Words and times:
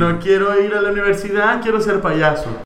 No 0.00 0.20
quiero 0.20 0.56
ir 0.60 0.72
a 0.74 0.80
la 0.80 0.92
universidad, 0.92 1.60
quiero 1.60 1.80
ser 1.80 2.00
payaso. 2.00 2.62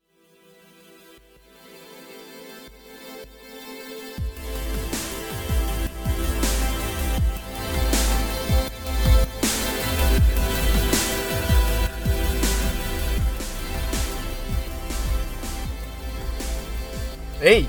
¡Hey! 17.41 17.67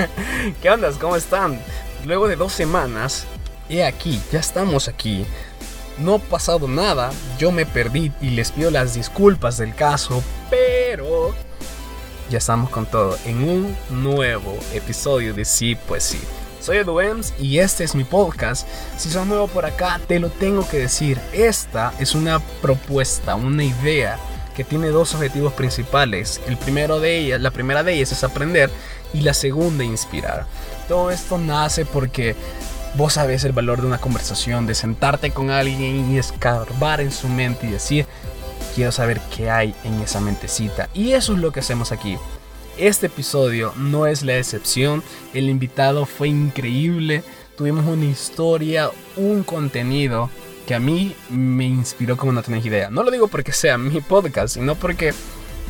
¿Qué 0.62 0.70
onda? 0.70 0.90
¿Cómo 0.98 1.16
están? 1.16 1.60
Luego 2.06 2.26
de 2.26 2.36
dos 2.36 2.54
semanas, 2.54 3.26
he 3.68 3.84
aquí, 3.84 4.18
ya 4.32 4.40
estamos 4.40 4.88
aquí. 4.88 5.26
No 5.98 6.14
ha 6.14 6.18
pasado 6.18 6.66
nada, 6.66 7.12
yo 7.38 7.52
me 7.52 7.66
perdí 7.66 8.12
y 8.20 8.30
les 8.30 8.50
pido 8.50 8.70
las 8.70 8.94
disculpas 8.94 9.58
del 9.58 9.74
caso, 9.74 10.22
pero 10.50 11.34
ya 12.30 12.38
estamos 12.38 12.70
con 12.70 12.86
todo 12.86 13.16
en 13.26 13.48
un 13.48 13.76
nuevo 13.90 14.58
episodio 14.72 15.34
de 15.34 15.44
Sí, 15.44 15.76
pues 15.86 16.02
sí. 16.02 16.20
Soy 16.60 16.78
Edu 16.78 16.98
Ems 16.98 17.34
y 17.38 17.58
este 17.58 17.84
es 17.84 17.94
mi 17.94 18.04
podcast. 18.04 18.66
Si 18.96 19.10
sos 19.10 19.26
nuevo 19.26 19.46
por 19.48 19.66
acá, 19.66 20.00
te 20.08 20.18
lo 20.18 20.30
tengo 20.30 20.66
que 20.66 20.78
decir. 20.78 21.20
Esta 21.32 21.92
es 22.00 22.14
una 22.14 22.40
propuesta, 22.60 23.34
una 23.34 23.62
idea 23.62 24.18
que 24.56 24.64
tiene 24.64 24.88
dos 24.88 25.14
objetivos 25.14 25.52
principales. 25.52 26.40
El 26.46 26.56
primero 26.56 27.00
de 27.00 27.18
ellas, 27.18 27.40
la 27.40 27.50
primera 27.50 27.82
de 27.82 27.92
ellas 27.92 28.12
es 28.12 28.24
aprender 28.24 28.70
y 29.12 29.20
la 29.20 29.34
segunda 29.34 29.84
inspirar. 29.84 30.46
Todo 30.88 31.10
esto 31.10 31.38
nace 31.38 31.84
porque 31.84 32.34
vos 32.96 33.14
sabés 33.14 33.44
el 33.44 33.52
valor 33.52 33.80
de 33.80 33.86
una 33.86 33.98
conversación, 33.98 34.66
de 34.66 34.74
sentarte 34.74 35.30
con 35.30 35.50
alguien 35.50 36.10
y 36.10 36.18
escarbar 36.18 37.00
en 37.00 37.10
su 37.12 37.28
mente 37.28 37.66
y 37.66 37.70
decir, 37.70 38.06
quiero 38.74 38.92
saber 38.92 39.20
qué 39.34 39.50
hay 39.50 39.74
en 39.84 40.00
esa 40.00 40.20
mentecita. 40.20 40.88
Y 40.94 41.12
eso 41.12 41.34
es 41.34 41.38
lo 41.38 41.52
que 41.52 41.60
hacemos 41.60 41.92
aquí. 41.92 42.16
Este 42.76 43.06
episodio 43.06 43.72
no 43.76 44.06
es 44.06 44.22
la 44.22 44.36
excepción, 44.36 45.02
el 45.32 45.48
invitado 45.48 46.06
fue 46.06 46.28
increíble, 46.28 47.22
tuvimos 47.56 47.86
una 47.86 48.04
historia, 48.04 48.90
un 49.16 49.44
contenido 49.44 50.28
que 50.66 50.74
a 50.74 50.80
mí 50.80 51.14
me 51.28 51.66
inspiró 51.66 52.16
como 52.16 52.32
no 52.32 52.42
tenés 52.42 52.64
idea. 52.66 52.90
No 52.90 53.02
lo 53.02 53.10
digo 53.10 53.28
porque 53.28 53.52
sea 53.52 53.78
mi 53.78 54.00
podcast, 54.00 54.54
sino 54.54 54.74
porque 54.74 55.14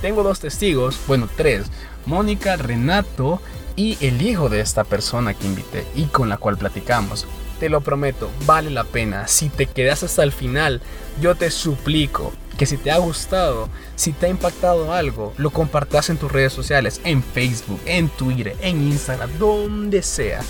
tengo 0.00 0.22
dos 0.22 0.40
testigos, 0.40 0.98
bueno, 1.06 1.28
tres, 1.36 1.66
Mónica, 2.06 2.56
Renato 2.56 3.40
y 3.76 3.98
el 4.00 4.22
hijo 4.22 4.48
de 4.48 4.60
esta 4.60 4.84
persona 4.84 5.34
que 5.34 5.46
invité 5.46 5.86
y 5.94 6.04
con 6.04 6.28
la 6.28 6.36
cual 6.36 6.56
platicamos. 6.56 7.26
Te 7.60 7.68
lo 7.68 7.80
prometo, 7.80 8.30
vale 8.46 8.70
la 8.70 8.84
pena. 8.84 9.28
Si 9.28 9.48
te 9.48 9.66
quedas 9.66 10.02
hasta 10.02 10.22
el 10.22 10.32
final, 10.32 10.80
yo 11.20 11.34
te 11.34 11.50
suplico 11.50 12.32
que 12.58 12.66
si 12.66 12.76
te 12.76 12.90
ha 12.90 12.98
gustado, 12.98 13.68
si 13.96 14.12
te 14.12 14.26
ha 14.26 14.28
impactado 14.28 14.92
algo, 14.92 15.32
lo 15.36 15.50
compartas 15.50 16.10
en 16.10 16.16
tus 16.16 16.30
redes 16.30 16.52
sociales, 16.52 17.00
en 17.04 17.22
Facebook, 17.22 17.80
en 17.86 18.08
Twitter, 18.08 18.56
en 18.60 18.82
Instagram, 18.82 19.38
donde 19.38 20.02
sea. 20.02 20.40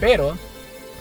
Pero 0.00 0.36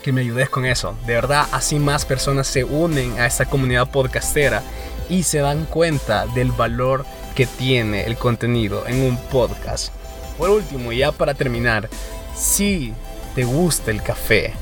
que 0.06 0.12
me 0.12 0.22
ayudes 0.22 0.50
con 0.50 0.66
eso. 0.66 0.96
De 1.08 1.14
verdad, 1.14 1.48
así 1.52 1.80
más 1.80 2.06
personas 2.06 2.46
se 2.46 2.64
unen 2.64 3.20
a 3.20 3.26
esta 3.26 3.46
comunidad 3.46 3.90
podcastera 3.90 4.62
y 5.10 5.24
se 5.24 5.40
dan 5.40 5.66
cuenta 5.66 6.28
del 6.28 6.52
valor 6.52 7.06
que 7.34 7.48
tiene 7.48 8.04
el 8.04 8.16
contenido 8.16 8.86
en 8.88 9.02
un 9.02 9.18
podcast. 9.18 9.92
Por 10.38 10.50
último, 10.50 10.92
ya 10.92 11.12
para 11.12 11.34
terminar, 11.34 11.90
si 12.36 12.94
te 13.34 13.44
gusta 13.44 13.92
el 13.92 14.02
café, 14.02 14.54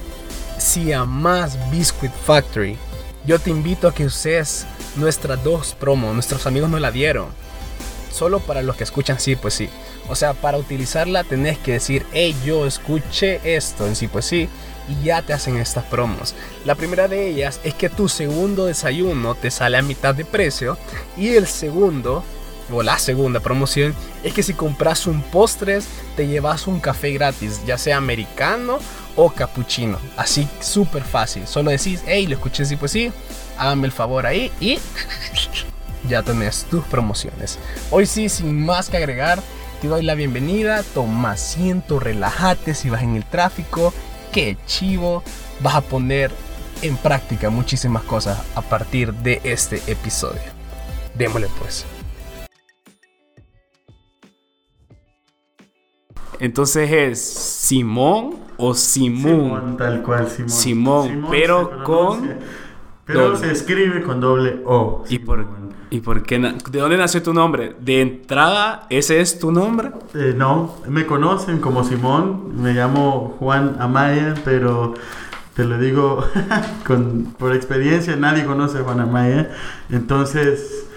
si 0.57 0.93
amas 0.93 1.57
Biscuit 1.71 2.11
Factory, 2.25 2.77
yo 3.25 3.39
te 3.39 3.49
invito 3.49 3.87
a 3.87 3.93
que 3.93 4.05
uses 4.05 4.65
nuestras 4.95 5.43
dos 5.43 5.73
promos. 5.73 6.13
Nuestros 6.13 6.45
amigos 6.45 6.69
nos 6.69 6.81
la 6.81 6.91
dieron. 6.91 7.27
Solo 8.11 8.39
para 8.39 8.61
los 8.61 8.75
que 8.75 8.83
escuchan 8.83 9.19
sí, 9.19 9.35
pues 9.35 9.53
sí. 9.55 9.69
O 10.09 10.15
sea, 10.15 10.33
para 10.33 10.57
utilizarla 10.57 11.23
tenés 11.23 11.57
que 11.57 11.73
decir, 11.73 12.05
hey, 12.11 12.35
yo 12.45 12.65
escuché 12.67 13.39
esto 13.55 13.87
en 13.87 13.95
sí, 13.95 14.07
pues 14.07 14.25
sí. 14.25 14.49
Y 14.89 15.05
ya 15.05 15.21
te 15.21 15.33
hacen 15.33 15.57
estas 15.57 15.85
promos. 15.85 16.35
La 16.65 16.75
primera 16.75 17.07
de 17.07 17.27
ellas 17.27 17.59
es 17.63 17.73
que 17.73 17.89
tu 17.89 18.09
segundo 18.09 18.65
desayuno 18.65 19.33
te 19.35 19.49
sale 19.49 19.77
a 19.77 19.81
mitad 19.81 20.13
de 20.13 20.25
precio. 20.25 20.77
Y 21.17 21.29
el 21.29 21.47
segundo 21.47 22.23
o 22.71 22.83
la 22.83 22.97
segunda 22.99 23.39
promoción 23.39 23.93
es 24.23 24.33
que 24.33 24.43
si 24.43 24.53
compras 24.53 25.07
un 25.07 25.21
postres 25.21 25.85
te 26.15 26.27
llevas 26.27 26.67
un 26.67 26.79
café 26.79 27.11
gratis, 27.11 27.61
ya 27.65 27.77
sea 27.77 27.97
americano 27.97 28.79
o 29.15 29.29
cappuccino. 29.29 29.97
Así 30.17 30.47
súper 30.59 31.03
fácil. 31.03 31.47
Solo 31.47 31.71
decís, 31.71 32.01
hey, 32.05 32.27
lo 32.27 32.35
escuché 32.35 32.65
sí 32.65 32.75
pues 32.75 32.91
sí, 32.91 33.11
háganme 33.57 33.87
el 33.87 33.91
favor 33.91 34.25
ahí 34.25 34.51
y 34.59 34.79
ya 36.09 36.23
tenés 36.23 36.65
tus 36.69 36.83
promociones. 36.85 37.59
Hoy 37.91 38.05
sí, 38.05 38.29
sin 38.29 38.65
más 38.65 38.89
que 38.89 38.97
agregar, 38.97 39.41
te 39.81 39.87
doy 39.87 40.03
la 40.03 40.15
bienvenida, 40.15 40.83
toma 40.93 41.31
asiento, 41.31 41.99
relájate 41.99 42.73
si 42.73 42.89
vas 42.89 43.03
en 43.03 43.15
el 43.15 43.25
tráfico, 43.25 43.93
qué 44.31 44.57
chivo, 44.65 45.23
vas 45.59 45.75
a 45.75 45.81
poner 45.81 46.31
en 46.81 46.97
práctica 46.97 47.49
muchísimas 47.49 48.03
cosas 48.03 48.39
a 48.55 48.61
partir 48.61 49.13
de 49.13 49.41
este 49.43 49.81
episodio. 49.87 50.41
Démosle 51.15 51.47
pues. 51.59 51.85
Entonces 56.43 56.91
es 56.91 57.21
Simón 57.23 58.35
o 58.57 58.73
Simón. 58.73 59.23
Simón, 59.23 59.77
tal 59.77 60.01
cual, 60.01 60.27
Simón. 60.27 60.49
Simón, 60.49 61.27
pero 61.31 61.69
se 61.69 61.83
con 61.85 62.33
Pero 63.05 63.21
doble. 63.21 63.37
se 63.37 63.51
escribe 63.53 64.03
con 64.03 64.19
doble 64.19 64.61
O. 64.65 65.05
¿Y 65.07 65.19
por. 65.19 65.45
¿Y 65.89 66.01
por 66.01 66.21
qué? 66.23 66.39
¿De 66.39 66.79
dónde 66.79 66.97
nació 66.97 67.23
tu 67.23 67.33
nombre? 67.33 67.77
¿De 67.79 68.01
entrada 68.01 68.87
ese 68.89 69.21
es 69.21 69.39
tu 69.39 69.53
nombre? 69.53 69.91
Eh, 70.15 70.33
no, 70.35 70.75
me 70.85 71.05
conocen 71.05 71.59
como 71.59 71.85
Simón. 71.85 72.61
Me 72.61 72.73
llamo 72.73 73.37
Juan 73.39 73.77
Amaya, 73.79 74.33
pero 74.43 74.95
te 75.55 75.63
lo 75.63 75.77
digo 75.77 76.25
con, 76.85 77.33
por 77.39 77.55
experiencia, 77.55 78.17
nadie 78.17 78.43
conoce 78.43 78.79
a 78.79 78.83
Juan 78.83 78.99
Amaya. 78.99 79.49
Entonces, 79.89 80.87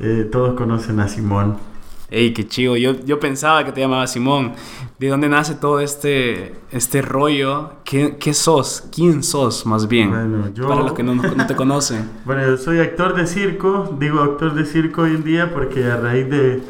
eh, 0.00 0.26
todos 0.32 0.54
conocen 0.54 0.98
a 1.00 1.08
Simón. 1.08 1.73
Ey, 2.10 2.32
qué 2.32 2.46
chido. 2.46 2.76
Yo, 2.76 2.92
yo 3.04 3.18
pensaba 3.18 3.64
que 3.64 3.72
te 3.72 3.80
llamaba 3.80 4.06
Simón. 4.06 4.52
¿De 4.98 5.08
dónde 5.08 5.28
nace 5.28 5.54
todo 5.54 5.80
este, 5.80 6.54
este 6.70 7.02
rollo? 7.02 7.72
¿Qué, 7.84 8.16
qué 8.20 8.34
sos? 8.34 8.84
¿Quién 8.94 9.22
sos, 9.22 9.66
más 9.66 9.88
bien? 9.88 10.10
Bueno, 10.10 10.48
yo- 10.54 10.68
Para 10.68 10.82
los 10.82 10.92
que 10.92 11.02
no, 11.02 11.14
no 11.14 11.46
te 11.46 11.56
conocen. 11.56 12.08
Bueno, 12.24 12.42
yo 12.46 12.56
soy 12.56 12.78
actor 12.78 13.14
de 13.14 13.26
circo, 13.26 13.96
digo 13.98 14.20
actor 14.20 14.54
de 14.54 14.64
circo 14.64 15.02
hoy 15.02 15.12
en 15.12 15.24
día 15.24 15.50
porque 15.52 15.84
a 15.90 15.96
raíz 15.96 16.28
de 16.30 16.62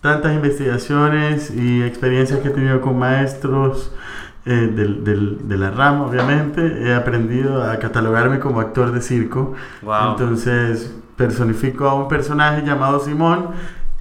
tantas 0.00 0.34
investigaciones 0.34 1.50
y 1.54 1.82
experiencias 1.82 2.40
que 2.40 2.48
he 2.48 2.50
tenido 2.50 2.80
con 2.80 2.98
maestros 2.98 3.92
eh, 4.44 4.50
del- 4.74 5.04
del- 5.04 5.48
de 5.48 5.56
la 5.56 5.70
rama, 5.70 6.06
obviamente, 6.06 6.60
he 6.82 6.92
aprendido 6.92 7.62
a 7.62 7.78
catalogarme 7.78 8.40
como 8.40 8.58
actor 8.60 8.90
de 8.90 9.00
circo. 9.00 9.54
Wow. 9.82 10.10
Entonces 10.12 10.92
personifico 11.16 11.88
a 11.88 11.94
un 11.94 12.08
personaje 12.08 12.62
llamado 12.66 12.98
Simón 12.98 13.50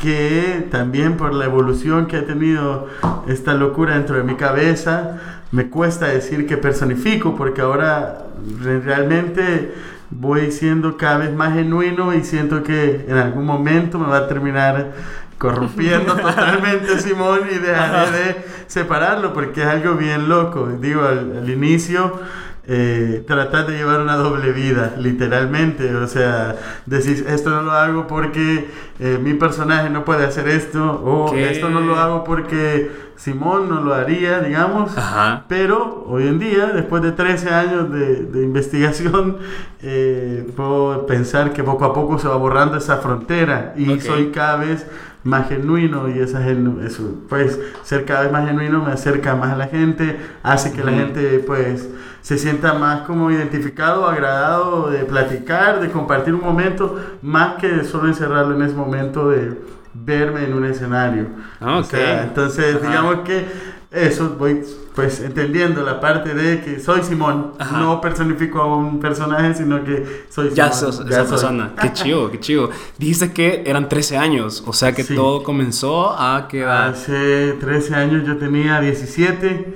que 0.02 0.68
también 0.72 1.18
por 1.18 1.34
la 1.34 1.46
evolución 1.46 2.08
que 2.08 2.18
ha 2.18 2.26
tenido 2.26 2.88
esta 3.28 3.54
locura 3.54 3.94
dentro 3.96 4.18
de 4.18 4.24
mi 4.24 4.36
cabeza, 4.36 5.18
me 5.52 5.70
cuesta 5.70 6.08
decir 6.08 6.48
que 6.48 6.58
personifico 6.58 7.36
porque 7.36 7.62
ahora 7.62 8.26
re- 8.62 8.80
realmente 8.80 9.74
voy 10.10 10.52
siendo 10.52 10.98
cada 10.98 11.18
vez 11.20 11.34
más 11.34 11.54
genuino 11.54 12.14
y 12.14 12.24
siento 12.24 12.64
que 12.64 13.06
en 13.08 13.18
algún 13.18 13.46
momento 13.46 14.00
me 14.00 14.08
va 14.08 14.18
a 14.18 14.28
terminar 14.28 14.92
corrompiendo 15.38 16.16
totalmente 16.18 17.00
Simón 17.00 17.42
y 17.52 17.58
dejaré 17.60 18.12
de 18.12 18.46
separarlo 18.68 19.34
porque 19.34 19.62
es 19.62 19.68
algo 19.68 19.96
bien 19.96 20.30
loco. 20.30 20.68
Digo, 20.80 21.02
al, 21.04 21.38
al 21.38 21.50
inicio 21.50 22.20
eh, 22.68 23.24
tratar 23.28 23.66
de 23.68 23.78
llevar 23.78 24.02
una 24.02 24.16
doble 24.18 24.52
vida, 24.52 24.94
literalmente. 24.98 25.96
O 25.96 26.08
sea, 26.08 26.56
decís, 26.86 27.24
esto 27.28 27.50
no 27.50 27.64
lo 27.64 27.72
hago 27.72 28.08
porque 28.08 28.70
eh, 29.00 29.20
mi 29.22 29.34
personaje 29.34 29.90
no 29.90 30.06
puede 30.06 30.26
hacer 30.26 30.48
esto, 30.48 31.02
o 31.04 31.32
¿Qué? 31.32 31.52
esto 31.52 31.70
no 31.70 31.82
lo 31.82 31.96
hago 31.98 32.24
porque 32.24 32.92
Simón 33.16 33.70
no 33.70 33.82
lo 33.82 33.94
haría, 33.94 34.40
digamos. 34.40 34.98
Ajá. 34.98 35.46
Pero 35.48 36.06
hoy 36.08 36.28
en 36.28 36.40
día, 36.40 36.68
después 36.68 37.02
de 37.02 37.12
13 37.12 37.50
años 37.50 37.92
de, 37.92 38.24
de 38.26 38.44
investigación, 38.44 39.38
eh, 39.82 40.48
puedo 40.56 41.06
pensar 41.08 41.54
que 41.54 41.64
poco 41.64 41.86
a 41.86 41.94
poco 41.94 42.20
se 42.20 42.28
va 42.28 42.36
borrando 42.36 42.78
esa 42.78 42.98
frontera 42.98 43.74
y 43.76 43.92
Ok. 43.94 44.02
soy 44.02 44.32
cada 44.32 44.58
vez 44.58 44.86
más 45.24 45.50
genuino 45.50 46.08
y 46.10 46.20
esa 46.20 46.42
genu- 46.42 46.82
eso, 46.84 47.20
pues 47.30 47.60
ser 47.84 48.06
cada 48.06 48.22
vez 48.24 48.32
más 48.32 48.48
genuino 48.48 48.84
me 48.84 48.92
acerca 48.92 49.36
más 49.36 49.54
a 49.54 49.56
la 49.56 49.68
gente, 49.68 50.18
hace 50.44 50.72
que 50.72 50.84
la 50.84 50.92
gente 50.92 51.44
pues 51.46 51.90
se 52.22 52.38
sienta 52.38 52.74
más 52.74 53.02
como 53.02 53.30
identificado, 53.32 54.08
agradado 54.08 54.90
de 54.90 55.00
platicar, 55.00 55.80
de 55.82 55.90
compartir 55.90 56.34
un 56.34 56.42
momento, 56.42 57.00
más 57.22 57.56
que 57.56 57.84
solo 57.84 58.08
encerrarlo 58.08 58.56
en 58.56 58.62
ese 58.64 58.76
momento 58.76 59.30
de 59.30 59.60
verme 59.94 60.46
en 60.46 60.54
un 60.54 60.66
escenario. 60.66 61.28
Ah, 61.60 61.78
O 61.78 61.80
ok. 61.80 61.86
sea, 61.86 62.24
entonces 62.24 62.76
Ajá. 62.76 62.88
digamos 62.88 63.16
que 63.22 63.46
Eso, 63.92 64.36
voy 64.40 64.62
pues 64.96 65.20
entendiendo 65.20 65.82
la 65.84 66.00
parte 66.00 66.34
de 66.34 66.62
que 66.62 66.80
soy 66.80 67.04
Simón, 67.04 67.52
Ajá. 67.60 67.78
no 67.78 68.00
personifico 68.00 68.62
a 68.62 68.78
un 68.78 69.02
personaje, 69.02 69.54
sino 69.54 69.84
que 69.84 70.26
soy 70.30 70.46
Simón. 70.46 70.56
Ya 70.56 70.72
sos 70.72 71.00
esa 71.02 71.22
soy. 71.24 71.30
persona. 71.30 71.74
Qué 71.82 71.92
chido, 71.94 72.32
qué 72.32 72.40
chido. 72.40 72.70
Dijiste 72.98 73.34
que 73.34 73.64
eran 73.66 73.90
13 73.90 74.18
años, 74.18 74.64
o 74.66 74.72
sea 74.72 74.94
que 74.94 75.04
Sí. 75.04 75.14
todo 75.14 75.44
comenzó 75.44 76.10
a 76.18 76.48
qué 76.50 76.62
edad. 76.62 76.90
Hace 76.90 77.54
13 77.60 77.96
años 77.96 78.26
yo 78.26 78.38
tenía 78.38 78.80
17, 78.80 79.74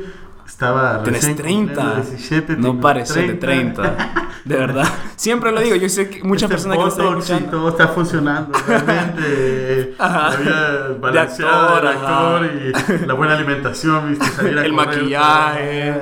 estaba 0.56 1.00
recién 1.04 1.36
30. 1.36 1.74
cumpliendo 1.75 2.10
17, 2.12 2.56
No 2.57 2.80
parece 2.80 3.24
de 3.28 3.34
30. 3.34 3.96
De 4.46 4.56
verdad. 4.57 4.88
Siempre 5.16 5.52
lo 5.52 5.60
digo. 5.60 5.75
Yo 5.75 5.90
sé 5.90 6.07
que 6.10 6.24
muchas 6.24 6.44
Este 6.52 6.69
personas 6.69 6.78
que 6.78 6.84
lo 6.84 6.90
están 6.90 7.07
escuchando. 7.18 7.50
todo 7.57 7.69
está 7.69 7.88
funcionando 7.90 8.57
realmente. 8.68 9.96
Ajá. 10.00 10.28
Había 10.28 10.98
balanceado 11.02 11.75
actor, 11.75 11.84
el 11.84 11.88
actor 11.98 13.02
y 13.02 13.06
la 13.07 13.13
buena 13.16 13.34
alimentación, 13.34 14.10
viste, 14.12 14.25
salir 14.28 14.60
a 14.60 14.62
El 14.66 14.75
correr, 14.75 14.88
maquillaje. 14.98 16.02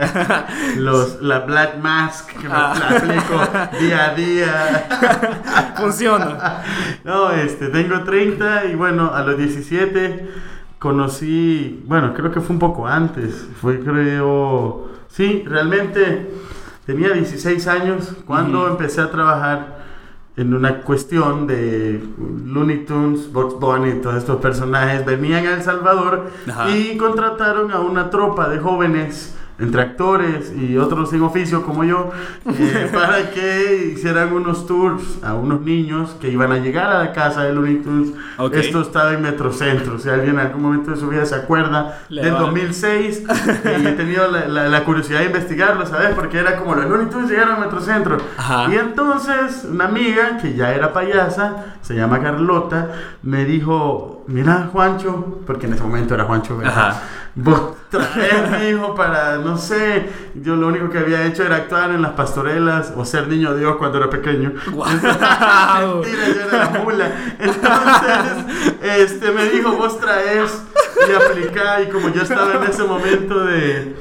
Los, 0.77 1.21
la 1.21 1.39
Black 1.39 1.77
Mask 1.81 2.27
que 2.33 2.47
me 2.49 2.53
Ah. 2.53 2.73
la 2.77 2.97
aplico 2.97 3.79
día 3.79 4.05
a 4.09 4.13
día. 4.13 5.73
Funciona. 5.77 6.63
No, 7.05 7.31
este, 7.31 7.69
tengo 7.69 8.03
30 8.03 8.65
y 8.65 8.75
bueno, 8.75 9.11
a 9.15 9.23
los 9.23 9.37
17 9.37 10.27
conocí, 10.83 11.81
bueno, 11.87 12.13
creo 12.13 12.29
que 12.29 12.41
fue 12.41 12.53
un 12.55 12.59
poco 12.59 12.85
antes, 12.85 13.47
fue 13.61 13.79
creo, 13.79 14.89
sí, 15.07 15.41
realmente 15.47 16.29
tenía 16.85 17.11
16 17.13 17.67
años 17.67 18.13
cuando 18.27 18.63
Ujú. 18.63 18.71
empecé 18.71 18.99
a 18.99 19.09
trabajar 19.09 19.81
en 20.35 20.53
una 20.53 20.81
cuestión 20.81 21.47
de 21.47 22.03
Looney 22.45 22.83
Tunes, 22.83 23.31
Bugs 23.31 23.57
Bunny, 23.61 24.01
todos 24.01 24.17
estos 24.17 24.41
personajes 24.41 25.05
venían 25.05 25.47
a 25.47 25.53
El 25.53 25.63
Salvador 25.63 26.29
Ajá. 26.49 26.69
y 26.69 26.97
contrataron 26.97 27.71
a 27.71 27.79
una 27.79 28.09
tropa 28.09 28.49
de 28.49 28.59
jóvenes 28.59 29.37
entre 29.59 29.81
actores 29.81 30.51
y 30.57 30.77
otros 30.77 31.11
sin 31.11 31.21
oficio 31.21 31.63
como 31.63 31.83
yo, 31.83 32.11
eh, 32.47 32.89
para 32.93 33.29
que 33.31 33.93
hicieran 33.95 34.33
unos 34.33 34.65
tours 34.65 35.03
a 35.23 35.35
unos 35.35 35.61
niños 35.61 36.15
que 36.19 36.29
iban 36.29 36.51
a 36.51 36.57
llegar 36.57 36.91
a 36.91 36.99
la 37.03 37.13
casa 37.13 37.43
de 37.43 37.53
Looney 37.53 37.77
Tunes. 37.77 38.13
Ok. 38.37 38.53
Esto 38.55 38.81
estaba 38.81 39.13
en 39.13 39.21
Metrocentro, 39.21 39.99
si 39.99 40.09
alguien 40.09 40.31
en 40.35 40.39
algún 40.39 40.61
momento 40.63 40.91
de 40.91 40.97
su 40.97 41.07
vida 41.07 41.25
se 41.25 41.35
acuerda 41.35 41.99
Le 42.09 42.23
del 42.23 42.33
va. 42.35 42.39
2006 42.39 43.23
y 43.83 43.87
he 43.87 43.91
tenido 43.93 44.29
la, 44.31 44.47
la- 44.47 44.67
la 44.69 44.83
curiosidad 44.83 45.19
de 45.19 45.25
investigarlo, 45.27 45.85
¿sabes? 45.85 46.09
Porque 46.15 46.39
era 46.39 46.57
como 46.57 46.73
los 46.75 46.85
Looney 46.89 47.07
Tunes 47.07 47.29
llegaron 47.29 47.55
a 47.57 47.59
Metrocentro. 47.59 48.17
Ajá. 48.37 48.67
Y 48.71 48.75
entonces 48.75 49.67
una 49.69 49.85
amiga 49.85 50.37
que 50.41 50.55
ya 50.55 50.73
era 50.73 50.91
payasa, 50.93 51.75
se 51.81 51.95
llama 51.95 52.21
Carlota, 52.21 52.89
me 53.21 53.45
dijo, 53.45 54.23
mira 54.27 54.69
Juancho, 54.71 55.41
porque 55.45 55.67
en 55.67 55.73
ese 55.73 55.83
momento 55.83 56.15
era 56.15 56.23
Juancho, 56.25 56.57
¿verdad? 56.57 56.89
Ajá. 56.89 57.01
Vos 57.35 57.59
traes, 57.89 58.51
mi 58.61 58.67
hijo, 58.69 58.93
para, 58.93 59.37
no 59.37 59.57
sé, 59.57 60.07
yo 60.35 60.55
lo 60.55 60.67
único 60.67 60.89
que 60.91 60.99
había 60.99 61.25
hecho 61.25 61.43
era 61.43 61.55
actuar 61.55 61.89
en 61.91 62.03
las 62.03 62.11
pastorelas 62.11 62.93
o 62.95 63.03
ser 63.05 63.27
niño 63.27 63.55
Dios 63.55 63.75
cuando 63.77 63.97
era 63.97 64.09
pequeño. 64.09 64.53
Guau. 64.71 64.87
Mentira, 64.91 66.27
yo 66.27 66.41
era 66.47 66.57
la 66.71 66.79
mula. 66.83 67.11
Entonces, 67.39 68.71
este, 68.83 69.31
me 69.31 69.49
dijo, 69.49 69.71
vos 69.73 69.99
traes 69.99 70.61
y 71.09 71.11
aplicá, 71.11 71.81
y 71.81 71.89
como 71.89 72.09
yo 72.09 72.21
estaba 72.21 72.53
en 72.53 72.63
ese 72.69 72.83
momento 72.83 73.45
de, 73.45 73.95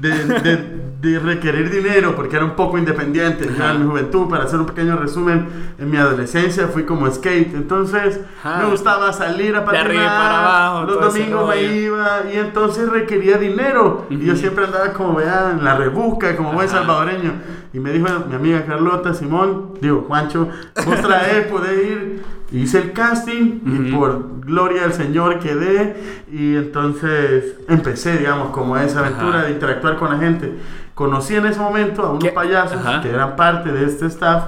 de, 0.00 0.24
de- 0.40 0.81
de 1.02 1.18
requerir 1.18 1.68
dinero, 1.68 2.14
porque 2.14 2.36
era 2.36 2.44
un 2.44 2.52
poco 2.52 2.78
independiente, 2.78 3.50
yo 3.58 3.64
en 3.68 3.80
mi 3.80 3.90
juventud, 3.90 4.28
para 4.28 4.44
hacer 4.44 4.60
un 4.60 4.66
pequeño 4.66 4.94
resumen, 4.96 5.48
en 5.76 5.90
mi 5.90 5.96
adolescencia 5.96 6.68
fui 6.68 6.84
como 6.84 7.10
skate, 7.10 7.52
entonces 7.54 8.20
Ajá. 8.40 8.62
me 8.62 8.70
gustaba 8.70 9.12
salir 9.12 9.56
a 9.56 9.62
y 9.62 9.64
patinar, 9.64 10.06
para 10.06 10.38
abajo, 10.38 10.86
los 10.86 11.00
domingos 11.12 11.48
me 11.48 11.60
iba 11.60 12.20
y 12.32 12.38
entonces 12.38 12.88
requería 12.88 13.36
dinero 13.36 14.06
y 14.10 14.24
yo 14.24 14.36
siempre 14.36 14.64
andaba 14.64 14.92
como 14.92 15.16
vean 15.16 15.58
en 15.58 15.64
la 15.64 15.74
rebusca 15.74 16.36
como 16.36 16.52
buen 16.52 16.68
Ajá. 16.68 16.78
salvadoreño 16.78 17.32
y 17.72 17.80
me 17.80 17.90
dijo 17.90 18.06
mi 18.28 18.36
amiga 18.36 18.64
Carlota 18.64 19.12
Simón 19.12 19.74
digo 19.80 20.04
Juancho 20.06 20.48
vos 20.86 21.00
traes 21.00 21.46
podés 21.50 21.84
ir 21.84 22.22
hice 22.52 22.78
el 22.78 22.92
casting 22.92 23.60
y 23.66 23.88
Ujú. 23.90 23.98
por 23.98 24.40
gloria 24.44 24.82
del 24.82 24.92
Señor 24.92 25.38
quedé 25.38 25.96
y 26.30 26.54
entonces 26.56 27.54
empecé 27.68 28.18
digamos 28.18 28.50
como 28.50 28.76
esa 28.76 29.00
aventura 29.00 29.38
Ajá. 29.38 29.46
de 29.46 29.52
interactuar 29.52 29.96
con 29.96 30.10
la 30.10 30.18
gente 30.18 30.52
conocí 30.94 31.34
en 31.34 31.46
ese 31.46 31.60
momento 31.60 32.02
a 32.02 32.10
unos 32.10 32.24
¿Qué? 32.24 32.30
payasos 32.30 32.78
Ajá. 32.84 33.00
que 33.00 33.10
eran 33.10 33.36
parte 33.36 33.72
de 33.72 33.84
este 33.86 34.06
staff 34.06 34.44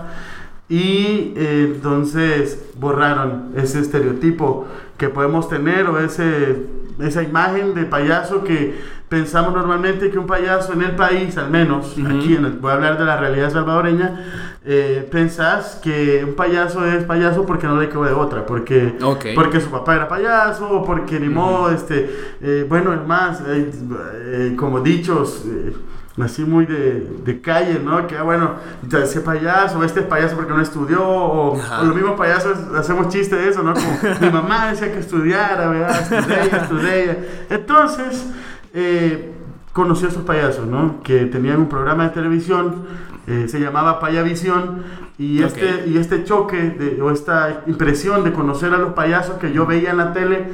y 0.69 1.33
eh, 1.37 1.73
entonces 1.75 2.71
borraron 2.79 3.51
ese 3.57 3.81
estereotipo 3.81 4.67
que 4.97 5.09
podemos 5.09 5.49
tener 5.49 5.87
o 5.87 5.99
ese, 5.99 6.57
esa 7.01 7.23
imagen 7.23 7.75
de 7.75 7.85
payaso 7.85 8.45
que 8.45 8.75
pensamos 9.09 9.53
normalmente 9.55 10.11
que 10.11 10.19
un 10.19 10.27
payaso 10.27 10.73
en 10.73 10.83
el 10.83 10.93
país, 10.93 11.37
al 11.37 11.51
menos 11.51 11.97
Ujú. 11.99 12.07
aquí 12.07 12.35
en 12.37 12.47
el, 12.47 12.53
voy 12.53 12.71
a 12.71 12.75
hablar 12.75 12.99
de 12.99 13.05
la 13.05 13.17
realidad 13.19 13.51
salvadoreña, 13.51 14.25
eh, 14.65 15.07
pensás 15.13 15.79
que 15.83 16.25
un 16.27 16.35
payaso 16.35 16.85
es 16.87 17.05
payaso 17.05 17.45
porque 17.45 17.67
no 17.67 17.79
le 17.79 17.89
quedó 17.91 18.05
de 18.05 18.13
otra, 18.13 18.47
porque, 18.47 18.97
Ok. 19.03 19.27
porque 19.35 19.61
su 19.61 19.71
papá 19.71 19.95
era 19.97 20.09
payaso, 20.09 20.83
porque 20.85 21.21
ni 21.21 21.27
Ujú. 21.29 21.35
modo, 21.35 21.71
este, 21.71 22.11
eh, 22.41 22.65
bueno, 22.69 22.95
es 22.95 23.07
más, 23.07 23.41
hay, 23.43 23.71
eh, 24.27 24.55
como 24.57 24.81
dichos... 24.81 25.45
así 26.23 26.45
muy 26.45 26.67
de, 26.67 27.07
de 27.25 27.41
calle, 27.41 27.81
¿no? 27.81 28.07
Que, 28.07 28.17
ah, 28.17 28.23
bueno, 28.23 28.55
ese 29.03 29.21
payaso, 29.21 29.83
este 29.83 30.01
es 30.01 30.07
payaso 30.07 30.37
porque 30.37 30.53
no 30.53 30.61
estudió, 30.61 31.03
o, 31.05 31.61
los 31.83 31.95
mismos 31.95 32.17
payasos 32.17 32.57
hacemos 32.77 33.09
chiste 33.09 33.35
de 33.35 33.49
eso, 33.49 33.63
¿no? 33.63 33.75
Como 33.75 33.99
mi 34.21 34.31
mamá 34.31 34.71
decía 34.71 34.93
que 34.93 35.01
estudiara, 35.01 35.69
¿verdad? 35.69 36.13
Estudié, 36.13 36.63
estudié. 36.63 37.47
Entonces, 37.51 38.27
eh, 38.73 39.34
conocí 39.75 40.07
a 40.07 40.09
esos 40.09 40.23
payasos, 40.23 40.67
¿no? 40.67 41.03
Que 41.03 41.27
tenían 41.27 41.59
un 41.59 41.69
programa 41.69 42.05
de 42.05 42.11
televisión, 42.11 42.77
eh, 43.27 43.45
se 43.49 43.61
llamaba 43.61 44.01
Payavisión, 44.01 44.83
y 45.19 45.43
este, 45.43 45.85
y 45.87 45.99
este 45.99 46.25
choque, 46.25 46.57
de, 46.71 47.03
o 47.03 47.11
esta 47.11 47.63
impresión 47.67 48.25
de 48.25 48.33
conocer 48.33 48.73
a 48.73 48.79
los 48.79 48.95
payasos 48.95 49.37
que 49.39 49.53
yo 49.53 49.67
veía 49.67 49.91
en 49.91 49.99
la 49.99 50.13
tele, 50.13 50.49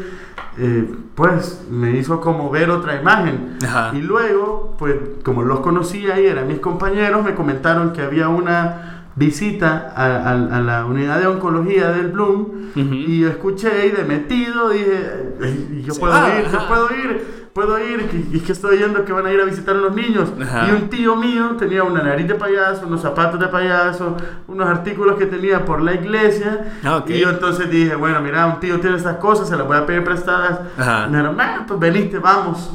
eh, 0.59 0.85
pues 1.15 1.67
me 1.71 1.93
hizo 1.97 2.21
como 2.21 2.51
ver 2.51 2.71
otra 2.71 3.01
imagen. 3.01 3.57
Ajá. 3.65 3.93
Y 3.95 4.03
luego, 4.03 4.75
pues 4.79 4.97
como 5.25 5.43
los 5.43 5.61
conocía 5.61 6.21
y 6.21 6.27
eran 6.27 6.49
mis 6.49 6.59
compañeros, 6.59 7.23
me 7.25 7.35
comentaron 7.35 7.93
que 7.93 8.03
había 8.03 8.29
una 8.29 9.05
visita 9.17 9.93
a, 9.97 10.05
a- 10.31 10.57
a 10.57 10.61
la 10.61 10.87
unidad 10.87 11.21
de 11.21 11.27
oncología 11.27 11.91
del 11.91 12.09
Bloom 12.09 12.41
Ujú. 12.75 12.95
y 12.95 13.21
yo 13.21 13.29
escuché 13.29 13.87
y 13.87 13.91
de 13.91 14.05
metido 14.05 14.71
dije, 14.71 15.35
"Ey, 15.43 15.83
yo 15.87 15.93
Sí. 15.95 16.01
puedo 16.01 16.15
Ah, 16.15 16.29
ir, 16.39 16.51
yo 16.51 16.69
puedo 16.69 16.89
ir, 16.95 17.40
puedo 17.53 17.79
ir, 17.79 18.29
y 18.33 18.41
que 18.41 18.53
estoy 18.53 18.77
oyendo 18.77 19.05
que 19.05 19.13
van 19.13 19.27
a 19.27 19.33
ir 19.33 19.41
a 19.41 19.45
visitar 19.45 19.75
a 19.75 19.79
los 19.79 19.95
niños. 19.95 20.29
Ajá. 20.41 20.69
Y 20.69 20.73
un 20.73 20.89
tío 20.89 21.17
mío 21.17 21.57
tenía 21.59 21.83
una 21.83 22.03
nariz 22.03 22.29
de 22.29 22.35
payaso, 22.37 22.87
unos 22.87 23.03
zapatos 23.03 23.41
de 23.41 23.49
payaso, 23.49 24.17
unos 24.49 24.69
artículos 24.69 25.17
que 25.19 25.27
tenía 25.27 25.65
por 25.65 25.81
la 25.81 25.95
iglesia. 25.95 26.75
Ah, 26.85 26.99
ok. 26.99 27.11
Y 27.11 27.21
yo 27.21 27.31
entonces 27.31 27.69
dije, 27.71 27.95
bueno, 27.97 28.21
mira, 28.21 28.47
un 28.47 28.61
tío 28.61 28.79
tiene 28.81 28.97
estas 28.97 29.17
cosas, 29.17 29.49
se 29.49 29.57
las 29.57 29.67
voy 29.67 29.77
a 29.77 29.85
pedir 29.87 30.05
prestadas. 30.05 30.61
Ajá. 30.79 31.07
Me 31.09 31.19
dijeron, 31.19 31.41
"Ah, 31.41 31.65
pues 31.67 31.79
veniste, 31.81 32.19
vamos. 32.19 32.71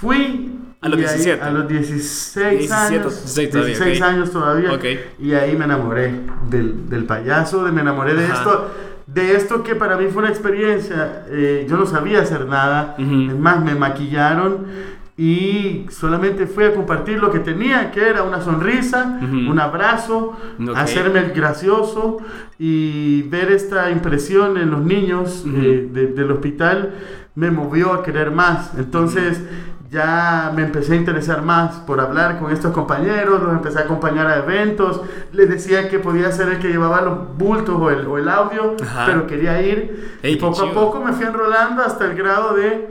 Fui. 0.00 0.46
A 0.82 0.88
los 0.88 0.98
y 0.98 1.02
ahí- 1.04 1.08
17. 1.08 1.42
a 1.44 1.50
los 1.50 1.68
16 1.68 2.58
17, 2.60 2.74
años. 2.96 3.12
16 3.12 3.50
todavía, 3.50 3.74
16 3.76 4.00
ok. 4.00 4.06
años 4.08 4.30
todavía. 4.30 4.72
Ok. 4.72 4.84
Y 5.18 5.34
ahí 5.34 5.54
me 5.54 5.66
enamoré 5.66 6.20
del, 6.48 6.88
del 6.88 7.04
payaso, 7.04 7.64
de, 7.64 7.72
me 7.72 7.82
enamoré 7.82 8.14
de 8.14 8.24
Ajá. 8.24 8.34
esto. 8.34 8.70
De 9.12 9.34
esto 9.34 9.62
que 9.62 9.74
para 9.74 9.96
mí 9.96 10.06
fue 10.10 10.22
una 10.22 10.30
experiencia. 10.30 11.24
eh, 11.28 11.66
yo 11.68 11.76
no 11.76 11.86
sabía 11.86 12.20
hacer 12.20 12.46
nada. 12.46 12.94
Ujú. 12.98 13.30
Es 13.30 13.38
más, 13.38 13.62
me 13.64 13.74
maquillaron. 13.74 14.66
Y 15.16 15.84
solamente 15.90 16.46
fui 16.46 16.64
a 16.64 16.72
compartir 16.72 17.18
lo 17.18 17.30
que 17.30 17.40
tenía, 17.40 17.90
que 17.90 18.08
era 18.08 18.22
una 18.22 18.40
sonrisa, 18.40 19.18
un 19.50 19.58
abrazo, 19.60 20.34
hacerme 20.78 21.18
el 21.18 21.32
gracioso 21.32 22.18
y 22.58 23.22
ver 23.22 23.50
esta 23.52 23.90
impresión 23.90 24.56
en 24.56 24.70
los 24.70 24.80
niños 24.82 25.44
eh, 25.46 25.88
de- 25.92 26.06
del 26.06 26.30
hospital 26.30 26.94
me 27.34 27.50
movió 27.50 27.92
a 27.92 28.02
querer 28.02 28.30
más. 28.30 28.72
Entonces 28.78 29.42
ya 29.90 30.52
me 30.54 30.62
empecé 30.62 30.92
a 30.92 30.96
interesar 30.96 31.42
más 31.42 31.76
por 31.78 32.00
hablar 32.00 32.38
con 32.38 32.52
estos 32.52 32.72
compañeros, 32.72 33.42
los 33.42 33.52
empecé 33.52 33.80
a 33.80 33.82
acompañar 33.82 34.28
a 34.28 34.36
eventos, 34.36 35.00
les 35.32 35.48
decía 35.50 35.88
que 35.88 35.98
podía 35.98 36.30
ser 36.30 36.48
el 36.48 36.58
que 36.60 36.68
llevaba 36.68 37.00
los 37.00 37.36
bultos 37.36 37.74
o 37.76 37.90
el, 37.90 38.06
o 38.06 38.16
el 38.16 38.28
audio, 38.28 38.76
Ajá. 38.80 39.06
pero 39.06 39.26
quería 39.26 39.60
ir. 39.60 40.18
Ey, 40.22 40.34
y 40.34 40.36
poco 40.36 40.60
a 40.62 40.68
chido. 40.68 40.74
poco 40.74 41.00
me 41.00 41.12
fui 41.12 41.26
enrolando 41.26 41.82
hasta 41.82 42.04
el 42.04 42.14
grado 42.14 42.54
de 42.54 42.88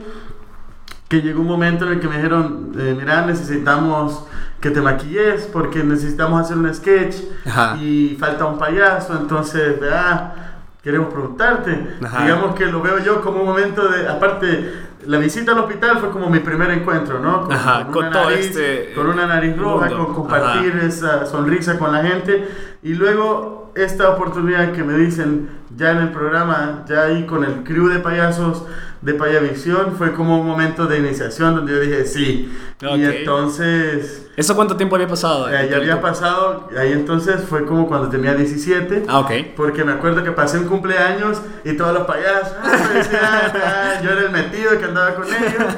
que 1.07 1.21
llegó 1.21 1.39
un 1.41 1.47
momento 1.47 1.85
en 1.85 1.93
el 1.93 1.99
que 2.01 2.07
me 2.09 2.17
dijeron, 2.17 2.73
eh, 2.77 2.93
mira, 2.97 3.25
necesitamos 3.25 4.25
que 4.59 4.69
te 4.69 4.81
maquilles 4.81 5.47
porque 5.51 5.83
necesitamos 5.83 6.41
hacer 6.41 6.57
un 6.57 6.71
sketch 6.73 7.15
Ajá. 7.45 7.77
y 7.77 8.17
falta 8.19 8.45
un 8.45 8.57
payaso, 8.57 9.17
entonces, 9.17 9.79
vea, 9.79 10.65
queremos 10.83 11.11
preguntarte. 11.13 11.95
Ajá. 12.03 12.23
Digamos 12.23 12.55
que 12.55 12.65
lo 12.65 12.81
veo 12.81 12.99
yo 12.99 13.21
como 13.21 13.39
un 13.39 13.45
momento 13.47 13.87
de, 13.87 14.07
aparte, 14.07 14.88
la 15.09 15.17
visita 15.17 15.53
al 15.53 15.59
hospital 15.59 15.97
fue 15.97 16.11
como 16.11 16.29
mi 16.29 16.37
primer 16.37 16.69
encuentro, 16.69 17.19
¿no? 17.19 17.45
Con, 17.45 17.51
Ajá, 17.51 17.87
con 17.87 18.05
una 18.05 18.11
todo 18.11 18.29
nariz, 18.29 18.45
este, 18.45 18.93
con 18.93 19.07
una 19.07 19.25
nariz 19.25 19.57
roja, 19.57 19.87
mundo. 19.87 20.05
con 20.05 20.13
compartir 20.13 20.75
esa 20.83 21.25
sonrisa 21.25 21.79
con 21.79 21.91
la 21.91 22.03
gente 22.03 22.47
y 22.83 22.93
luego 22.93 23.71
esta 23.73 24.11
oportunidad 24.11 24.71
que 24.71 24.83
me 24.83 24.93
dicen 24.93 25.49
ya 25.75 25.91
en 25.91 25.97
el 25.97 26.11
programa, 26.11 26.83
ya 26.87 27.05
ahí 27.05 27.25
con 27.25 27.43
el 27.43 27.63
crew 27.63 27.87
de 27.87 27.97
payasos 27.97 28.67
de 29.01 29.13
Payavisión, 29.13 29.95
fue 29.97 30.13
como 30.13 30.41
un 30.41 30.45
momento 30.47 30.85
de 30.85 30.97
iniciación 30.99 31.55
donde 31.55 31.71
yo 31.73 31.79
dije 31.79 32.05
sí. 32.05 32.51
Ok. 32.85 32.97
Y 32.97 33.03
entonces, 33.05 34.27
¿Eso 34.35 34.55
cuánto 34.55 34.75
tiempo 34.75 34.95
había 34.95 35.07
pasado? 35.07 35.49
eh, 35.49 35.67
ya 35.69 35.77
había 35.77 36.01
pasado, 36.01 36.69
ahí 36.77 36.91
entonces 36.91 37.41
fue 37.49 37.65
como 37.65 37.87
cuando 37.87 38.09
tenía 38.09 38.33
17. 38.35 39.03
Ah, 39.07 39.19
ok. 39.19 39.31
Porque 39.55 39.83
me 39.83 39.93
acuerdo 39.93 40.23
que 40.23 40.31
pasé 40.31 40.57
un 40.57 40.65
cumpleaños 40.65 41.41
y 41.63 41.73
todos 41.73 41.93
los 41.93 42.03
payasos, 42.07 42.53
ah, 42.61 42.67
felicidades, 42.77 43.53
ah, 43.63 44.01
yo 44.03 44.09
era 44.11 44.21
el 44.21 44.31
metido 44.31 44.77
que 44.77 44.85
andaba 44.85 45.15
con 45.15 45.25
ellos. 45.27 45.73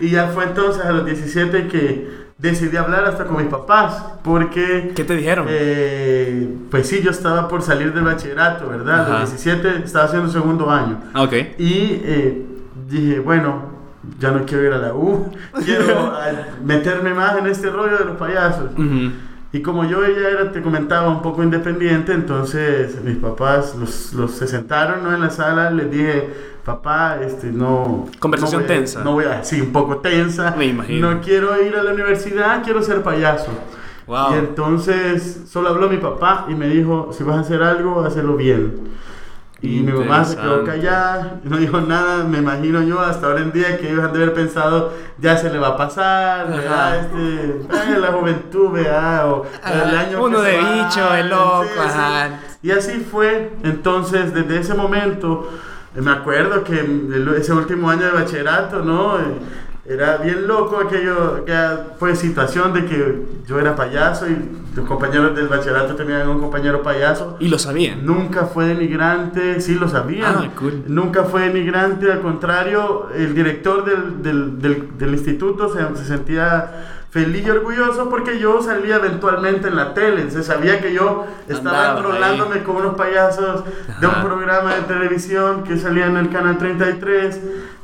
Y 0.00 0.10
ya 0.10 0.28
fue 0.28 0.44
entonces 0.44 0.84
a 0.84 0.92
los 0.92 1.04
17 1.04 1.68
que 1.68 2.22
decidí 2.38 2.76
hablar 2.76 3.04
hasta 3.04 3.24
con 3.24 3.36
mis 3.36 3.46
papás, 3.46 4.02
porque, 4.24 4.92
¿Qué 4.96 5.04
te 5.04 5.14
dijeron? 5.14 5.46
eh, 5.48 6.48
pues 6.70 6.88
sí, 6.88 7.00
yo 7.02 7.10
estaba 7.12 7.46
por 7.48 7.62
salir 7.62 7.92
del 7.94 8.02
bachillerato, 8.04 8.68
¿verdad? 8.68 9.06
A 9.06 9.20
los 9.20 9.30
17 9.30 9.84
estaba 9.84 10.06
haciendo 10.06 10.28
segundo 10.28 10.68
año. 10.70 10.98
ah, 11.14 11.22
ok. 11.22 11.32
Y 11.58 12.00
eh, 12.04 12.46
dije, 12.88 13.20
bueno, 13.20 13.62
ya 14.18 14.30
no 14.30 14.44
quiero 14.44 14.64
ir 14.64 14.72
a 14.72 14.78
la 14.78 14.94
U, 14.94 15.30
quiero 15.64 16.12
ah, 16.14 16.30
meterme 16.64 17.14
más 17.14 17.38
en 17.38 17.46
este 17.46 17.70
rollo 17.70 17.98
de 17.98 18.04
los 18.04 18.16
payasos. 18.16 18.72
Ujú. 18.72 19.12
Y 19.54 19.60
como 19.60 19.84
yo 19.84 20.00
ya 20.06 20.28
era, 20.28 20.50
te 20.50 20.62
comentaba, 20.62 21.10
un 21.10 21.20
poco 21.20 21.42
independiente, 21.42 22.12
entonces 22.14 23.02
mis 23.04 23.18
papás 23.18 23.76
los, 23.78 24.14
los 24.14 24.30
se 24.32 24.46
sentaron 24.46 25.02
¿no? 25.02 25.14
en 25.14 25.20
la 25.20 25.28
sala, 25.28 25.70
les 25.70 25.90
dije, 25.90 26.30
papá, 26.64 27.18
este, 27.20 27.52
no... 27.52 28.06
Conversación 28.18 28.62
no 28.62 28.66
voy 28.66 28.76
tensa. 28.76 29.04
No 29.04 29.12
voy 29.12 29.24
a, 29.26 29.44
sí, 29.44 29.60
un 29.60 29.72
poco 29.72 29.98
tensa. 29.98 30.54
Me 30.56 30.66
imagino. 30.66 31.14
No 31.14 31.20
quiero 31.20 31.62
ir 31.62 31.76
a 31.76 31.82
la 31.82 31.92
universidad, 31.92 32.62
quiero 32.64 32.82
ser 32.82 33.02
payaso. 33.02 33.50
Wow. 34.06 34.32
Y 34.32 34.38
entonces 34.38 35.42
solo 35.48 35.68
habló 35.68 35.90
mi 35.90 35.98
papá 35.98 36.46
y 36.48 36.54
me 36.54 36.68
dijo, 36.68 37.10
si 37.12 37.22
vas 37.22 37.36
a 37.36 37.40
hacer 37.40 37.62
algo, 37.62 38.02
hazlo 38.02 38.36
bien. 38.36 38.90
Y 39.62 39.80
mi 39.80 39.92
mamá 39.92 40.24
se 40.24 40.36
quedó 40.36 40.64
callada, 40.64 41.40
no 41.44 41.56
dijo 41.56 41.80
nada, 41.80 42.24
me 42.24 42.38
imagino 42.38 42.82
yo 42.82 42.98
hasta 42.98 43.28
ahora 43.28 43.42
en 43.42 43.52
día 43.52 43.78
que 43.78 43.92
ellos 43.92 44.02
han 44.02 44.12
de 44.12 44.22
haber 44.24 44.34
pensado, 44.34 44.92
ya 45.18 45.36
se 45.36 45.50
le 45.50 45.58
va 45.58 45.68
a 45.68 45.76
pasar. 45.76 46.48
¿verdad? 46.48 46.96
Este, 46.96 47.60
ay, 47.70 48.00
la 48.00 48.08
juventud, 48.08 48.72
¿verdad? 48.72 49.30
O 49.30 49.46
el 49.64 49.96
año 49.96 50.24
Uno 50.24 50.42
que 50.42 50.48
de 50.48 50.58
va, 50.58 50.72
bicho, 50.72 51.14
el 51.14 51.28
loco, 51.28 51.62
sí, 51.62 51.68
sí. 51.74 51.80
ajá. 51.98 52.40
Y 52.60 52.70
así 52.72 53.06
fue, 53.08 53.52
entonces 53.62 54.34
desde 54.34 54.58
ese 54.58 54.74
momento, 54.74 55.48
me 55.94 56.10
acuerdo 56.10 56.64
que 56.64 56.84
ese 57.36 57.52
último 57.52 57.88
año 57.88 58.06
de 58.06 58.12
bachillerato, 58.12 58.82
¿no? 58.82 59.18
Era 59.84 60.18
bien 60.18 60.46
loco 60.46 60.78
aquello, 60.78 61.38
aquella 61.42 61.86
pues, 61.98 62.20
situación 62.20 62.72
de 62.72 62.86
que 62.86 63.22
yo 63.48 63.58
era 63.58 63.74
payaso 63.74 64.28
y 64.28 64.36
los 64.76 64.86
compañeros 64.86 65.34
del 65.34 65.48
bachillerato 65.48 65.96
tenían 65.96 66.28
un 66.28 66.38
compañero 66.38 66.82
payaso. 66.82 67.36
Y 67.40 67.48
lo 67.48 67.58
sabían. 67.58 68.06
Nunca 68.06 68.46
fue 68.46 68.66
denigrante, 68.66 69.60
sí 69.60 69.74
lo 69.74 69.88
sabían. 69.88 70.34
Ah, 70.38 70.50
cool. 70.56 70.84
Nunca 70.86 71.24
fue 71.24 71.42
denigrante, 71.48 72.12
al 72.12 72.20
contrario, 72.20 73.08
el 73.16 73.34
director 73.34 73.84
del, 73.84 74.22
del, 74.22 74.62
del, 74.62 74.96
del 74.96 75.10
instituto 75.14 75.68
se, 75.72 75.80
se 75.96 76.04
sentía 76.04 76.70
feliz 77.10 77.44
y 77.44 77.50
orgulloso 77.50 78.08
porque 78.08 78.38
yo 78.38 78.62
salía 78.62 78.96
eventualmente 78.96 79.68
en 79.68 79.76
la 79.76 79.92
tele. 79.94 80.30
Se 80.30 80.44
sabía 80.44 80.80
que 80.80 80.94
yo 80.94 81.26
estaba 81.48 81.98
enrolándome 81.98 82.62
con 82.62 82.76
unos 82.76 82.94
payasos 82.94 83.64
de 84.00 84.06
un 84.06 84.12
Ajá. 84.14 84.24
programa 84.24 84.76
de 84.76 84.82
televisión 84.82 85.64
que 85.64 85.76
salía 85.76 86.06
en 86.06 86.16
el 86.16 86.30
canal 86.30 86.56
33. 86.56 87.40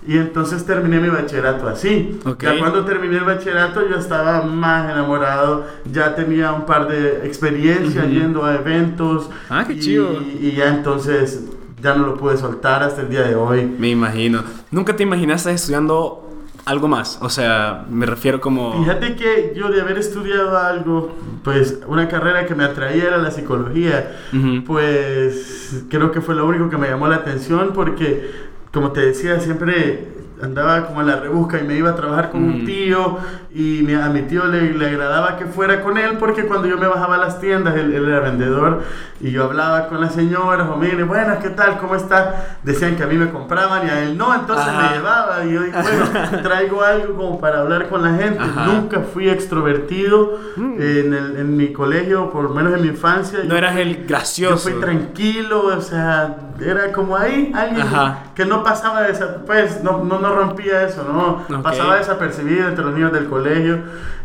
Y 0.08 0.16
entonces 0.16 0.64
terminé 0.64 0.98
mi 1.00 1.10
bachillerato 1.10 1.68
así. 1.68 2.18
Ok. 2.24 2.42
Ya 2.42 2.58
cuando 2.58 2.82
terminé 2.86 3.18
el 3.18 3.24
bachillerato 3.24 3.86
yo 3.86 3.96
estaba 3.96 4.40
más 4.40 4.90
enamorado, 4.90 5.66
ya 5.92 6.14
tenía 6.14 6.50
un 6.52 6.64
par 6.64 6.88
de 6.88 7.26
experiencias 7.26 8.06
Ujú. 8.06 8.14
yendo 8.14 8.44
a 8.46 8.54
eventos. 8.54 9.28
Ah, 9.50 9.64
qué 9.66 9.74
y, 9.74 9.80
chido. 9.80 10.18
Y 10.40 10.52
ya 10.52 10.68
entonces 10.68 11.44
ya 11.82 11.94
no 11.94 12.06
lo 12.06 12.16
pude 12.16 12.38
soltar 12.38 12.82
hasta 12.82 13.02
el 13.02 13.10
día 13.10 13.20
de 13.20 13.34
hoy. 13.34 13.66
Me 13.78 13.90
imagino. 13.90 14.42
¿Nunca 14.70 14.96
te 14.96 15.02
imaginaste 15.02 15.50
estudiando 15.52 16.24
algo 16.64 16.88
más? 16.88 17.18
O 17.20 17.28
sea, 17.28 17.84
me 17.90 18.06
refiero 18.06 18.40
como... 18.40 18.82
Fíjate 18.82 19.14
que 19.14 19.52
yo 19.54 19.68
de 19.70 19.82
haber 19.82 19.98
estudiado 19.98 20.56
algo, 20.56 21.14
pues 21.44 21.80
una 21.86 22.08
carrera 22.08 22.46
que 22.46 22.54
me 22.54 22.64
atraía 22.64 23.04
era 23.04 23.18
la 23.18 23.30
psicología, 23.30 24.16
Ujú. 24.32 24.64
pues 24.64 25.84
creo 25.90 26.10
que 26.12 26.22
fue 26.22 26.34
lo 26.34 26.46
único 26.46 26.70
que 26.70 26.78
me 26.78 26.88
llamó 26.88 27.08
la 27.08 27.16
atención 27.16 27.72
porque, 27.74 28.47
como 28.72 28.92
te 28.92 29.00
decía, 29.00 29.40
siempre 29.40 30.08
andaba 30.42 30.86
como 30.86 31.00
en 31.00 31.06
la 31.08 31.16
rebusca 31.16 31.58
y 31.58 31.64
me 31.64 31.74
iba 31.76 31.90
a 31.90 31.94
trabajar 31.96 32.30
con 32.30 32.42
un 32.44 32.62
Mm. 32.62 32.66
tío 32.66 33.18
y 33.54 33.82
mi- 33.84 33.94
a 33.94 34.08
mi 34.08 34.22
tío 34.22 34.44
le, 34.46 34.72
le 34.74 34.88
agradaba 34.88 35.36
que 35.36 35.46
fuera 35.46 35.80
con 35.82 35.98
él 35.98 36.16
porque 36.18 36.44
cuando 36.46 36.68
yo 36.68 36.76
me 36.78 36.86
bajaba 36.86 37.16
a 37.16 37.18
las 37.18 37.40
tiendas, 37.40 37.74
él, 37.76 37.92
él 37.92 38.08
era 38.08 38.20
vendedor 38.20 38.82
y 39.20 39.30
yo 39.30 39.44
hablaba 39.44 39.88
con 39.88 40.00
las 40.00 40.14
señoras 40.14 40.68
o 40.68 40.76
mire, 40.76 41.02
buenas, 41.04 41.38
¿qué 41.38 41.50
tal? 41.50 41.78
¿Cómo 41.78 41.94
está? 41.96 42.58
Decían 42.62 42.96
que 42.96 43.02
a 43.02 43.06
mí 43.06 43.16
me 43.16 43.30
compraban 43.30 43.86
y 43.86 43.90
a 43.90 44.02
él 44.02 44.16
no, 44.16 44.34
entonces 44.34 44.66
Ajá. 44.68 44.82
me 44.90 44.96
llevaba 44.96 45.44
y 45.44 45.52
yo 45.52 45.62
dije, 45.62 45.76
bueno, 45.82 46.04
traigo 46.42 46.82
algo 46.82 47.14
como 47.16 47.40
para 47.40 47.60
hablar 47.60 47.88
con 47.88 48.02
la 48.02 48.14
gente. 48.14 48.42
Ajá. 48.42 48.66
Nunca 48.66 49.00
fui 49.00 49.28
extrovertido 49.28 50.38
Mm. 50.56 50.72
en, 50.80 51.14
el- 51.14 51.36
en 51.38 51.56
mi 51.56 51.72
colegio, 51.72 52.30
por 52.30 52.44
lo 52.44 52.50
menos 52.50 52.72
en 52.74 52.82
mi 52.82 52.88
infancia. 52.88 53.40
No 53.44 53.50
Yo 53.50 53.56
eras 53.56 53.76
el 53.76 53.96
yo 54.02 54.04
gracioso. 54.08 54.68
fui 54.70 54.80
tranquilo, 54.80 55.66
o 55.66 55.80
sea, 55.80 56.36
era 56.60 56.92
como 56.92 57.16
ahí, 57.16 57.52
alguien 57.54 57.86
Ajá. 57.86 58.18
que 58.34 58.44
no 58.44 58.62
pasaba 58.62 59.02
de 59.02 59.12
esa, 59.12 59.38
pues, 59.46 59.82
no, 59.82 60.04
no, 60.04 60.18
no 60.18 60.27
rompía 60.34 60.84
eso, 60.84 61.04
¿no? 61.04 61.44
Ok. 61.58 61.62
Pasaba 61.62 61.96
desapercibido 61.96 62.68
entre 62.68 62.84
los 62.84 62.94
niños 62.94 63.12
del 63.12 63.26
colegio 63.26 63.78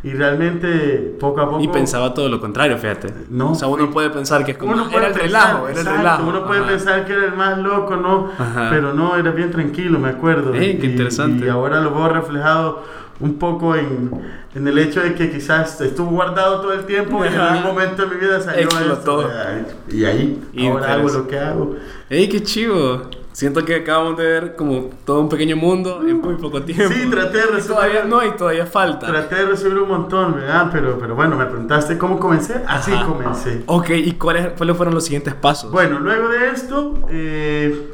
y 0.04 0.12
realmente 0.14 1.16
poco 1.20 1.42
a 1.42 1.50
poco... 1.50 1.62
Y 1.64 1.68
pensaba 1.68 2.14
todo 2.14 2.28
lo 2.30 2.40
contrario, 2.42 2.78
fíjate. 2.78 3.14
No, 3.30 3.52
O 3.52 3.56
sea, 3.56 3.68
uno 3.68 3.90
puede 3.92 4.10
pensar 4.10 4.44
que 4.46 4.52
es 4.52 4.58
como... 4.58 4.72
Uno 4.74 4.86
puede 4.90 4.98
Era 4.98 5.08
el 5.08 5.14
pensar, 5.14 5.42
relajo, 5.48 5.68
era 5.68 5.72
el 5.72 5.78
exacto, 5.80 5.98
relajo. 6.02 6.24
Uno 6.30 6.46
puede 6.46 6.60
Ajá. 6.62 6.70
pensar 6.70 7.06
que 7.06 7.14
era 7.14 7.26
el 7.26 7.36
más 7.36 7.58
loco, 7.58 7.96
¿no? 7.96 8.30
Ajá. 8.38 8.68
Pero 8.70 8.94
no, 8.94 9.16
era 9.16 9.32
bien 9.32 9.52
tranquilo, 9.52 10.00
me 10.00 10.10
acuerdo. 10.10 10.54
Ey, 10.54 10.78
qué 10.80 10.88
Y- 10.88 10.92
interesante. 10.92 11.46
Y 11.46 11.50
ahora 11.50 11.80
lo 11.82 11.92
veo 11.94 12.10
reflejado 12.10 12.84
un 13.20 13.38
poco 13.40 13.76
en, 13.76 14.10
en 14.56 14.68
el 14.68 14.78
hecho 14.80 15.00
de 15.00 15.14
que 15.16 15.32
quizás 15.32 15.80
estuvo 15.80 16.10
guardado 16.10 16.60
todo 16.62 16.74
el 16.74 16.84
tiempo 16.86 17.24
y 17.24 17.28
en 17.30 17.36
algún 17.40 17.64
momento 17.64 18.02
de 18.06 18.14
mi 18.16 18.20
vida 18.20 18.42
salió 18.42 18.64
Explotó. 18.64 19.22
esto. 19.22 19.74
Y 19.90 20.04
ahí, 20.04 20.42
ahora 20.70 20.94
hago 20.94 21.08
lo 21.10 21.28
que 21.28 21.40
hago. 21.40 21.76
¡Ey, 22.10 22.28
qué 22.28 22.42
chivo! 22.44 23.04
Siento 23.34 23.66
que 23.66 23.76
acabamos 23.78 24.16
de 24.18 24.24
ver 24.26 24.56
como 24.56 24.92
todo 25.06 25.20
un 25.22 25.28
pequeño 25.30 25.56
mundo 25.58 26.02
en 26.08 26.22
muy 26.22 26.36
poco 26.36 26.62
tiempo. 26.62 26.94
Sí, 26.94 27.10
traté 27.10 27.40
de 27.40 27.44
Y 27.44 27.48
resumir. 27.48 27.76
todavía 27.78 28.04
no, 28.06 28.24
y 28.26 28.32
todavía 28.32 28.66
falta. 28.68 29.08
Traté 29.08 29.36
de 29.36 29.46
resumir 29.48 29.80
un 29.80 29.90
montón, 29.90 30.36
¿verdad? 30.36 30.70
Pero, 30.72 30.98
pero 31.00 31.16
bueno, 31.16 31.36
me 31.36 31.46
preguntaste 31.46 31.98
cómo 31.98 32.20
comencé. 32.20 32.62
Así 32.68 32.92
Ajá. 32.94 33.06
comencé. 33.08 33.64
Ok, 33.66 33.90
¿y 33.90 34.12
cuáles 34.14 34.54
cuáles 34.56 34.78
fueron 34.78 34.94
los 34.94 35.04
siguientes 35.04 35.34
pasos? 35.34 35.72
Bueno, 35.72 36.00
luego 36.00 36.30
de 36.30 36.52
esto, 36.52 36.94
eh, 37.10 37.88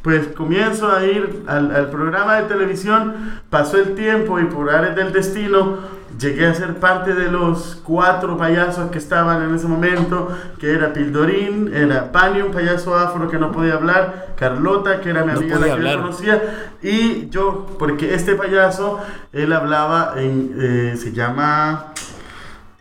pues 0.00 0.28
comienzo 0.28 0.90
a 0.90 1.04
ir 1.04 1.42
al, 1.46 1.74
al 1.76 1.90
programa 1.90 2.36
de 2.36 2.44
televisión, 2.48 3.40
pasó 3.50 3.76
el 3.76 3.94
tiempo 3.96 4.40
y 4.40 4.44
por 4.44 4.70
áreas 4.70 4.96
del 4.96 5.12
destino 5.12 5.76
llegué 6.18 6.46
a 6.46 6.54
ser 6.54 6.76
parte 6.76 7.14
de 7.14 7.30
los 7.30 7.80
cuatro 7.84 8.36
payasos 8.36 8.90
que 8.90 8.98
estaban 8.98 9.42
en 9.42 9.54
ese 9.54 9.66
momento, 9.66 10.28
que 10.58 10.72
era 10.72 10.92
Pildorín, 10.92 11.70
era 11.74 12.12
Pani, 12.12 12.40
un 12.42 12.52
payaso 12.52 12.94
afro 12.96 13.28
que 13.28 13.38
no 13.38 13.52
podía 13.52 13.74
hablar, 13.74 14.34
Carlota, 14.36 15.00
que 15.00 15.10
era 15.10 15.24
mi 15.24 15.32
No 15.32 15.38
amiga 15.38 15.56
la 15.56 15.62
que 15.62 15.68
yo 15.68 15.74
hablar. 15.74 15.96
conocía, 15.98 16.42
y 16.82 17.28
yo, 17.30 17.66
porque 17.78 18.14
este 18.14 18.34
payaso, 18.34 19.00
él 19.32 19.52
hablaba 19.52 20.14
en, 20.16 20.54
eh, 20.58 20.94
se 20.96 21.12
llama... 21.12 21.86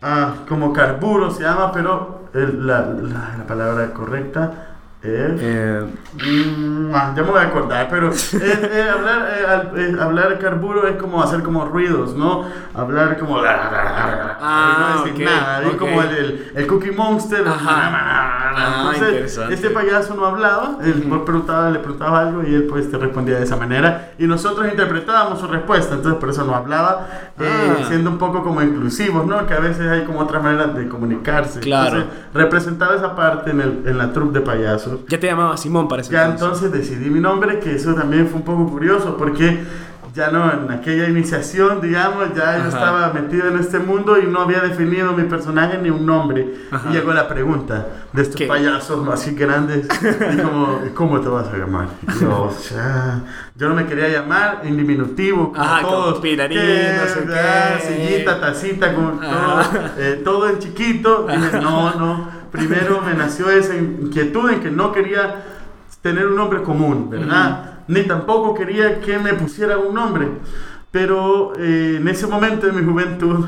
Ah, 0.07 0.33
como 0.47 0.71
carburo 0.71 1.31
se 1.31 1.41
llama, 1.43 1.71
pero 1.71 2.25
el- 2.35 2.67
la, 2.67 2.81
la- 2.81 3.35
la 3.39 3.47
palabra 3.47 3.91
correcta. 3.91 4.64
Eh, 5.07 5.85
Mm, 6.15 6.95
ah, 6.95 7.13
ya 7.13 7.23
me 7.23 7.29
voy 7.31 7.39
a 7.41 7.47
acordar, 7.47 7.87
pero 7.89 8.09
es- 8.09 8.33
es 8.33 8.89
hablar, 8.89 9.27
eh, 9.37 9.45
al- 9.45 9.71
eh, 9.79 9.97
hablar 10.01 10.39
carburo 10.39 10.87
es 10.87 10.95
como 10.95 11.21
hacer 11.21 11.43
como 11.43 11.65
ruidos, 11.65 12.15
¿no? 12.15 12.45
Hablar 12.73 13.17
como... 13.19 13.37
Ah, 13.43 14.95
no 14.97 15.03
decir 15.03 15.25
ok, 15.27 15.29
nada, 15.33 15.61
es 15.63 15.73
ok. 15.73 15.77
como 15.77 16.01
el, 16.01 16.09
el, 16.15 16.51
el 16.55 16.67
Cookie 16.67 16.91
Monster. 16.91 17.43
Ah, 17.47 18.91
Entonces, 18.95 19.37
este 19.51 19.69
payaso 19.71 20.15
no 20.15 20.25
hablaba, 20.25 20.77
él 20.83 21.03
Ujú. 21.09 21.25
preguntaba, 21.25 21.69
le 21.69 21.79
preguntaba 21.79 22.21
algo 22.21 22.43
y 22.43 22.53
él 22.55 22.67
pues 22.69 22.89
te 22.89 22.97
respondía 22.97 23.35
de 23.37 23.43
esa 23.43 23.57
manera 23.57 24.11
y 24.17 24.25
nosotros 24.27 24.67
interpretábamos 24.69 25.39
su 25.39 25.47
respuesta, 25.47 25.95
entonces 25.95 26.19
por 26.19 26.29
eso 26.29 26.45
no 26.45 26.55
hablaba, 26.55 27.07
eh, 27.39 27.75
Ah. 27.81 27.83
siendo 27.87 28.09
un 28.09 28.17
poco 28.17 28.41
como 28.43 28.61
inclusivos, 28.61 29.25
¿no? 29.25 29.45
Que 29.47 29.53
a 29.53 29.59
veces 29.59 29.87
hay 29.89 30.03
como 30.05 30.19
otras 30.21 30.41
maneras 30.41 30.73
de 30.75 30.87
comunicarse. 30.87 31.59
Claro. 31.59 31.97
Entonces, 31.97 32.19
representaba 32.33 32.95
esa 32.95 33.15
parte 33.15 33.51
en, 33.51 33.59
el, 33.61 33.83
en 33.85 33.97
la 33.97 34.13
troupe 34.13 34.39
de 34.39 34.45
payasos. 34.45 34.94
Ya 35.07 35.19
te 35.19 35.27
llamaba 35.27 35.57
Simón 35.57 35.87
para 35.87 36.01
Ya 36.03 36.25
entonces. 36.27 36.71
decidí 36.71 37.09
mi 37.09 37.19
nombre, 37.19 37.59
que 37.59 37.75
eso 37.75 37.93
también 37.93 38.27
fue 38.27 38.37
un 38.39 38.45
poco 38.45 38.69
curioso, 38.69 39.15
porque 39.17 39.63
ya 40.13 40.31
no, 40.31 40.49
en 40.49 40.71
aquella 40.71 41.09
iniciación, 41.09 41.81
digamos, 41.81 42.33
ya 42.33 42.57
yo 42.59 42.69
estaba 42.69 43.11
metido 43.11 43.49
en 43.49 43.57
este 43.59 43.79
mundo 43.79 44.17
y 44.17 44.25
no 44.25 44.39
había 44.43 44.61
definido 44.61 45.11
mi 45.11 45.23
personaje 45.23 45.77
ni 45.77 45.89
un 45.89 46.05
nombre. 46.05 46.53
Ajá. 46.71 46.89
Y 46.89 46.93
llegó 46.93 47.11
la 47.11 47.27
pregunta 47.27 47.85
de 48.13 48.21
estos 48.21 48.37
¿Qué? 48.37 48.47
payasos 48.47 49.05
así 49.09 49.35
grandes, 49.35 49.85
y 50.33 50.37
como, 50.37 50.79
¿cómo 50.93 51.19
te 51.19 51.27
vas 51.27 51.47
a 51.49 51.57
llamar? 51.57 51.87
Y 52.15 52.21
yo, 52.21 52.43
o 52.43 52.51
sea, 52.51 53.23
yo 53.57 53.67
no 53.67 53.75
me 53.75 53.85
quería 53.87 54.07
llamar 54.07 54.61
en 54.63 54.77
diminutivo, 54.77 55.51
como 55.51 55.61
Ajá, 55.61 55.81
como 55.81 55.93
todos. 55.95 56.19
Pirarín, 56.19 56.59
¿Qué? 56.59 56.95
no 56.97 57.07
sé 57.13 57.37
Ah, 57.37 57.73
qué. 57.81 57.85
Sillita, 58.07 58.39
tacita, 58.39 58.93
como 58.93 59.09
todo, 59.19 59.61
eh, 59.97 60.21
todo 60.23 60.47
en 60.49 60.59
chiquito. 60.59 61.27
Dije, 61.29 61.59
no, 61.61 61.93
no. 61.95 62.34
Primero 62.55 63.01
me 63.01 63.13
nació 63.13 63.49
esa 63.49 63.75
inquietud 63.75 64.49
en 64.49 64.59
que 64.61 64.71
no 64.71 64.91
quería 64.91 65.43
tener 66.01 66.27
un 66.27 66.35
nombre 66.35 66.61
común, 66.63 67.09
¿verdad? 67.09 67.79
Ni 67.87 68.03
tampoco 68.03 68.53
quería 68.53 68.99
que 68.99 69.17
me 69.19 69.33
pusieran 69.33 69.79
un 69.87 69.95
nombre. 69.95 70.27
Pero 70.91 71.53
eh, 71.57 71.97
en 71.99 72.07
ese 72.07 72.25
momento 72.27 72.65
de 72.67 72.71
mi 72.73 72.83
juventud 72.83 73.45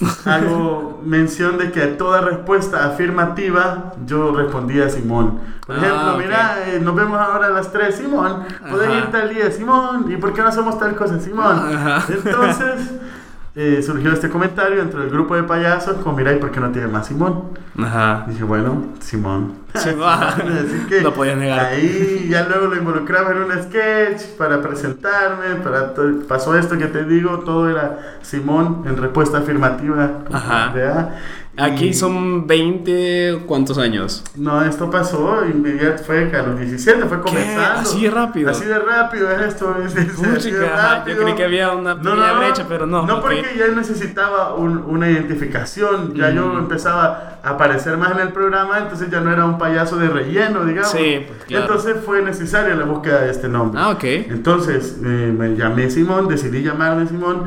hago 0.24 1.00
mención 1.04 1.58
de 1.58 1.70
que 1.70 1.82
a 1.82 1.96
toda 1.98 2.20
respuesta 2.22 2.84
afirmativa 2.86 3.92
yo 4.06 4.34
respondía 4.34 4.88
Simón. 4.88 5.38
Por 5.66 5.76
Ah, 5.76 5.78
ejemplo, 5.78 6.14
ok. 6.14 6.18
mira, 6.18 6.56
eh, 6.66 6.80
nos 6.82 6.94
vemos 6.94 7.18
ahora 7.18 7.46
a 7.46 7.50
las 7.50 7.72
3, 7.72 7.94
Simón, 7.94 8.44
Ajá. 8.64 8.98
ir 8.98 9.06
tal 9.12 9.28
día, 9.30 9.50
Simón, 9.50 10.10
¿y 10.10 10.16
por 10.16 10.32
qué 10.32 10.42
no 10.42 10.48
hacemos 10.48 10.78
tal 10.78 10.94
cosa, 10.96 11.18
Simón? 11.20 11.56
Ajá. 11.74 12.04
Entonces 12.12 12.90
eh, 13.56 13.82
surgió 13.82 14.12
este 14.12 14.28
comentario 14.28 14.78
dentro 14.78 15.00
del 15.00 15.10
grupo 15.10 15.36
de 15.36 15.44
payasos, 15.44 15.96
como 15.98 16.16
mira, 16.16 16.32
¿y 16.32 16.38
por 16.38 16.50
qué 16.50 16.58
no 16.60 16.70
tiene 16.72 16.88
más 16.88 17.06
Simón? 17.06 17.50
Ajá. 17.78 18.24
Dije, 18.28 18.42
bueno, 18.44 18.82
Simón. 19.00 19.54
Simón. 19.74 20.08
Así 20.08 20.86
que 20.88 21.02
No 21.02 21.12
podías 21.14 21.36
negar. 21.36 21.60
ahí 21.66 22.26
ya 22.28 22.46
luego 22.48 22.66
lo 22.66 22.76
involucraba 22.76 23.30
en 23.32 23.38
un 23.38 23.52
sketch 23.62 24.36
para 24.38 24.60
presentarme, 24.60 25.56
para 25.62 25.92
pasó 26.28 26.56
esto 26.56 26.76
que 26.78 26.86
te 26.86 27.04
digo, 27.04 27.40
todo 27.40 27.70
era 27.70 28.18
Simón 28.22 28.82
en 28.86 28.96
respuesta 28.96 29.38
afirmativa. 29.38 30.10
Ajá. 30.32 30.72
¿verdad? 30.72 31.14
Aquí 31.56 31.86
Y- 31.88 31.94
son 31.94 32.46
20, 32.48 33.42
¿cuántos 33.46 33.78
años? 33.78 34.24
No, 34.34 34.62
esto 34.64 34.90
pasó 34.90 35.44
inmediato, 35.46 36.02
fue 36.02 36.30
a 36.34 36.42
los 36.42 36.58
17, 36.58 37.04
fue 37.04 37.20
comenzando. 37.20 37.80
¿Así 37.80 38.02
de 38.02 38.10
rápido? 38.10 38.50
Así 38.50 38.64
de 38.64 38.78
rápido 38.78 39.30
es 39.30 39.40
esto. 39.40 39.76
Es, 39.84 39.94
es- 39.94 40.18
así 40.36 40.50
de 40.50 40.66
ajá, 40.66 40.76
yo 40.76 40.98
rápido. 40.98 41.22
creí 41.22 41.34
que 41.36 41.44
había 41.44 41.70
una 41.72 41.96
pequeña 41.96 42.32
brecha, 42.38 42.66
pero 42.68 42.86
no, 42.86 43.06
No, 43.06 43.20
porque 43.20 43.44
ya 43.56 43.68
necesitaba 43.68 44.54
un- 44.54 44.78
una 44.86 45.08
identificación. 45.10 46.14
Ya 46.14 46.30
yo 46.30 46.46
Ujú. 46.48 46.58
empezaba 46.58 47.38
a 47.44 47.50
aparecer 47.50 47.96
más 47.98 48.12
en 48.12 48.18
el 48.20 48.32
programa, 48.32 48.78
entonces 48.78 49.08
ya 49.10 49.20
no 49.20 49.30
era 49.30 49.44
un 49.44 49.56
payaso 49.58 49.96
de 49.96 50.08
relleno, 50.08 50.64
digamos. 50.64 50.90
Sí, 50.90 51.24
pues, 51.26 51.44
claro. 51.44 51.64
Entonces 51.66 51.96
fue 52.04 52.20
necesaria 52.22 52.74
la 52.74 52.84
búsqueda 52.84 53.20
de 53.20 53.30
este 53.30 53.48
nombre. 53.48 53.80
Ah, 53.80 53.90
ok. 53.90 54.04
Entonces 54.04 54.96
eh, 55.04 55.34
me 55.36 55.54
llamé 55.56 55.88
Simón, 55.90 56.26
decidí 56.28 56.62
llamarme 56.62 57.06
Simón 57.06 57.42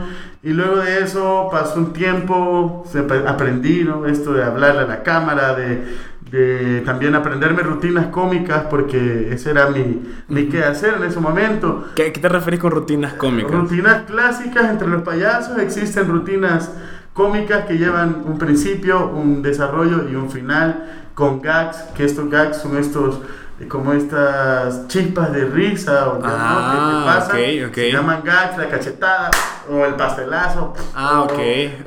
y 0.48 0.54
luego 0.54 0.78
de 0.78 1.00
eso 1.04 1.50
pasó 1.52 1.78
un 1.80 1.92
tiempo, 1.92 2.86
se 2.90 3.00
ap- 3.00 3.28
aprendí 3.28 3.84
¿no? 3.84 4.06
esto 4.06 4.32
de 4.32 4.46
hablarle 4.46 4.84
a 4.84 4.88
la 4.88 5.04
cámara, 5.04 5.54
de, 5.56 5.84
de 6.32 6.82
también 6.86 7.16
aprenderme 7.16 7.64
rutinas 7.64 8.06
cómicas 8.08 8.64
porque 8.70 9.28
ese 9.34 9.52
era 9.52 9.68
mi, 9.68 10.02
mi 10.30 10.48
quehacer 10.48 10.94
en 11.00 11.04
ese 11.04 11.20
momento. 11.20 11.90
¿Qué, 11.98 12.14
qué 12.14 12.22
te 12.22 12.30
referís 12.30 12.62
con 12.62 12.72
rutinas 12.72 13.14
cómicas? 13.16 13.52
Rutinas 13.52 14.04
clásicas 14.04 14.70
entre 14.70 14.88
los 14.88 15.02
payasos, 15.02 15.58
existen 15.60 16.08
rutinas 16.08 16.72
cómicas 17.12 17.66
que 17.66 17.78
llevan 17.78 18.24
un 18.26 18.38
principio, 18.38 19.08
un 19.10 19.42
desarrollo 19.42 20.08
y 20.10 20.16
un 20.16 20.32
final 20.32 21.10
con 21.14 21.42
gags, 21.42 21.78
que 21.94 22.06
estos 22.06 22.30
gags 22.30 22.56
son 22.56 22.78
estos 22.78 23.20
eh, 23.60 23.68
como 23.68 23.92
estas 23.92 24.88
chispas 24.88 25.34
de 25.34 25.44
risa 25.44 26.08
o 26.10 26.20
¿no? 26.20 26.26
Ah, 26.26 26.72
que 26.72 26.78
te 26.94 27.06
pasan, 27.06 27.66
ok, 27.66 27.70
ok. 27.70 27.76
se 27.76 27.92
llaman 27.92 28.22
gags, 28.24 28.58
la 28.58 28.70
cachetada 28.70 29.32
o 29.70 29.86
el 29.86 29.96
pastelazo. 29.96 30.74
Ah, 30.96 31.22
o- 31.22 31.26
ok, 31.26 31.34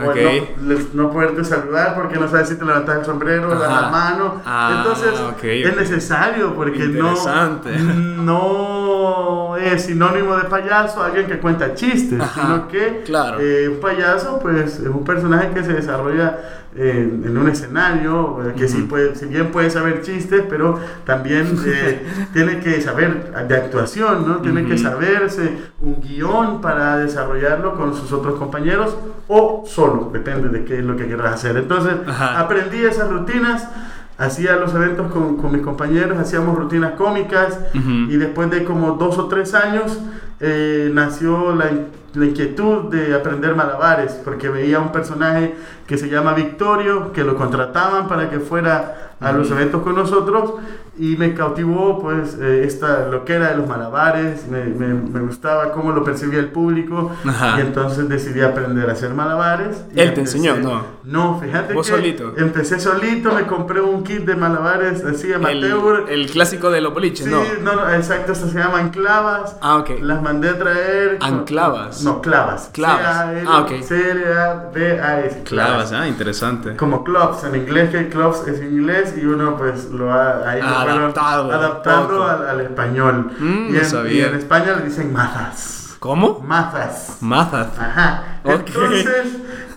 o 0.07 0.13
el 0.13 0.47
No, 0.61 1.05
no 1.05 1.11
poderte 1.11 1.45
saludar 1.45 1.95
porque 1.95 2.19
no 2.19 2.29
sabes 2.29 2.49
si 2.49 2.57
te 2.57 2.65
levantas 2.65 2.99
el 2.99 3.05
sombrero, 3.05 3.49
das 3.51 3.63
Ajá. 3.71 3.81
la 3.83 3.89
mano. 3.89 4.43
Ah, 4.45 4.75
Entonces 4.79 5.19
es 5.43 5.77
necesario 5.77 6.55
porque 6.55 6.81
no, 6.87 7.15
no 8.25 9.57
es 9.57 9.85
sinónimo 9.85 10.37
de 10.37 10.45
payaso 10.45 11.03
alguien 11.03 11.27
que 11.27 11.39
cuenta 11.39 11.75
chistes, 11.75 12.21
Ajá, 12.21 12.41
sino 12.41 12.69
que 12.69 13.03
claro. 13.05 13.39
eh, 13.41 13.69
un 13.69 13.81
payaso 13.81 14.39
pues 14.41 14.79
es 14.81 14.87
un 14.89 15.05
personaje 15.05 15.51
que 15.55 15.63
se 15.65 15.73
desarrolla 15.75 16.39
en, 16.77 17.25
en 17.27 17.37
un 17.37 17.49
escenario, 17.49 18.39
eh, 18.47 18.55
que 18.57 18.69
sí 18.69 18.79
Ujú. 18.79 18.89
puede, 18.89 19.17
si 19.17 19.27
bien 19.27 19.49
puede 19.51 19.71
saber 19.71 20.03
chistes, 20.03 20.45
pero 20.49 20.79
también 21.05 21.59
eh, 21.67 22.07
tiene 22.33 22.61
que 22.61 22.81
saber 22.81 23.33
de 23.49 23.57
actuación, 23.57 24.27
¿no? 24.27 24.37
Tiene 24.37 24.65
que 24.65 24.79
saberse 24.79 25.51
un 25.81 26.01
guion 26.01 26.61
para 26.61 26.97
desarrollarlo 26.99 27.70
con 27.77 27.95
sus 27.95 28.13
otros 28.13 28.35
compañeros 28.39 28.97
o 29.29 29.65
solo, 29.67 30.11
depende 30.13 30.49
de 30.49 30.65
qué 30.65 30.79
es 30.79 30.85
lo 30.85 30.97
que 30.97 31.07
quieras 31.07 31.35
hacer. 31.35 31.57
Entonces, 31.57 31.95
Ajá. 32.07 32.41
aprendí 32.41 32.79
esas 32.85 33.11
rutinas. 33.11 33.69
Hacía 34.19 34.57
los 34.57 34.75
eventos 34.75 35.11
con, 35.13 35.39
con 35.39 35.51
mis 35.51 35.63
compañeros, 35.63 36.19
hacíamos 36.19 36.55
rutinas 36.55 36.93
cómicas 36.93 37.59
Ujú. 37.75 37.91
y 38.11 38.17
después 38.19 38.51
de 38.51 38.65
como 38.65 38.93
dos 38.93 39.17
o 39.17 39.29
tres 39.29 39.55
años 39.55 39.99
eh, 40.41 40.91
nació 40.93 41.55
la, 41.55 41.71
la 42.13 42.27
inquietud 42.27 42.91
de 42.91 43.15
aprender 43.15 43.55
malabares, 43.57 44.13
porque 44.23 44.51
veía 44.51 44.79
un 44.79 44.93
personaje 44.93 45.55
que 45.87 45.97
se 45.97 46.11
llama 46.11 46.35
Victorio, 46.35 47.13
que 47.15 47.25
lo 47.25 47.35
contrataban 47.35 48.09
para 48.09 48.29
que 48.29 48.41
fuera 48.41 49.13
a 49.21 49.33
los 49.33 49.47
Ujú. 49.51 49.57
eventos 49.59 49.83
con 49.83 49.95
nosotros 49.95 50.53
y 51.01 51.17
me 51.17 51.35
cautivó 51.35 51.99
pues 52.01 52.37
eh, 52.41 52.65
esta 52.65 53.07
loquera 53.09 53.51
de 53.51 53.57
los 53.57 53.67
malabares, 53.67 54.47
me, 54.49 54.65
me- 54.65 54.95
me 54.95 55.21
gustaba 55.21 55.73
cómo 55.73 55.93
lo 55.93 56.05
percibía 56.05 56.39
el 56.41 56.49
público 56.51 57.11
Ajá. 57.27 57.55
y 57.59 57.63
entonces 57.63 58.09
decidí 58.09 58.41
aprender 58.43 58.89
a 58.89 58.93
hacer 58.93 59.15
malabares. 59.15 59.85
y 59.95 60.01
¿Él 60.01 60.15
te 60.15 60.21
empecé- 60.21 60.37
enseñó, 60.39 60.57
no? 60.57 61.01
No, 61.05 61.41
fíjate 61.41 61.73
¿Vos 61.75 61.87
que 61.89 61.95
solito? 61.97 62.35
empecé 62.37 62.79
solito, 62.79 63.33
me 63.33 63.47
compré 63.47 63.81
un 63.81 64.05
kit 64.05 64.21
de 64.25 64.37
malabares 64.37 65.05
así 65.05 65.29
El, 65.29 65.35
amateur. 65.37 66.05
el 66.11 66.31
clásico 66.31 66.71
de 66.71 66.81
los 66.81 66.93
boliches, 66.95 67.27
Sí, 67.27 67.31
¿no? 67.33 67.43
no, 67.63 67.85
no, 67.85 67.91
exacto, 67.95 68.35
se 68.35 68.47
llaman 68.57 68.91
clavas. 68.91 69.57
Ah, 69.63 69.77
ok. 69.79 69.91
Las 70.03 70.23
mandé 70.23 70.51
a 70.51 70.59
traer. 70.59 71.19
Anclavas. 71.21 72.03
No, 72.05 72.21
clavas. 72.21 72.71
Clavas. 72.73 73.01
C-A-L- 73.03 73.49
Ah, 73.49 73.61
ok. 73.61 73.83
C-L-A-V-A-S. 73.83 75.43
Clavas, 75.45 75.93
ah, 75.93 76.07
interesante. 76.09 76.77
Como 76.77 77.05
clubs, 77.05 77.45
en 77.45 77.57
inglés 77.57 77.91
que 77.91 78.09
clubs 78.09 78.47
es 78.47 78.61
inglés 78.61 79.15
y 79.21 79.25
uno 79.25 79.57
pues 79.57 79.91
lo 79.91 80.13
ha 80.13 80.49
ahí 80.49 80.61
Ah, 80.63 80.85
adaptado, 80.99 81.53
adaptando 81.53 82.09
poco. 82.09 82.25
al, 82.25 82.49
al 82.49 82.61
español. 82.61 83.31
Mm, 83.39 83.75
y, 83.75 83.77
en, 83.79 83.85
sabía. 83.85 84.13
y 84.13 84.21
en 84.29 84.35
España 84.37 84.73
le 84.77 84.83
dicen 84.85 85.13
mazas. 85.13 85.97
¿Cómo? 85.99 86.41
Mazas. 86.41 87.19
Mazat. 87.21 87.79
Ajá. 87.79 88.25
Ok. 88.45 88.53
Entonces 88.67 89.27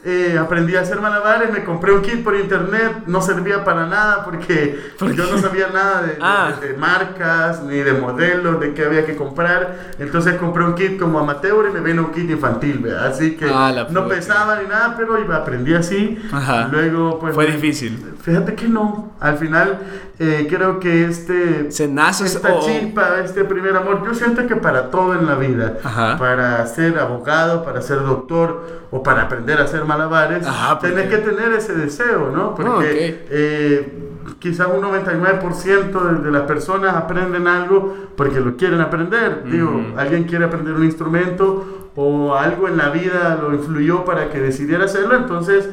eh, 0.05 0.37
aprendí 0.37 0.75
a 0.75 0.81
hacer 0.81 0.99
malabares, 0.99 1.51
me 1.51 1.63
compré 1.63 1.93
un 1.93 2.01
kit 2.01 2.23
por 2.23 2.35
internet, 2.35 3.03
no 3.07 3.21
servía 3.21 3.63
para 3.63 3.85
nada 3.85 4.23
porque 4.25 4.77
¿Por 4.99 5.13
yo 5.13 5.25
no 5.31 5.37
sabía 5.37 5.67
nada 5.73 6.01
de, 6.01 6.07
de- 6.15 6.17
Ah. 6.21 6.53
de 6.59 6.73
marcas 6.73 7.63
ni 7.63 7.77
de 7.77 7.93
modelos, 7.93 8.59
de 8.59 8.73
qué 8.73 8.85
había 8.85 9.05
que 9.05 9.15
comprar. 9.15 9.93
Entonces 9.99 10.35
compré 10.35 10.63
un 10.65 10.75
kit 10.75 10.99
como 10.99 11.19
amateur 11.19 11.67
y 11.69 11.73
me 11.73 11.79
vino 11.79 12.03
un 12.03 12.11
kit 12.11 12.29
infantil, 12.29 12.79
¿verdad? 12.79 13.07
así 13.07 13.35
que 13.37 13.45
Ah, 13.49 13.87
no 13.89 14.07
pesaba 14.07 14.59
ni 14.61 14.67
nada, 14.67 14.95
pero 14.97 15.17
iba, 15.19 15.37
aprendí 15.37 15.73
así. 15.73 16.21
Ajá. 16.31 16.67
Luego 16.71 17.19
pues 17.19 17.33
Fue 17.33 17.45
difícil. 17.45 18.13
Fíjate 18.21 18.55
que 18.55 18.67
no, 18.67 19.13
al 19.19 19.37
final 19.37 19.79
eh, 20.19 20.47
creo 20.49 20.79
que 20.79 21.05
este 21.05 21.71
Se 21.71 21.87
nace 21.87 22.25
esta 22.25 22.53
o- 22.53 22.61
chispa, 22.65 23.19
este 23.23 23.43
primer 23.45 23.75
amor, 23.75 24.03
yo 24.05 24.13
siento 24.13 24.45
que 24.47 24.55
para 24.55 24.91
todo 24.91 25.13
en 25.13 25.25
la 25.25 25.35
vida, 25.35 25.77
Ajá. 25.83 26.17
para 26.17 26.65
ser 26.67 26.99
abogado, 26.99 27.63
para 27.63 27.81
ser 27.81 27.99
doctor 28.03 28.83
o 28.91 29.01
para 29.03 29.23
aprender 29.23 29.59
a 29.59 29.63
hacer 29.63 29.83
malabares, 29.97 30.45
Ajá, 30.47 30.79
porque- 30.79 30.95
tenés 30.95 31.09
que 31.09 31.17
tener 31.19 31.53
ese 31.53 31.73
deseo, 31.73 32.31
¿no? 32.35 32.55
Porque 32.55 32.69
Ah, 32.71 32.75
ok. 32.77 33.27
eh, 33.29 33.93
quizás 34.39 34.67
un 34.73 34.81
99% 34.81 35.99
de, 36.03 36.23
de 36.23 36.31
las 36.31 36.43
personas 36.43 36.95
aprenden 36.95 37.47
algo 37.47 37.95
porque 38.15 38.39
lo 38.39 38.55
quieren 38.55 38.81
aprender. 38.81 39.43
Digo, 39.45 39.81
alguien 39.97 40.23
quiere 40.25 40.45
aprender 40.45 40.73
un 40.73 40.83
instrumento 40.83 41.89
o 41.95 42.35
algo 42.35 42.67
en 42.67 42.77
la 42.77 42.89
vida 42.89 43.37
lo 43.41 43.53
influyó 43.53 44.03
para 44.03 44.29
que 44.29 44.39
decidiera 44.39 44.85
hacerlo, 44.85 45.15
entonces 45.15 45.69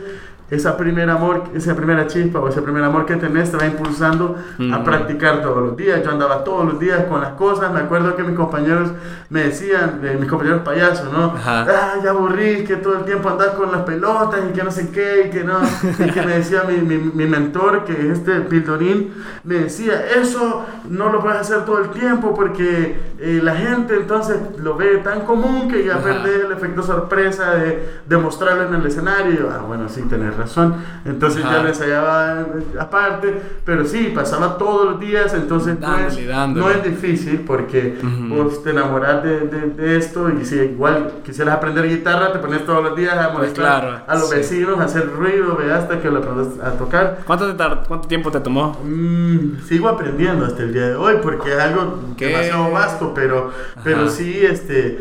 esa 0.50 0.76
primer 0.76 1.08
amor, 1.10 1.44
esa 1.54 1.74
primera 1.76 2.06
chispa 2.06 2.40
o 2.40 2.48
ese 2.48 2.60
primer 2.62 2.82
amor 2.84 3.06
que 3.06 3.16
tenés 3.16 3.50
te 3.50 3.56
va 3.56 3.66
impulsando 3.66 4.36
a 4.58 4.62
Ujú. 4.62 4.84
practicar 4.84 5.42
todos 5.42 5.62
los 5.62 5.76
días. 5.76 6.02
Yo 6.04 6.10
andaba 6.10 6.42
todos 6.44 6.64
los 6.66 6.78
días 6.80 7.04
con 7.04 7.20
las 7.20 7.32
cosas. 7.34 7.72
Me 7.72 7.80
acuerdo 7.80 8.16
que 8.16 8.22
mis 8.24 8.36
compañeros 8.36 8.90
me 9.28 9.44
decían, 9.44 10.00
eh, 10.02 10.16
mis 10.18 10.28
compañeros 10.28 10.62
payasos, 10.62 11.12
¿no? 11.12 11.26
Ajá. 11.36 11.66
Ah, 11.68 11.94
ya 12.02 12.10
aburrí, 12.10 12.64
que 12.64 12.76
todo 12.76 12.98
el 12.98 13.04
tiempo 13.04 13.28
andas 13.28 13.50
con 13.50 13.70
las 13.70 13.82
pelotas 13.82 14.40
y 14.48 14.52
que 14.52 14.64
no 14.64 14.70
sé 14.70 14.90
qué, 14.90 15.26
y 15.26 15.30
que 15.30 15.44
no. 15.44 15.60
Y 15.98 16.10
que 16.10 16.22
me 16.22 16.38
decía 16.38 16.64
mi, 16.66 16.78
mi, 16.78 16.98
mi 16.98 17.26
mentor, 17.26 17.84
que 17.84 17.92
es 17.92 18.18
este 18.18 18.40
Pildorín, 18.40 19.14
me 19.44 19.54
decía, 19.56 20.04
eso 20.20 20.66
no 20.88 21.10
lo 21.10 21.20
puedes 21.20 21.38
hacer 21.40 21.64
todo 21.64 21.78
el 21.78 21.90
tiempo 21.90 22.34
porque 22.34 22.98
eh, 23.18 23.40
la 23.42 23.54
gente 23.54 23.94
entonces 23.94 24.36
lo 24.58 24.76
ve 24.76 24.98
tan 24.98 25.20
común 25.20 25.68
que 25.68 25.84
ya 25.84 25.96
Ajá. 25.96 26.24
el 26.24 26.52
efecto 26.52 26.82
sorpresa 26.82 27.54
de, 27.54 27.88
de 28.06 28.16
mostrarlo 28.16 28.64
en 28.64 28.74
el 28.74 28.86
escenario. 28.86 29.48
Ah, 29.52 29.62
bueno, 29.66 29.88
sí, 29.88 30.02
tenés 30.02 30.36
razón. 30.40 30.74
Entonces 31.04 31.44
Ajá. 31.44 31.56
ya 31.56 31.62
lo 31.62 31.68
ensayaba 31.68 32.46
aparte, 32.78 33.40
pero 33.64 33.84
sí, 33.84 34.12
pasaba 34.14 34.58
todos 34.58 34.90
los 34.92 35.00
días, 35.00 35.32
entonces 35.34 35.78
no 35.78 35.96
es, 35.98 36.16
Dándole, 36.16 36.26
dándole. 36.26 36.66
no 36.66 36.70
es 36.72 36.84
difícil 36.84 37.40
porque 37.46 37.98
Ujú. 38.02 38.34
vos 38.42 38.62
te 38.62 38.70
enamorás 38.70 39.22
de, 39.22 39.40
de- 39.40 39.70
de 39.70 39.96
esto 39.96 40.28
y 40.30 40.44
si 40.44 40.56
igual 40.56 41.12
quisieras 41.24 41.54
aprender 41.56 41.88
guitarra, 41.88 42.32
te 42.32 42.38
pones 42.38 42.64
todos 42.64 42.82
los 42.82 42.96
días 42.96 43.16
a 43.16 43.30
molestar 43.30 43.64
claro, 43.80 44.00
a 44.06 44.14
los 44.16 44.28
sí. 44.30 44.36
vecinos, 44.36 44.78
a 44.80 44.84
hacer 44.84 45.10
ruido, 45.10 45.56
ve, 45.56 45.72
hasta 45.72 46.00
que 46.00 46.10
lo 46.10 46.18
aprendas 46.18 46.48
a 46.62 46.72
tocar. 46.72 47.18
¿Cuánto, 47.26 47.54
te 47.54 47.64
¿Cuánto 47.86 48.08
tiempo 48.08 48.30
te 48.30 48.40
tomó? 48.40 48.76
Mm, 48.84 49.60
sigo 49.66 49.88
aprendiendo 49.88 50.44
hasta 50.46 50.62
el 50.62 50.72
día 50.72 50.88
de 50.88 50.94
hoy 50.96 51.14
porque 51.22 51.52
es 51.52 51.58
algo 51.58 51.98
¿Qué? 52.16 52.26
demasiado 52.28 52.70
vasto, 52.70 53.12
pero, 53.14 53.50
pero 53.84 54.08
sí, 54.08 54.40
este, 54.44 54.98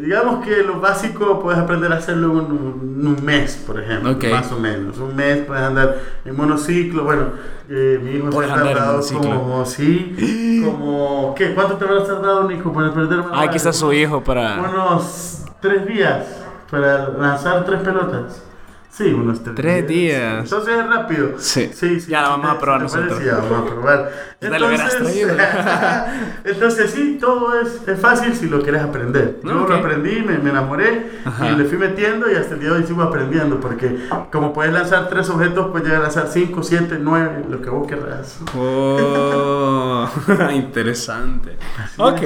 digamos 0.00 0.44
que 0.44 0.62
lo 0.62 0.80
básico 0.80 1.40
puedes 1.40 1.60
aprender 1.60 1.92
a 1.92 1.96
hacerlo 1.96 2.32
en 2.32 2.52
un, 2.52 3.06
un 3.06 3.24
mes, 3.24 3.62
por 3.66 3.80
ejemplo, 3.80 4.16
más 4.30 4.52
o 4.52 4.58
menos. 4.58 4.98
Un 4.98 5.14
mes 5.16 5.38
puedes 5.46 5.62
andar 5.62 5.98
en 6.24 6.36
monociclo. 6.36 7.04
Bueno, 7.04 7.28
eh, 7.68 7.98
mi 8.02 8.12
hijo 8.12 8.30
se 8.30 8.50
ha 8.50 8.54
tardado 8.54 9.00
como, 9.12 9.64
sí, 9.66 10.62
como, 10.64 11.34
¿qué? 11.36 11.54
¿Cuánto 11.54 11.74
te 11.76 11.84
habrás 11.84 12.06
tardado, 12.06 12.48
Nico, 12.48 12.72
para 12.72 12.88
aprender 12.88 13.24
Ah, 13.32 13.42
aquí 13.42 13.56
está 13.56 13.72
su 13.72 13.92
hijo 13.92 14.22
para... 14.22 14.60
Unos 14.60 15.44
tres 15.60 15.86
días 15.86 16.26
para 16.70 17.08
lanzar 17.10 17.64
tres 17.64 17.80
pelotas. 17.80 18.42
Sí, 18.96 19.12
unos 19.12 19.42
tres, 19.42 19.56
Tres 19.56 19.88
días. 19.88 20.44
Entonces 20.44 20.78
es 20.78 20.86
rápido. 20.86 21.32
Sí. 21.38 21.68
Sí, 21.74 21.98
sí. 21.98 22.10
Ya 22.12 22.20
la 22.20 22.26
sí, 22.28 22.32
vamos 22.32 22.50
a 22.50 22.60
probar 22.60 22.82
nosotros. 22.82 23.24
Ya 23.24 23.36
vamos 23.38 23.66
a 23.66 23.74
probar. 23.74 24.12
Traído. 24.38 25.34
entonces 26.44 26.90
sí, 26.92 27.18
todo 27.20 27.60
es, 27.60 27.80
es 27.88 27.98
fácil 27.98 28.36
si 28.36 28.48
lo 28.48 28.62
quieres 28.62 28.82
aprender. 28.82 29.40
Yo 29.42 29.62
Ok. 29.62 29.70
lo 29.70 29.76
aprendí, 29.76 30.22
me, 30.22 30.38
me 30.38 30.50
enamoré 30.50 31.10
Ajá. 31.24 31.50
y 31.50 31.56
le 31.56 31.64
fui 31.64 31.76
metiendo 31.76 32.30
y 32.30 32.36
hasta 32.36 32.54
el 32.54 32.60
día 32.60 32.70
de 32.70 32.76
hoy 32.76 32.84
sigo 32.84 33.02
aprendiendo 33.02 33.58
porque 33.58 34.06
como 34.30 34.52
puedes 34.52 34.72
lanzar 34.72 35.08
tres 35.08 35.28
objetos, 35.28 35.70
puedes 35.72 35.86
llegar 35.88 36.02
a 36.02 36.04
lanzar 36.04 36.28
cinco, 36.28 36.62
siete, 36.62 36.98
nueve, 37.00 37.44
lo 37.48 37.60
que 37.60 37.70
vos 37.70 37.88
querrás. 37.88 38.38
Oh, 38.56 40.08
interesante. 40.52 41.56
Ok, 41.96 42.22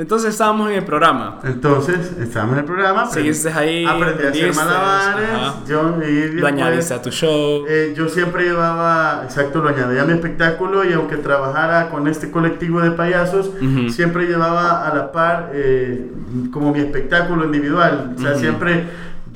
entonces 0.00 0.30
estábamos 0.30 0.70
en 0.70 0.76
el 0.78 0.84
programa. 0.84 1.38
Entonces, 1.44 2.12
estábamos 2.18 2.54
en 2.54 2.58
el 2.60 2.64
programa. 2.64 3.06
Seguiste 3.06 3.50
ahí, 3.52 3.84
Aprendí 3.86 4.24
a 4.24 4.28
hacer 4.30 4.54
malabares. 4.54 5.28
ajá. 5.34 5.54
Yo, 5.68 5.96
y 6.02 6.32
Lo 6.32 6.46
añadiste 6.46 6.94
a 6.94 7.02
tu 7.02 7.10
show. 7.10 7.64
eh, 7.68 7.92
yo 7.96 8.08
siempre 8.08 8.44
llevaba, 8.44 9.22
exacto, 9.24 9.60
lo 9.60 9.68
añadía 9.68 10.02
a 10.02 10.04
mi 10.06 10.12
espectáculo 10.14 10.84
y 10.84 10.92
aunque 10.92 11.16
trabajara 11.16 11.90
con 11.90 12.08
este 12.08 12.30
colectivo 12.30 12.80
de 12.80 12.92
payasos, 12.92 13.48
Ujú. 13.60 13.90
siempre 13.90 14.26
llevaba 14.26 14.86
a 14.88 14.94
la 14.94 15.12
par 15.12 15.50
eh, 15.52 16.10
como 16.52 16.72
mi 16.72 16.80
espectáculo 16.80 17.44
individual. 17.44 18.14
O 18.16 18.20
sea, 18.20 18.30
Ujú. 18.32 18.40
siempre 18.40 18.84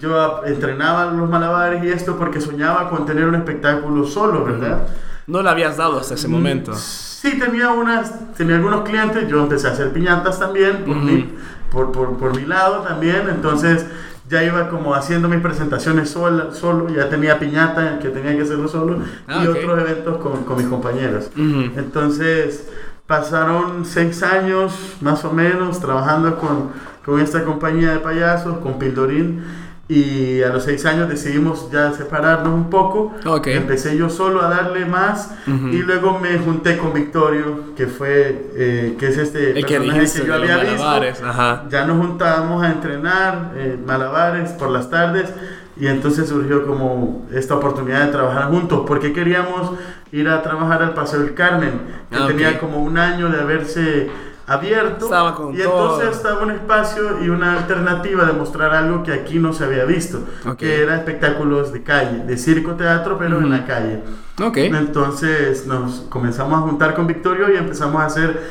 yo 0.01 0.43
entrenaba 0.47 1.07
los 1.13 1.29
malabares 1.31 1.83
y 1.85 1.89
esto 1.89 2.17
porque 2.17 2.41
soñaba 2.41 2.89
con 2.91 3.07
tener 3.07 3.25
un 3.27 3.35
espectáculo 3.37 4.05
solo, 4.07 4.45
¿verdad? 4.45 4.79
No 5.27 5.43
lo 5.43 5.51
habías 5.51 5.77
dado 5.77 5.99
hasta 6.01 6.15
ese 6.15 6.29
momento. 6.29 6.75
Sí, 6.75 7.39
tenía, 7.39 7.71
unas, 7.71 8.35
tenía 8.35 8.57
algunos 8.57 8.83
clientes, 8.83 9.27
yo 9.29 9.43
empecé 9.43 9.69
a 9.69 9.71
hacer 9.73 9.93
piñatas 9.93 10.39
también, 10.39 10.85
por, 10.85 10.97
mi, 10.97 11.29
por, 11.71 11.91
por, 11.93 12.17
por 12.19 12.37
mi 12.37 12.45
lado 12.45 12.81
también, 12.83 13.29
entonces 13.31 13.87
ya 14.29 14.43
iba 14.45 14.69
como 14.69 14.95
haciendo 14.95 15.29
mis 15.29 15.41
presentaciones 15.41 16.11
sola, 16.11 16.49
solo, 16.53 16.89
ya 16.91 17.09
tenía 17.09 17.39
piñata 17.39 17.99
que 17.99 18.09
tenía 18.09 18.35
que 18.37 18.43
hacerlo 18.43 18.69
solo 18.69 18.99
Ah, 19.27 19.43
y 19.43 19.47
ok. 19.47 19.57
otros 19.57 19.81
eventos 19.81 20.17
con, 20.19 20.45
con 20.45 20.57
mis 20.59 20.67
compañeros. 20.67 21.31
Entonces 21.37 22.69
pasaron 23.07 23.85
seis 23.85 24.23
años 24.23 24.73
más 25.01 25.25
o 25.25 25.33
menos 25.33 25.81
trabajando 25.81 26.37
con, 26.39 26.71
con 27.05 27.21
esta 27.21 27.45
compañía 27.45 27.93
de 27.93 27.99
payasos, 28.01 28.59
con 28.59 28.79
Pildorín. 28.79 29.43
Y 29.87 30.43
a 30.43 30.49
los 30.49 30.65
seis 30.65 30.87
años 30.87 31.11
decidimos 31.11 31.71
ya 31.71 31.93
separarnos 31.93 32.55
un 32.55 32.71
poco. 32.71 33.13
Ok. 33.27 33.49
Empecé 33.49 33.97
yo 33.99 34.09
solo 34.09 34.43
a 34.43 34.49
darle 34.49 34.87
más 34.87 35.35
Ujú. 35.47 35.69
y 35.69 35.83
luego 35.83 36.19
me 36.19 36.39
junté 36.39 36.79
con 36.79 36.95
Victorio, 36.95 37.75
que 37.77 37.87
fue, 37.87 38.51
eh, 38.57 38.97
que 38.99 39.09
es 39.09 39.19
este 39.19 39.51
El 39.59 39.67
que 39.67 39.79
personaje 39.81 40.21
que 40.21 40.27
yo 40.27 40.35
había 40.35 40.57
visto. 40.59 41.27
ajá. 41.27 41.65
Ya 41.69 41.85
nos 41.85 41.99
juntábamos 41.99 42.63
a 42.65 42.69
entrenar 42.71 43.53
eh, 43.57 43.79
malabares 43.87 44.53
por 44.53 44.71
las 44.71 44.89
tardes 44.89 45.31
y 45.77 45.87
entonces 45.89 46.29
surgió 46.31 46.67
como 46.67 47.27
esta 47.33 47.55
oportunidad 47.57 48.07
de 48.07 48.13
trabajar 48.13 48.45
juntos 48.49 48.85
porque 48.87 49.13
queríamos 49.13 49.73
ir 50.13 50.29
a 50.31 50.41
trabajar 50.43 50.83
al 50.83 50.95
Paseo 50.95 51.21
del 51.21 51.35
Carmen, 51.35 51.73
que 52.11 52.17
Ah, 52.17 52.27
tenía 52.27 52.59
como 52.59 52.79
un 52.83 52.97
año 52.97 53.29
de 53.29 53.39
haberse 53.41 54.09
abierto 54.47 55.07
Estaba 55.07 55.35
con 55.35 55.55
y 55.55 55.59
todo. 55.59 55.95
entonces 56.01 56.17
estaba 56.17 56.43
un 56.43 56.51
espacio 56.51 57.23
y 57.25 57.29
una 57.29 57.55
alternativa 57.59 58.25
de 58.25 58.33
mostrar 58.33 58.75
algo 58.75 59.03
que 59.03 59.13
aquí 59.13 59.39
no 59.39 59.53
se 59.53 59.65
había 59.65 59.85
visto, 59.85 60.21
Ok. 60.47 60.57
que 60.57 60.83
era 60.83 60.97
espectáculos 60.97 61.73
de 61.73 61.83
calle, 61.83 62.25
de 62.25 62.37
circo 62.37 62.73
teatro 62.73 63.17
pero 63.19 63.39
en 63.39 63.51
la 63.51 63.65
calle. 63.67 64.01
Ok. 64.43 64.57
Entonces 64.59 65.67
nos 65.67 66.01
comenzamos 66.09 66.59
a 66.59 66.63
juntar 66.63 66.95
con 66.95 67.07
Victorio 67.07 67.53
y 67.53 67.57
empezamos 67.57 68.03
a 68.03 68.07
hacer 68.07 68.43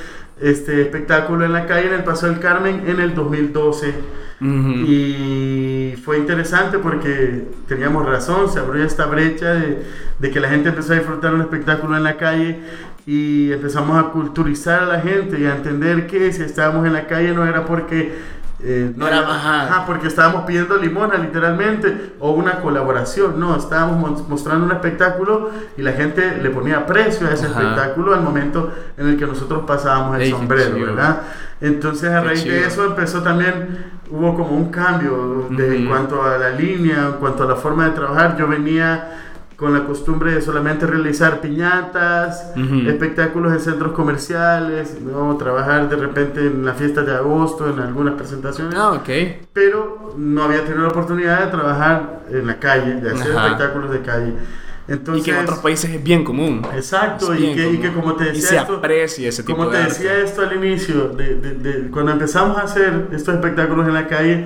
este 0.41 0.82
espectáculo 0.82 1.45
en 1.45 1.53
la 1.53 1.65
calle 1.67 1.88
en 1.88 1.93
el 1.93 2.03
Paso 2.03 2.25
del 2.27 2.39
Carmen 2.39 2.84
en 2.88 2.99
el 2.99 3.13
2012. 3.15 3.93
Y 4.43 5.95
fue 6.03 6.17
interesante 6.17 6.77
porque 6.79 7.43
teníamos 7.67 8.06
razón, 8.06 8.51
se 8.51 8.60
abrió 8.60 8.84
esta 8.84 9.06
brecha 9.06 9.53
de, 9.53 9.84
de 10.19 10.32
que 10.32 10.39
la 10.39 10.49
gente 10.49 10.69
empezó 10.69 10.93
a 10.93 10.97
disfrutar 10.97 11.34
un 11.34 11.41
espectáculo 11.41 11.95
en 11.95 12.03
la 12.03 12.17
calle 12.17 12.60
y 13.06 13.51
empezamos 13.51 13.97
a 13.97 14.10
culturizar 14.10 14.84
a 14.84 14.86
la 14.86 15.01
gente 15.01 15.39
y 15.39 15.45
a 15.45 15.56
entender 15.56 16.08
que 16.08 16.32
si 16.34 16.41
estábamos 16.43 16.86
en 16.86 16.93
la 16.93 17.08
calle 17.08 17.34
no 17.34 17.45
era 17.45 17.65
porque... 17.65 18.42
eh, 18.65 18.93
No 18.95 19.08
era- 19.08 19.19
ajá. 19.19 19.63
ajá, 19.63 19.86
porque 19.86 20.08
estábamos 20.08 20.43
pidiendo 20.45 20.78
limona 20.78 21.15
literalmente 21.17 22.13
o 22.19 22.32
una 22.32 22.62
colaboración, 22.62 23.39
no, 23.39 23.56
estábamos 23.58 23.97
mo- 23.99 24.26
mostrando 24.30 24.65
un 24.65 24.71
espectáculo 24.71 25.49
y 25.78 25.82
la 25.82 25.91
gente 25.91 26.38
le 26.41 26.49
ponía 26.49 26.86
precio 26.86 27.28
a 27.28 27.32
ese 27.34 27.47
Ajá. 27.47 27.60
espectáculo 27.62 28.13
al 28.13 28.21
momento 28.21 28.71
en 28.97 29.10
el 29.10 29.17
que 29.17 29.26
nosotros 29.28 29.63
pasábamos 29.67 30.15
el 30.15 30.21
Ey, 30.23 30.32
sombrero. 30.32 30.76
¿verdad? 30.80 31.21
Entonces 31.62 32.10
a 32.12 32.21
Qué 32.21 32.28
raíz 32.28 32.43
chido. 32.43 32.56
de 32.56 32.67
eso 32.67 32.86
empezó 32.86 33.21
también, 33.21 33.86
hubo 34.10 34.36
como 34.36 34.52
un 34.56 34.69
cambio 34.69 35.47
de, 35.49 35.78
en 35.78 35.88
cuanto 35.88 36.23
a 36.23 36.38
la 36.38 36.49
línea, 36.52 37.08
en 37.08 37.13
cuanto 37.13 37.43
a 37.43 37.47
la 37.47 37.56
forma 37.56 37.86
de 37.86 37.91
trabajar. 37.91 38.38
Yo 38.38 38.47
venía 38.47 39.10
con 39.63 39.73
la 39.73 39.86
costumbre 39.86 40.34
de 40.36 40.41
solamente 40.41 40.86
realizar 40.86 41.39
piñatas, 41.39 42.52
Ujú. 42.58 42.89
espectáculos 42.89 43.54
en 43.54 43.60
centros 43.62 43.93
comerciales, 43.93 44.99
¿no? 45.02 45.38
trabajar 45.38 45.88
de 45.88 45.95
repente 45.95 46.41
en 46.41 46.65
las 46.65 46.76
fiestas 46.78 47.06
de 47.06 47.13
agosto, 47.15 47.69
en 47.69 47.80
algunas 47.80 48.15
presentaciones, 48.15 48.76
Ah, 48.78 48.91
ok. 48.91 49.10
pero 49.54 50.13
no 50.17 50.43
había 50.43 50.65
tenido 50.65 50.82
la 50.84 50.89
oportunidad 50.89 51.45
de 51.45 51.47
trabajar 51.52 52.23
en 52.30 52.45
la 52.45 52.60
calle, 52.60 52.95
de 52.95 53.12
hacer 53.12 53.32
Ajá. 53.32 53.45
espectáculos 53.47 53.91
de 53.91 54.02
calle. 54.02 54.34
Entonces, 54.86 55.21
y 55.21 55.26
que 55.32 55.38
en 55.38 55.43
otros 55.43 55.60
países 55.60 55.89
es 55.91 56.04
bien 56.04 56.26
común. 56.26 56.62
Exacto, 56.76 57.32
Es 57.32 57.39
y 57.39 57.43
bien 57.43 57.56
que, 57.56 57.69
y 57.71 57.78
que 57.78 57.88
común. 57.88 58.02
como 58.02 58.15
te 58.17 58.23
Y 58.26 58.28
decía 58.34 58.49
se 58.49 58.58
esto, 58.58 58.76
aprecia 58.76 59.30
ese 59.30 59.43
tipo 59.43 59.58
como 59.60 59.69
de 59.69 59.78
te 59.78 59.84
arte. 59.86 59.93
decía 59.93 60.17
esto 60.19 60.41
al 60.41 60.58
inicio, 60.58 61.08
de, 61.08 61.36
de- 61.36 61.54
de- 61.56 61.89
cuando 61.89 62.12
empezamos 62.12 62.58
a 62.58 62.63
hacer 62.63 63.08
estos 63.13 63.34
espectáculos 63.34 63.88
en 63.88 63.93
la 63.93 64.08
calle, 64.10 64.45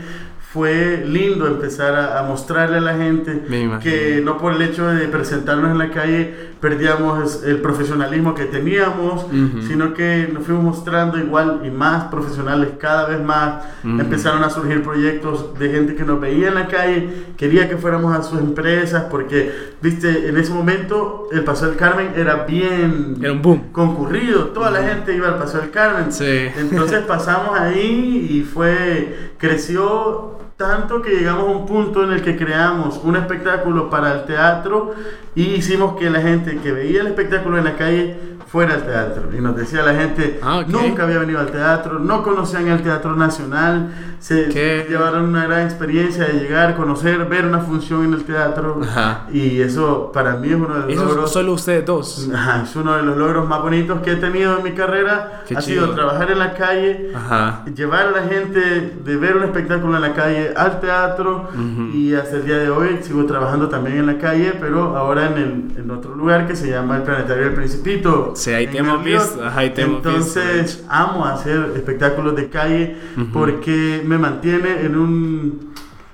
fue 0.58 1.04
lindo 1.06 1.46
empezar 1.46 1.94
a, 1.96 2.18
a 2.20 2.24
mostrarle 2.24 2.78
a 2.80 2.82
la 2.82 2.96
gente 2.98 3.44
que 3.84 4.22
no 4.26 4.40
por 4.40 4.54
el 4.54 4.62
hecho 4.64 4.88
de 4.88 5.08
presentarnos 5.08 5.70
en 5.72 5.78
la 5.78 5.92
calle 5.92 6.48
perdíamos 6.60 7.44
el 7.44 7.62
profesionalismo 7.62 8.34
que 8.34 8.46
teníamos, 8.46 9.26
Ujú. 9.26 9.62
sino 9.68 9.94
que 9.94 10.28
nos 10.34 10.44
fuimos 10.44 10.64
mostrando 10.64 11.20
igual 11.20 11.62
y 11.64 11.70
más 11.70 12.06
profesionales 12.06 12.70
cada 12.80 13.08
vez 13.10 13.22
más. 13.24 13.64
Ujú. 13.84 14.00
Empezaron 14.02 14.44
a 14.44 14.50
surgir 14.50 14.82
proyectos 14.82 15.58
de 15.60 15.70
gente 15.70 15.94
que 15.94 16.04
nos 16.04 16.20
veía 16.20 16.48
en 16.48 16.56
la 16.56 16.66
calle, 16.68 17.10
quería 17.38 17.70
que 17.70 17.78
fuéramos 17.78 18.12
a 18.18 18.24
sus 18.24 18.40
empresas, 18.40 19.04
porque, 19.12 19.52
viste, 19.84 20.30
en 20.30 20.36
ese 20.38 20.52
momento 20.52 21.28
el 21.32 21.44
Paso 21.44 21.68
del 21.68 21.76
Carmen 21.76 22.14
era 22.16 22.46
bien 22.46 23.18
Era 23.22 23.34
un 23.34 23.42
boom. 23.44 23.62
concurrido, 23.72 24.46
toda 24.46 24.72
la 24.72 24.82
gente 24.82 25.16
iba 25.16 25.28
al 25.28 25.38
Paseo 25.38 25.62
del 25.62 25.70
Carmen. 25.70 26.12
Sí. 26.12 26.48
Entonces 26.58 27.02
pasamos 27.02 27.52
ahí 27.60 28.30
y 28.32 28.42
fue, 28.42 29.34
creció 29.38 30.40
tanto 30.58 31.04
que 31.04 31.12
llegamos 31.12 31.44
a 31.44 31.52
un 31.52 31.66
punto 31.68 32.04
en 32.04 32.14
el 32.14 32.24
que 32.24 32.36
creamos 32.36 33.00
un 33.04 33.16
espectáculo 33.16 33.92
para 33.92 34.12
el 34.14 34.26
teatro 34.26 34.96
y 35.36 35.44
hicimos 35.54 35.96
que 35.98 36.10
la 36.10 36.20
gente 36.20 36.58
que 36.58 36.72
veía 36.72 37.02
el 37.02 37.08
espectáculo 37.08 37.60
en 37.60 37.64
la 37.64 37.76
calle 37.76 38.18
fuera 38.48 38.74
al 38.74 38.84
teatro. 38.84 39.30
Y 39.38 39.40
nos 39.40 39.56
decía 39.56 39.84
la 39.84 39.94
gente, 39.94 40.40
Ah, 40.42 40.64
nunca 40.68 41.04
había 41.04 41.20
venido 41.20 41.40
al 41.40 41.52
teatro, 41.52 42.00
no 42.00 42.24
conocían 42.24 42.68
el 42.70 42.82
Teatro 42.82 43.16
Nacional, 43.16 44.17
se 44.20 44.50
¿Qué? 44.50 44.86
llevaron 44.90 45.26
una 45.26 45.46
gran 45.46 45.62
experiencia 45.66 46.26
de 46.26 46.34
llegar, 46.40 46.76
conocer, 46.76 47.26
ver 47.26 47.46
una 47.46 47.60
función 47.60 48.06
en 48.06 48.14
el 48.14 48.24
teatro. 48.24 48.80
Ajá. 48.84 49.28
Y 49.32 49.62
eso 49.62 50.12
para 50.14 50.36
mí 50.38 50.50
es 50.50 50.56
uno 50.56 50.74
de 50.74 50.80
los 50.82 50.90
Eso 50.94 51.06
logros. 51.06 51.32
solo 51.32 51.54
ustedes 51.54 51.86
dos. 51.86 52.30
Ajá, 52.34 52.64
es 52.64 52.76
uno 52.76 52.96
de 52.98 53.04
los 53.04 53.16
logros 53.18 53.48
más 53.48 53.62
bonitos 53.62 54.02
que 54.02 54.14
he 54.14 54.16
tenido 54.16 54.58
en 54.58 54.64
mi 54.64 54.72
carrera. 54.72 55.44
Qué 55.48 55.56
ha 55.56 55.60
chido. 55.60 55.84
sido 55.86 55.96
trabajar 55.96 56.32
en 56.32 56.40
la 56.40 56.54
calle, 56.54 57.12
Ajá. 57.16 57.64
llevar 57.74 58.08
a 58.08 58.12
la 58.12 58.24
gente 58.28 58.98
de 59.04 59.16
ver 59.18 59.38
un 59.38 59.44
espectáculo 59.44 59.96
en 59.96 60.02
la 60.02 60.14
calle 60.14 60.54
al 60.56 60.80
teatro 60.80 61.50
Ujú. 61.54 61.96
y 61.96 62.14
hasta 62.16 62.38
el 62.38 62.46
día 62.46 62.58
de 62.58 62.70
hoy 62.70 63.00
sigo 63.02 63.26
trabajando 63.26 63.70
también 63.70 63.98
en 63.98 64.06
la 64.08 64.18
calle, 64.18 64.54
pero 64.60 64.98
ahora 64.98 65.28
en, 65.28 65.34
el, 65.38 65.78
en 65.80 65.92
otro 65.92 66.16
lugar 66.16 66.48
que 66.48 66.56
se 66.56 66.70
llama 66.70 66.98
el 66.98 67.04
Planetario 67.04 67.46
del 67.46 67.54
Principito. 67.54 68.34
Sí, 68.36 68.52
ahí 68.52 68.68
te 68.68 68.80
hemos 68.80 69.04
visto, 69.04 69.44
ajá, 69.46 69.60
ahí 69.60 69.70
te 69.70 69.82
hemos 69.84 69.98
visto, 70.04 70.10
de 70.10 70.16
Entonces 70.18 70.86
amo 70.90 71.26
hacer 71.26 71.72
espectáculos 71.76 72.36
de 72.36 72.50
calle 72.50 72.98
Ujú. 73.16 73.28
porque 73.32 74.02
me 74.08 74.18
mantiene 74.18 74.82
en 74.82 74.98
un 74.98 75.68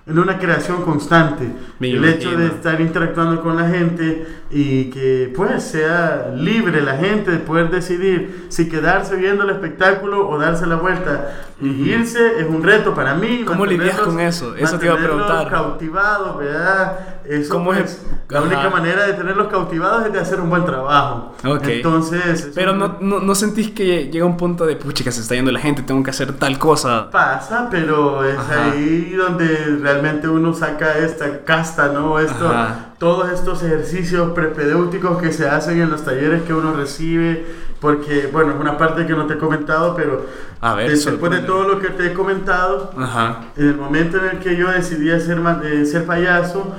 en 0.06 0.20
una 0.20 0.38
creación 0.38 0.82
constante. 0.82 1.48
Me 1.80 1.90
el 1.92 2.04
hecho 2.04 2.28
de 2.32 2.34
imagino. 2.36 2.56
estar 2.56 2.82
interactuando 2.82 3.42
con 3.42 3.56
la 3.56 3.70
gente 3.70 4.28
y 4.52 4.90
que 4.90 5.32
pues 5.34 5.64
sea 5.64 6.34
libre 6.36 6.82
la 6.82 6.98
gente 6.98 7.32
de 7.32 7.38
poder 7.40 7.70
decidir 7.72 8.48
si 8.50 8.68
quedarse 8.68 9.16
viendo 9.16 9.44
el 9.46 9.52
espectáculo 9.52 10.28
o 10.28 10.38
darse 10.38 10.68
la 10.68 10.76
vuelta 10.76 11.46
y 11.62 11.70
Ujú. 11.70 11.84
irse 12.02 12.42
es 12.42 12.46
un 12.50 12.62
reto 12.62 12.94
para 12.94 13.16
mí. 13.16 13.44
¿Cómo 13.46 13.66
lidias 13.66 13.98
con 13.98 14.20
eso? 14.20 14.54
Eso 14.58 14.78
te 14.78 14.88
iba 14.88 14.96
a 14.96 14.98
preguntar. 14.98 15.50
cautivados, 15.50 16.38
¿verdad? 16.38 17.00
Eso, 17.28 17.54
¿Cómo 17.54 17.74
es? 17.74 17.80
pues, 17.82 18.02
La 18.30 18.40
Ajá. 18.40 18.48
única 18.48 18.70
manera 18.70 19.06
de 19.06 19.14
tenerlos 19.14 19.48
cautivados 19.48 20.06
es 20.08 20.14
de 20.14 20.20
hacer 20.20 20.40
un 20.42 20.50
buen 20.50 20.66
trabajo. 20.66 21.36
Entonces, 21.44 22.26
es 22.48 22.52
Pero 22.56 22.74
no, 22.76 22.98
no, 23.00 23.20
no 23.20 23.36
sentís 23.36 23.70
que 23.72 24.10
llega 24.10 24.26
un 24.26 24.38
punto 24.38 24.66
de, 24.66 24.76
pucha, 24.76 25.04
que 25.04 25.12
se 25.12 25.22
está 25.22 25.36
yendo 25.36 25.52
la 25.52 25.60
gente, 25.60 25.82
tengo 25.84 26.04
que 26.04 26.10
hacer 26.10 26.34
tal 26.34 26.58
cosa. 26.60 27.10
pasa, 27.12 27.68
pero 27.72 28.24
es 28.26 28.38
Ajá. 28.38 28.72
ahí 28.72 29.14
donde 29.16 29.78
realmente 29.82 30.28
uno 30.28 30.54
saca 30.54 30.98
esta 30.98 31.44
casta, 31.44 31.90
¿no? 31.90 32.20
Esto, 32.20 32.48
Ajá. 32.50 32.88
todos 32.98 33.30
estos 33.32 33.62
ejercicios 33.64 34.32
prepedéuticos 34.32 35.22
que 35.22 35.32
se 35.32 35.48
hacen 35.48 35.80
en 35.82 35.90
los 35.92 36.04
talleres 36.04 36.44
que 36.44 36.54
uno 36.54 36.74
recibe, 36.74 37.46
porque, 37.80 38.30
bueno, 38.32 38.54
es 38.54 38.60
una 38.60 38.78
parte 38.78 39.06
que 39.06 39.14
no 39.14 39.26
te 39.28 39.34
he 39.34 39.38
comentado, 39.38 39.94
pero 39.96 40.26
A 40.62 40.74
ver, 40.74 40.90
des- 40.90 41.04
después 41.06 41.32
de 41.32 41.38
sorpréndeme. 41.40 41.48
todo 41.48 41.68
lo 41.76 41.80
que 41.82 41.90
te 41.90 42.08
he 42.08 42.14
comentado, 42.14 42.92
Ajá. 42.98 43.42
en 43.58 43.68
el 43.68 43.76
momento 43.76 44.18
en 44.18 44.26
el 44.38 44.40
que 44.40 44.56
yo 44.56 44.72
decidí 44.72 45.12
hacer, 45.12 45.40
eh, 45.66 45.86
ser 45.86 46.06
payaso, 46.06 46.74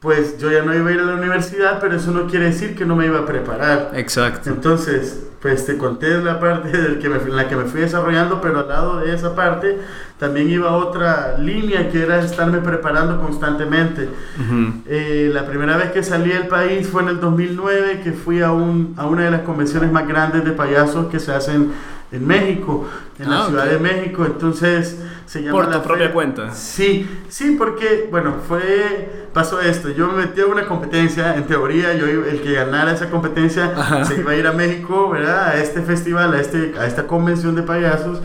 pues 0.00 0.38
yo 0.38 0.50
ya 0.50 0.62
no 0.62 0.74
iba 0.74 0.90
a 0.90 0.92
ir 0.92 1.00
a 1.00 1.04
la 1.04 1.14
universidad, 1.14 1.78
pero 1.80 1.96
eso 1.96 2.12
no 2.12 2.26
quiere 2.26 2.46
decir 2.46 2.76
que 2.76 2.84
no 2.84 2.94
me 2.94 3.06
iba 3.06 3.18
a 3.18 3.26
preparar. 3.26 3.90
Exacto. 3.94 4.48
Entonces, 4.50 5.24
pues 5.42 5.66
te 5.66 5.76
conté 5.76 6.18
la 6.18 6.38
parte 6.38 6.70
del 6.70 6.98
que 6.98 7.08
me, 7.08 7.16
en 7.16 7.34
la 7.34 7.48
que 7.48 7.56
me 7.56 7.64
fui 7.64 7.80
desarrollando, 7.80 8.40
pero 8.40 8.60
al 8.60 8.68
lado 8.68 9.00
de 9.00 9.12
esa 9.12 9.34
parte 9.34 9.78
también 10.18 10.50
iba 10.50 10.72
otra 10.72 11.36
línea 11.38 11.90
que 11.90 12.02
era 12.02 12.20
estarme 12.20 12.58
preparando 12.58 13.20
constantemente. 13.20 14.08
Ujú. 14.38 14.82
Eh, 14.86 15.30
la 15.32 15.46
primera 15.46 15.76
vez 15.76 15.90
que 15.90 16.02
salí 16.02 16.30
del 16.30 16.46
país 16.46 16.88
fue 16.88 17.02
en 17.02 17.08
el 17.08 17.20
2009, 17.20 18.00
que 18.02 18.12
fui 18.12 18.40
a, 18.40 18.52
un, 18.52 18.94
a 18.96 19.06
una 19.06 19.24
de 19.24 19.30
las 19.32 19.40
convenciones 19.42 19.90
más 19.90 20.06
grandes 20.06 20.44
de 20.44 20.52
payasos 20.52 21.06
que 21.06 21.18
se 21.18 21.32
hacen 21.32 21.72
en 22.10 22.26
México, 22.26 22.86
en 23.18 23.30
la 23.30 23.42
Ah, 23.42 23.46
Ciudad 23.48 23.66
de 23.66 23.78
México. 23.78 24.24
Entonces, 24.24 24.98
se 25.26 25.40
llama 25.42 25.52
Por 25.52 25.68
la 25.68 25.76
tu 25.76 25.82
propia 25.82 25.96
feria- 26.04 26.12
cuenta. 26.14 26.52
Sí, 26.54 27.08
sí, 27.28 27.54
porque, 27.58 28.08
bueno, 28.10 28.36
fue, 28.48 29.26
pasó 29.34 29.60
esto, 29.60 29.90
yo 29.90 30.08
me 30.08 30.24
metí 30.24 30.40
a 30.40 30.46
una 30.46 30.66
competencia, 30.66 31.36
en 31.36 31.46
teoría, 31.46 31.92
yo 31.94 32.06
el 32.06 32.40
que 32.40 32.54
ganara 32.54 32.92
esa 32.92 33.10
competencia 33.10 33.72
Ajá. 33.76 34.04
se 34.06 34.20
iba 34.20 34.32
a 34.32 34.36
ir 34.36 34.46
a 34.46 34.52
México, 34.52 35.10
¿verdad? 35.10 35.48
A 35.48 35.56
este 35.62 35.82
festival, 35.82 36.32
a, 36.32 36.40
este, 36.40 36.74
a 36.78 36.86
esta 36.86 37.06
convención 37.06 37.54
de 37.54 37.62
payasos. 37.62 38.22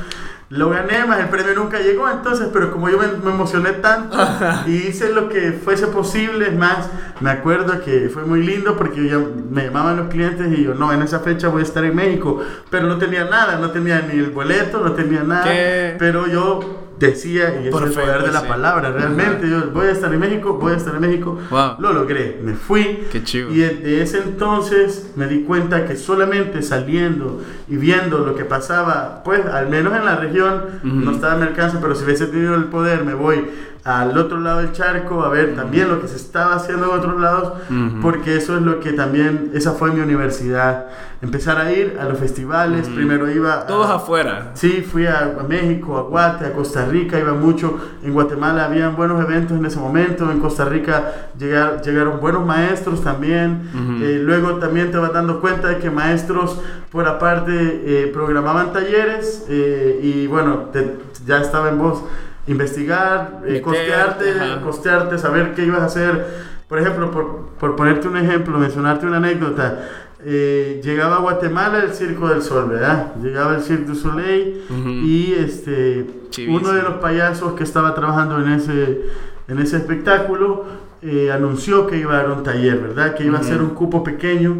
Lo 0.49 0.69
gané, 0.69 1.05
más 1.05 1.19
el 1.19 1.29
premio 1.29 1.53
nunca 1.55 1.79
llegó, 1.79 2.09
entonces, 2.09 2.49
pero 2.53 2.71
como 2.71 2.89
yo 2.89 2.97
me, 2.97 3.07
me 3.07 3.31
emocioné 3.31 3.71
tanto 3.73 4.17
y 4.67 4.71
hice 4.87 5.11
lo 5.11 5.29
que 5.29 5.51
fuese 5.53 5.87
posible, 5.87 6.47
es 6.47 6.55
más, 6.55 6.89
me 7.21 7.31
acuerdo 7.31 7.81
que 7.81 8.09
fue 8.13 8.23
muy 8.23 8.43
lindo 8.43 8.77
porque 8.77 9.07
ya 9.07 9.19
me 9.49 9.65
llamaban 9.65 9.97
los 9.97 10.07
clientes 10.09 10.47
y 10.57 10.63
yo, 10.63 10.75
no, 10.75 10.93
en 10.93 11.01
esa 11.01 11.19
fecha 11.19 11.47
voy 11.47 11.61
a 11.61 11.65
estar 11.65 11.83
en 11.83 11.95
México, 11.95 12.41
pero 12.69 12.87
no 12.87 12.97
tenía 12.97 13.25
nada, 13.25 13.57
no 13.57 13.71
tenía 13.71 14.01
ni 14.01 14.19
el 14.19 14.29
boleto, 14.31 14.79
no 14.79 14.91
tenía 14.91 15.23
nada, 15.23 15.45
¿Qué? 15.45 15.95
pero 15.97 16.27
yo 16.27 16.82
decía, 17.07 17.59
y 17.61 17.67
es 17.67 17.71
Por 17.71 17.83
el 17.83 17.91
poder 17.91 18.23
de 18.23 18.31
la 18.31 18.41
sí. 18.41 18.47
palabra, 18.47 18.91
realmente, 18.91 19.49
yo 19.49 19.69
voy 19.71 19.87
a 19.87 19.91
estar 19.91 20.13
en 20.13 20.19
México, 20.19 20.53
voy 20.61 20.73
a 20.73 20.77
estar 20.77 20.93
en 20.95 21.01
México, 21.01 21.37
Wow. 21.49 21.75
lo 21.79 21.93
logré, 21.93 22.39
me 22.43 22.53
fui. 22.53 23.03
Qué 23.11 23.23
chido. 23.23 23.49
Y 23.51 23.57
desde 23.59 24.01
ese 24.01 24.17
entonces 24.19 25.11
me 25.15 25.27
di 25.27 25.43
cuenta 25.43 25.85
que 25.85 25.95
solamente 25.95 26.61
saliendo 26.61 27.41
y 27.67 27.75
viendo 27.77 28.19
lo 28.19 28.35
que 28.35 28.45
pasaba, 28.45 29.21
pues 29.23 29.45
al 29.45 29.69
menos 29.69 29.93
en 29.95 30.05
la 30.05 30.15
región, 30.17 30.63
Ujú. 30.83 30.87
no 30.95 31.11
estaba 31.11 31.33
a 31.33 31.37
mi 31.37 31.43
alcance, 31.43 31.77
pero 31.81 31.95
si 31.95 32.03
hubiese 32.03 32.27
tenido 32.27 32.55
el 32.55 32.65
poder, 32.65 33.03
me 33.03 33.13
voy 33.13 33.45
al 33.85 34.17
otro 34.17 34.39
lado 34.39 34.59
del 34.59 34.71
charco 34.71 35.23
a 35.23 35.29
ver 35.29 35.55
también 35.55 35.89
lo 35.89 35.99
que 36.01 36.07
se 36.07 36.15
estaba 36.15 36.55
haciendo 36.55 36.85
en 36.93 36.99
otros 36.99 37.19
lados, 37.19 37.53
porque 38.01 38.37
eso 38.37 38.55
es 38.55 38.61
lo 38.61 38.79
que 38.79 38.93
también, 38.93 39.51
esa 39.53 39.73
fue 39.73 39.91
mi 39.91 39.99
universidad. 39.99 40.87
Empezar 41.21 41.57
a 41.57 41.71
ir 41.71 41.97
a 42.01 42.05
los 42.05 42.17
festivales, 42.17 42.87
primero 42.89 43.29
iba... 43.31 43.53
a- 43.61 43.65
Todos 43.67 43.89
afuera. 43.89 44.51
Sí, 44.55 44.85
fui 44.89 45.05
a, 45.05 45.35
a 45.39 45.43
México, 45.47 45.97
a 45.97 46.01
Guate, 46.03 46.45
a 46.45 46.53
Costa 46.53 46.85
Rica, 46.85 47.17
iba 47.19 47.33
mucho. 47.33 47.77
En 48.03 48.13
Guatemala 48.13 48.65
habían 48.65 48.95
buenos 48.95 49.21
eventos 49.23 49.57
en 49.57 49.65
ese 49.65 49.79
momento. 49.79 50.29
En 50.31 50.39
Costa 50.39 50.65
Rica 50.65 51.29
llegar- 51.39 51.81
llegaron 51.81 52.19
buenos 52.19 52.45
maestros 52.45 53.01
también. 53.03 53.69
Eh, 54.01 54.19
luego 54.21 54.55
también 54.55 54.91
te 54.91 54.97
vas 54.97 55.13
dando 55.13 55.39
cuenta 55.41 55.67
de 55.69 55.77
que 55.79 55.89
maestros, 55.89 56.59
por 56.91 57.07
aparte, 57.07 57.51
eh, 57.85 58.11
programaban 58.13 58.71
talleres. 58.73 59.45
eh, 59.49 59.99
y 60.03 60.27
bueno, 60.27 60.69
te- 60.73 60.97
ya 61.25 61.39
estaba 61.41 61.69
en 61.69 61.79
vos 61.79 62.03
investigar, 62.47 63.41
eh, 63.45 63.61
costearte, 63.61 64.31
ajá. 64.31 64.61
costearte, 64.61 65.17
saber 65.17 65.53
qué 65.53 65.65
ibas 65.65 65.81
a 65.81 65.85
hacer. 65.85 66.53
Por 66.67 66.79
ejemplo, 66.79 67.11
por, 67.11 67.49
por 67.59 67.75
ponerte 67.75 68.07
un 68.07 68.17
ejemplo, 68.17 68.57
mencionarte 68.57 69.05
una 69.05 69.17
anécdota. 69.17 69.79
eh, 70.25 70.79
llegaba 70.83 71.17
a 71.17 71.19
Guatemala 71.19 71.79
el 71.83 71.93
Circo 71.93 72.29
del 72.29 72.41
Sol, 72.41 72.69
¿verdad? 72.69 73.13
Llegaba 73.21 73.55
el 73.55 73.61
Cirque 73.61 73.83
du 73.85 73.95
Soleil 73.95 74.61
Ujú. 74.69 74.89
y 74.89 75.35
este 75.37 76.07
Chivísimo. 76.29 76.59
uno 76.59 76.71
de 76.71 76.81
los 76.81 76.93
payasos 76.95 77.53
que 77.55 77.63
estaba 77.65 77.93
trabajando 77.93 78.39
en 78.41 78.53
ese, 78.53 79.01
en 79.49 79.59
ese 79.59 79.75
espectáculo 79.77 80.63
eh, 81.01 81.29
anunció 81.29 81.87
que 81.87 81.97
iba 81.97 82.13
a 82.13 82.17
dar 82.23 82.31
un 82.31 82.41
taller, 82.41 82.77
¿verdad? 82.79 83.15
Que 83.15 83.25
iba 83.25 83.37
a 83.37 83.41
Ujú. 83.41 83.49
ser 83.49 83.61
un 83.61 83.71
cupo 83.71 84.01
pequeño, 84.01 84.55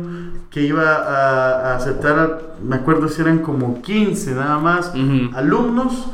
que 0.50 0.64
iba 0.64 0.96
a, 0.96 1.72
a 1.72 1.76
aceptar, 1.78 2.20
a- 2.20 2.40
me 2.62 2.76
acuerdo 2.76 3.08
si 3.08 3.22
eran 3.22 3.40
como 3.40 3.82
15 3.82 4.34
nada 4.36 4.58
más 4.60 4.90
Ujú. 4.94 5.34
alumnos. 5.34 6.08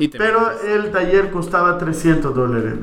Y 0.00 0.08
Pero 0.08 0.40
metes. 0.40 0.64
el 0.64 0.90
taller 0.90 1.30
costaba 1.30 1.78
300 1.78 2.34
dólares. 2.34 2.74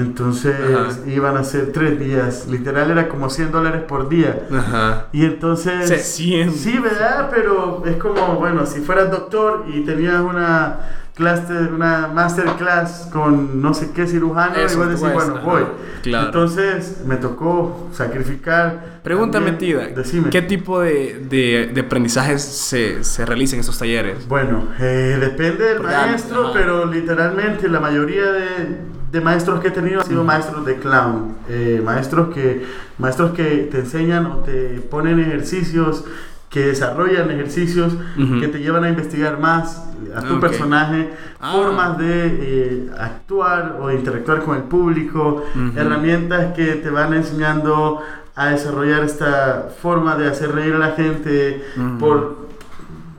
Entonces 0.00 0.56
Ajá. 0.58 1.08
iban 1.08 1.36
a 1.36 1.44
ser 1.44 1.72
tres 1.72 1.98
días. 1.98 2.46
Literal 2.48 2.90
era 2.90 3.08
como 3.08 3.28
100 3.30 3.52
dólares 3.52 3.82
por 3.86 4.08
día. 4.08 4.46
Ajá. 4.50 5.06
Y 5.12 5.24
entonces... 5.24 5.88
Se. 5.88 5.98
Sí, 5.98 6.78
¿verdad? 6.78 7.30
Pero 7.32 7.82
es 7.86 7.96
como, 7.96 8.36
bueno, 8.36 8.64
si 8.66 8.80
fueras 8.80 9.10
doctor 9.10 9.66
y 9.68 9.80
tenías 9.84 10.20
una 10.20 10.78
clase, 11.16 11.52
una 11.52 12.08
masterclass 12.08 13.08
con 13.12 13.62
no 13.62 13.72
sé 13.74 13.90
qué 13.94 14.06
cirujano, 14.06 14.54
Eso 14.56 14.74
y 14.74 14.76
vos 14.76 14.86
decís, 14.88 15.00
cuesta, 15.12 15.32
bueno, 15.32 15.40
voy. 15.44 15.62
claro. 16.02 16.26
Entonces 16.26 17.02
me 17.06 17.16
tocó 17.16 17.88
sacrificar. 17.92 19.00
Pregunta 19.02 19.38
también- 19.38 19.54
metida. 19.54 19.86
Decime. 19.88 20.30
¿Qué 20.30 20.42
tipo 20.42 20.80
de, 20.80 21.24
de, 21.28 21.70
de 21.72 21.80
aprendizajes 21.80 22.42
se, 22.42 23.02
se 23.02 23.24
realizan 23.24 23.56
en 23.56 23.60
esos 23.60 23.78
talleres? 23.78 24.28
Bueno, 24.28 24.64
eh, 24.78 25.16
depende 25.18 25.64
del 25.64 25.76
Porque, 25.78 25.92
maestro, 25.94 26.44
ajá. 26.44 26.50
pero 26.52 26.84
literalmente 26.86 27.68
la 27.68 27.80
mayoría 27.80 28.30
de, 28.32 28.76
de 29.10 29.20
maestros 29.22 29.60
que 29.60 29.68
he 29.68 29.70
tenido 29.70 30.00
han 30.02 30.06
sido 30.06 30.22
maestros 30.22 30.66
de 30.66 30.76
clown, 30.76 31.34
eh, 31.48 31.80
maestros 31.82 32.34
que 32.34 32.64
maestros 32.98 33.32
que 33.32 33.68
te 33.70 33.78
enseñan 33.78 34.26
o 34.26 34.36
te 34.38 34.80
ponen 34.90 35.18
ejercicios, 35.20 36.04
que 36.50 36.66
desarrollan 36.68 37.30
ejercicios 37.30 37.94
que 38.40 38.48
te 38.48 38.58
llevan 38.60 38.84
a 38.84 38.88
investigar 38.88 39.38
más 39.40 39.84
a 40.14 40.22
tu 40.22 40.34
Ok. 40.34 40.40
personaje, 40.40 41.10
Ah. 41.40 41.52
formas 41.52 41.98
de 41.98 42.26
eh, 42.26 42.90
actuar 42.98 43.78
o 43.80 43.88
de 43.88 43.96
interactuar 43.96 44.42
con 44.42 44.56
el 44.56 44.62
público, 44.62 45.44
herramientas 45.76 46.54
que 46.54 46.76
te 46.76 46.88
van 46.90 47.12
enseñando 47.14 48.00
a 48.34 48.48
desarrollar 48.50 49.02
esta 49.02 49.68
forma 49.82 50.16
de 50.16 50.28
hacer 50.28 50.52
reír 50.52 50.74
a 50.74 50.78
la 50.78 50.90
gente 50.92 51.64
por 51.98 52.46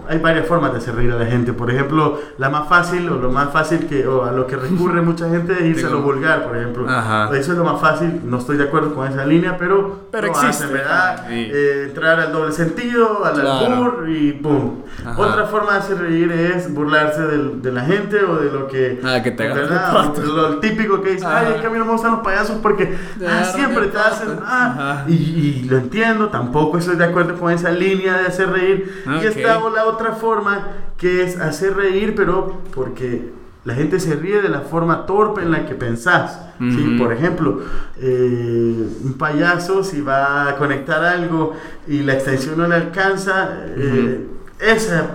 hay 0.09 0.19
varias 0.19 0.47
formas 0.47 0.71
de 0.73 0.77
hacer 0.79 0.95
reír 0.95 1.11
a 1.11 1.15
la 1.15 1.25
gente. 1.25 1.53
Por 1.53 1.69
ejemplo, 1.71 2.19
la 2.37 2.49
más 2.49 2.67
fácil 2.67 3.09
o 3.09 3.15
lo 3.17 3.31
más 3.31 3.51
fácil 3.51 3.87
que 3.87 4.07
o 4.07 4.23
a 4.25 4.31
lo 4.31 4.47
que 4.47 4.55
recurre 4.55 5.01
mucha 5.01 5.29
gente 5.29 5.53
es 5.53 5.61
irse 5.65 5.85
a 5.87 5.89
lo 5.89 6.01
vulgar, 6.01 6.43
por 6.45 6.57
ejemplo. 6.57 6.87
Ajá. 6.89 7.29
Eso 7.35 7.51
es 7.51 7.57
lo 7.57 7.63
más 7.63 7.79
fácil. 7.81 8.21
No 8.25 8.37
estoy 8.37 8.57
de 8.57 8.65
acuerdo 8.65 8.93
con 8.93 9.07
esa 9.07 9.25
línea, 9.25 9.57
pero 9.57 10.07
Pero 10.11 10.27
existe, 10.27 10.47
hacen, 10.65 10.73
¿verdad? 10.73 11.25
sí. 11.27 11.49
Eh, 11.53 11.83
entrar 11.89 12.19
al 12.19 12.31
doble 12.31 12.51
sentido, 12.51 13.23
al 13.25 13.33
Claro. 13.33 13.51
albur 13.75 14.09
y 14.09 14.31
boom. 14.33 14.83
Ajá. 15.05 15.19
Otra 15.21 15.45
forma 15.45 15.73
de 15.73 15.77
hacer 15.79 15.97
reír 15.99 16.31
es 16.31 16.73
burlarse 16.73 17.21
del- 17.21 17.61
de 17.61 17.71
la 17.71 17.81
gente 17.81 18.23
o 18.23 18.35
de 18.37 18.51
lo 18.51 18.67
que 18.67 18.99
Ah, 19.03 19.21
que 19.23 19.31
te 19.31 19.47
¿verdad? 19.47 20.13
Lo 20.23 20.59
típico 20.59 21.01
que 21.01 21.11
dice, 21.13 21.25
Ajá. 21.25 21.39
ay, 21.39 21.53
es 21.55 21.61
que 21.61 21.67
a 21.67 21.69
mí 21.69 21.77
no 21.77 21.85
me 21.85 21.91
gustan 21.91 22.11
los 22.11 22.21
payasos 22.21 22.57
porque 22.61 22.95
ah, 23.27 23.43
siempre 23.43 23.87
te 23.87 23.97
hacen, 23.97 24.39
ah, 24.45 25.03
y, 25.07 25.13
y 25.13 25.67
lo 25.69 25.77
entiendo, 25.77 26.27
tampoco 26.29 26.77
estoy 26.77 26.95
de 26.95 27.05
acuerdo 27.05 27.35
con 27.35 27.51
esa 27.51 27.69
línea 27.71 28.17
de 28.17 28.27
hacer 28.27 28.49
reír. 28.51 29.03
Ok. 29.07 29.23
Y 29.23 29.25
está 29.27 29.59
la 29.69 29.85
otra 29.85 29.96
forma 30.13 30.67
que 30.97 31.23
es 31.23 31.39
hacer 31.39 31.75
reír, 31.75 32.13
pero 32.15 32.53
porque 32.73 33.31
la 33.65 33.73
gente 33.75 33.99
se 33.99 34.15
ríe 34.15 34.41
de 34.41 34.49
la 34.49 34.61
forma 34.61 35.05
torpe 35.05 35.41
en 35.41 35.51
la 35.51 35.65
que 35.65 35.75
pensás. 35.75 36.39
¿sí? 36.59 36.95
Por 36.97 37.11
ejemplo, 37.13 37.61
eh, 37.99 38.87
un 39.03 39.13
payaso 39.17 39.83
si 39.83 40.01
va 40.01 40.49
a 40.49 40.55
conectar 40.57 41.03
algo 41.03 41.53
y 41.87 41.99
la 42.03 42.13
extensión 42.13 42.57
no 42.57 42.67
le 42.67 42.75
alcanza, 42.75 43.49
eh, 43.75 44.25
esa 44.59 45.05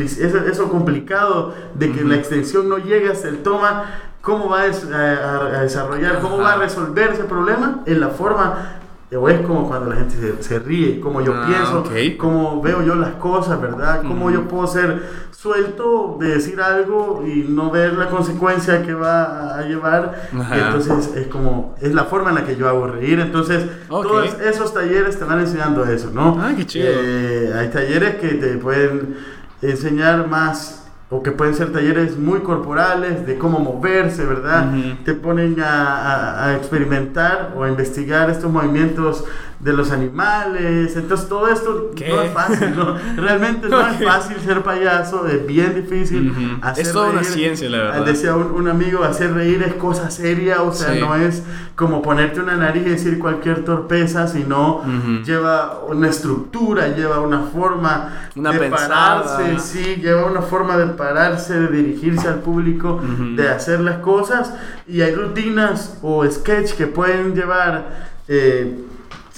eso, 0.00 0.38
eso 0.50 0.68
complicado 0.68 1.54
de 1.74 1.92
que 1.92 2.02
la 2.02 2.16
extensión 2.16 2.68
no 2.68 2.78
llega 2.78 3.12
hasta 3.12 3.28
el 3.28 3.38
toma, 3.38 3.84
¿cómo 4.20 4.48
va 4.48 4.62
a, 4.62 4.64
des- 4.64 4.84
a- 4.90 5.58
a- 5.58 5.62
desarrollar, 5.62 6.18
cómo 6.20 6.38
va 6.38 6.54
a 6.54 6.56
resolver 6.56 7.10
ese 7.12 7.22
problema? 7.24 7.80
En 7.86 8.00
la 8.00 8.08
forma 8.08 8.79
o 9.16 9.28
es 9.28 9.40
como 9.40 9.66
cuando 9.66 9.90
la 9.90 9.96
gente 9.96 10.14
se, 10.16 10.42
se 10.42 10.58
ríe, 10.60 11.00
como 11.00 11.20
yo 11.20 11.32
Ah, 11.34 11.44
pienso, 11.46 11.80
ok. 11.80 12.16
cómo 12.18 12.62
veo 12.62 12.82
yo 12.84 12.94
las 12.94 13.14
cosas, 13.14 13.60
¿verdad? 13.60 14.02
Cómo 14.02 14.30
yo 14.30 14.46
puedo 14.46 14.66
ser 14.66 15.02
suelto 15.32 16.16
de 16.20 16.28
decir 16.34 16.60
algo 16.60 17.24
y 17.26 17.46
no 17.48 17.70
ver 17.70 17.94
la 17.94 18.08
consecuencia 18.08 18.82
que 18.84 18.94
va 18.94 19.56
a 19.58 19.62
llevar. 19.62 20.28
Y 20.32 20.58
entonces 20.58 21.10
es 21.16 21.26
como, 21.28 21.74
es 21.80 21.92
la 21.94 22.04
forma 22.04 22.28
en 22.30 22.36
la 22.36 22.44
que 22.44 22.56
yo 22.56 22.68
hago 22.68 22.86
reír. 22.86 23.18
Entonces, 23.20 23.64
Ok. 23.88 24.06
todos 24.06 24.36
esos 24.40 24.72
talleres 24.74 25.18
te 25.18 25.24
van 25.24 25.40
enseñando 25.40 25.84
eso, 25.86 26.10
¿no? 26.12 26.38
Ah, 26.40 26.52
qué 26.56 26.66
chido. 26.66 26.86
Eh, 26.88 27.52
hay 27.58 27.68
talleres 27.68 28.16
que 28.16 28.28
te 28.28 28.56
pueden 28.58 29.16
enseñar 29.62 30.26
más 30.28 30.79
o 31.10 31.22
que 31.24 31.32
pueden 31.32 31.54
ser 31.56 31.72
talleres 31.72 32.16
muy 32.16 32.40
corporales 32.40 33.26
de 33.26 33.36
cómo 33.36 33.58
moverse, 33.58 34.24
¿verdad? 34.24 34.72
Te 35.04 35.14
ponen 35.14 35.60
a, 35.60 35.96
a- 35.96 36.46
a 36.46 36.56
experimentar 36.56 37.52
o 37.56 37.64
a 37.64 37.68
investigar 37.68 38.30
estos 38.30 38.50
movimientos 38.52 39.24
de 39.60 39.72
los 39.74 39.90
animales. 39.90 40.96
Entonces 40.96 41.28
todo 41.28 41.48
esto 41.48 41.90
¿Qué? 41.94 42.08
no 42.08 42.22
es 42.22 42.32
fácil, 42.32 42.74
¿no? 42.76 42.96
Realmente 43.16 43.68
no 43.68 43.80
es 43.86 43.96
Ok. 44.00 44.04
fácil 44.08 44.36
ser 44.44 44.62
payaso, 44.62 45.26
es 45.26 45.46
bien 45.46 45.74
difícil. 45.74 46.30
Ujú. 46.30 46.40
hacer 46.62 46.86
Es 46.86 46.92
toda 46.92 47.10
una 47.10 47.20
reír. 47.20 47.32
ciencia, 47.32 47.68
la 47.68 47.78
verdad. 47.78 48.04
Decía 48.06 48.34
un, 48.36 48.50
un 48.52 48.68
amigo, 48.68 49.04
hacer 49.04 49.34
reír 49.34 49.62
es 49.62 49.74
cosa 49.74 50.10
seria, 50.10 50.62
o 50.62 50.72
sea, 50.72 50.94
Sí. 50.94 51.00
no 51.00 51.14
es 51.14 51.42
como 51.74 52.00
ponerte 52.02 52.40
una 52.40 52.56
nariz 52.56 52.86
y 52.86 52.90
decir 52.90 53.18
cualquier 53.18 53.64
torpeza, 53.64 54.26
sino 54.28 54.76
Ujú. 54.78 55.22
lleva 55.24 55.80
una 55.88 56.08
estructura, 56.08 56.88
lleva 56.88 57.20
una 57.20 57.40
forma 57.42 58.28
Una 58.36 58.52
de 58.52 58.58
pensada. 58.58 58.88
pararse, 59.24 59.58
sí, 59.58 59.96
lleva 60.00 60.24
una 60.24 60.40
forma 60.42 60.76
de 60.78 60.86
pararse, 60.86 61.58
de 61.60 61.68
dirigirse 61.68 62.28
al 62.28 62.40
público, 62.40 63.00
de 63.36 63.48
hacer 63.48 63.80
las 63.80 63.98
cosas 63.98 64.54
y 64.88 65.02
hay 65.02 65.14
rutinas 65.14 65.98
o 66.02 66.24
sketch 66.30 66.72
que 66.72 66.86
pueden 66.86 67.34
llevar 67.34 68.08
eh, 68.28 68.86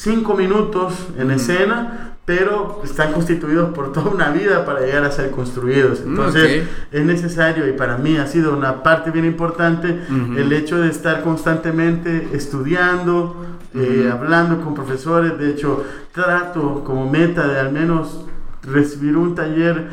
cinco 0.03 0.35
minutos 0.35 0.95
en 1.17 1.31
escena 1.31 2.12
pero 2.25 2.81
están 2.85 3.12
constituidos 3.12 3.75
por 3.75 3.93
toda 3.93 4.11
una 4.11 4.31
vida 4.31 4.65
para 4.65 4.81
llegar 4.81 5.05
a 5.05 5.11
ser 5.11 5.33
construidos. 5.33 6.03
Entonces 6.07 6.69
es 6.93 7.05
necesario 7.05 7.69
y 7.69 7.73
para 7.73 7.99
mí 7.99 8.17
ha 8.17 8.27
sido 8.29 8.57
una 8.57 8.83
parte 8.85 9.11
bien 9.11 9.25
importante 9.25 10.01
el 10.37 10.53
hecho 10.53 10.79
de 10.79 10.88
estar 10.88 11.23
constantemente 11.23 12.29
estudiando, 12.33 13.59
eh, 13.75 14.09
hablando 14.12 14.61
con 14.61 14.73
profesores. 14.75 15.37
De 15.37 15.51
hecho, 15.51 15.85
trato 16.12 16.85
como 16.85 17.11
meta 17.11 17.49
de 17.49 17.59
al 17.59 17.73
menos 17.73 18.25
recibir 18.62 19.17
un 19.17 19.35
taller 19.35 19.88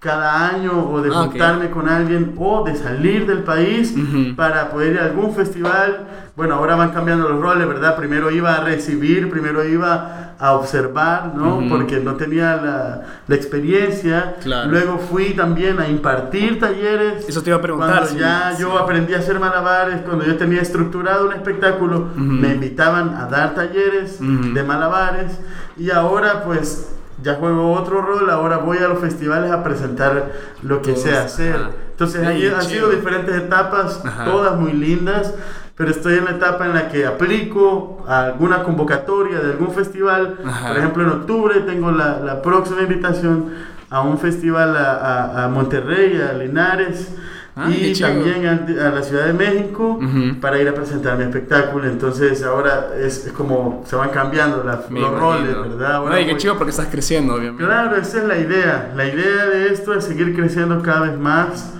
cada 0.00 0.48
año 0.48 0.88
o 0.90 1.02
de 1.02 1.10
Ah, 1.10 1.24
juntarme 1.24 1.68
con 1.70 1.86
alguien 1.88 2.34
o 2.38 2.64
de 2.64 2.74
salir 2.74 3.26
del 3.26 3.42
país 3.42 3.94
para 4.34 4.70
poder 4.70 4.94
ir 4.94 4.98
a 5.00 5.04
algún 5.04 5.34
festival. 5.34 6.06
Bueno, 6.36 6.54
ahora 6.54 6.74
van 6.74 6.90
cambiando 6.92 7.28
los 7.28 7.38
roles, 7.40 7.68
¿verdad? 7.68 7.96
Primero 7.96 8.30
iba 8.30 8.54
a 8.54 8.60
recibir, 8.64 9.28
primero 9.28 9.62
iba 9.62 10.34
a 10.38 10.52
observar, 10.54 11.32
¿no? 11.34 11.62
Porque 11.68 12.00
no 12.00 12.14
tenía 12.14 12.56
la, 12.56 13.02
la 13.28 13.34
experiencia. 13.34 14.36
Claro. 14.42 14.70
Luego 14.70 14.98
fui 14.98 15.34
también 15.34 15.78
a 15.80 15.86
impartir 15.88 16.58
talleres. 16.58 17.28
Eso 17.28 17.42
te 17.42 17.50
iba 17.50 17.58
a 17.58 17.62
preguntar. 17.62 18.00
Cuando 18.04 18.18
ya 18.18 18.56
yo 18.58 18.78
aprendí 18.78 19.12
a 19.12 19.18
hacer 19.18 19.38
malabares, 19.38 20.00
cuando 20.00 20.24
yo 20.24 20.36
tenía 20.38 20.62
estructurado 20.62 21.26
un 21.26 21.34
espectáculo, 21.34 22.08
me 22.16 22.54
invitaban 22.54 23.14
a 23.14 23.26
dar 23.26 23.54
talleres 23.54 24.18
de 24.18 24.62
malabares 24.64 25.38
y 25.76 25.90
ahora 25.90 26.42
pues 26.44 26.96
ya 27.22 27.34
juego 27.36 27.72
otro 27.72 28.00
rol, 28.02 28.28
ahora 28.30 28.58
voy 28.58 28.78
a 28.78 28.88
los 28.88 28.98
festivales 28.98 29.50
a 29.50 29.62
presentar 29.62 30.30
lo 30.62 30.82
que 30.82 30.96
sé 30.96 31.16
hacer. 31.16 31.54
ajá. 31.56 31.70
Entonces 31.90 32.20
Sí, 32.22 32.26
ahí 32.26 32.46
han 32.46 32.60
chido. 32.60 32.70
sido 32.70 32.88
diferentes 32.90 33.34
etapas, 33.36 34.00
Ajá. 34.04 34.24
todas 34.24 34.56
muy 34.58 34.72
lindas, 34.72 35.34
pero 35.76 35.90
estoy 35.90 36.14
en 36.18 36.24
la 36.26 36.30
etapa 36.32 36.64
en 36.66 36.74
la 36.74 36.88
que 36.88 37.06
aplico 37.06 38.04
a 38.08 38.22
alguna 38.24 38.62
convocatoria 38.62 39.38
de 39.40 39.52
algún 39.52 39.72
festival. 39.72 40.38
Ajá. 40.44 40.68
Por 40.68 40.78
ejemplo, 40.78 41.02
en 41.04 41.08
octubre 41.10 41.60
tengo 41.60 41.90
la, 41.90 42.18
la 42.20 42.40
próxima 42.42 42.82
invitación 42.82 43.50
a 43.90 44.00
un 44.02 44.18
festival 44.18 44.76
a, 44.76 44.92
a- 44.94 45.44
a 45.44 45.48
Monterrey, 45.48 46.20
a 46.20 46.32
Linares. 46.34 47.12
Ah, 47.56 47.68
y 47.68 47.92
también 47.94 48.46
a, 48.46 48.86
a 48.86 48.90
la 48.90 49.02
Ciudad 49.02 49.26
de 49.26 49.32
México 49.32 49.98
para 50.40 50.60
ir 50.60 50.68
a 50.68 50.74
presentar 50.74 51.18
mi 51.18 51.24
espectáculo. 51.24 51.86
Entonces 51.86 52.42
ahora 52.42 52.90
es, 52.98 53.26
es 53.26 53.32
como 53.32 53.84
se 53.86 53.96
van 53.96 54.10
cambiando 54.10 54.62
los 54.62 55.18
roles. 55.18 55.56
¿verdad? 55.60 55.94
Ahora 55.96 56.14
Ay, 56.16 56.26
qué 56.26 56.36
chido 56.36 56.56
porque 56.56 56.70
estás 56.70 56.86
creciendo, 56.90 57.34
obviamente. 57.34 57.64
Claro, 57.64 57.96
esa 57.96 58.18
es 58.18 58.24
la 58.24 58.38
idea. 58.38 58.92
La 58.96 59.06
idea 59.06 59.46
de 59.46 59.72
esto 59.72 59.94
es 59.94 60.04
seguir 60.04 60.34
creciendo 60.34 60.80
cada 60.82 61.00
vez 61.00 61.18
más. 61.18 61.74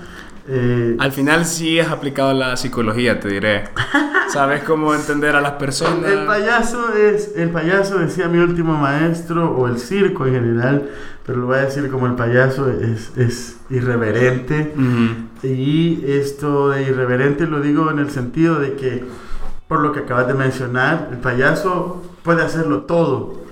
Eh, 0.52 0.96
Al 0.98 1.12
final 1.12 1.46
sí 1.46 1.78
has 1.78 1.90
aplicado 1.90 2.34
la 2.34 2.56
psicología, 2.56 3.20
te 3.20 3.28
diré. 3.28 3.64
Sabes 4.32 4.64
cómo 4.64 4.94
entender 4.94 5.36
a 5.36 5.40
las 5.40 5.52
personas. 5.52 6.10
el 6.10 6.26
payaso 6.26 6.92
es, 6.94 7.32
el 7.36 7.50
payaso 7.50 7.98
decía 7.98 8.26
mi 8.28 8.38
último 8.38 8.76
maestro, 8.76 9.52
o 9.56 9.68
el 9.68 9.78
circo 9.78 10.26
en 10.26 10.34
general, 10.34 10.90
pero 11.24 11.38
lo 11.38 11.46
voy 11.46 11.58
a 11.58 11.62
decir 11.62 11.88
como 11.90 12.06
el 12.06 12.14
payaso 12.14 12.68
es, 12.70 13.12
es 13.16 13.58
irreverente. 13.70 14.72
Y 15.44 16.04
esto 16.06 16.70
de 16.70 16.82
irreverente 16.82 17.46
lo 17.46 17.60
digo 17.60 17.90
en 17.90 17.98
el 18.00 18.10
sentido 18.10 18.58
de 18.58 18.74
que, 18.74 19.04
por 19.68 19.80
lo 19.80 19.92
que 19.92 20.00
acabas 20.00 20.26
de 20.26 20.34
mencionar, 20.34 21.08
el 21.12 21.18
payaso 21.18 22.02
puede 22.24 22.42
hacerlo 22.42 22.82
todo. 22.82 23.44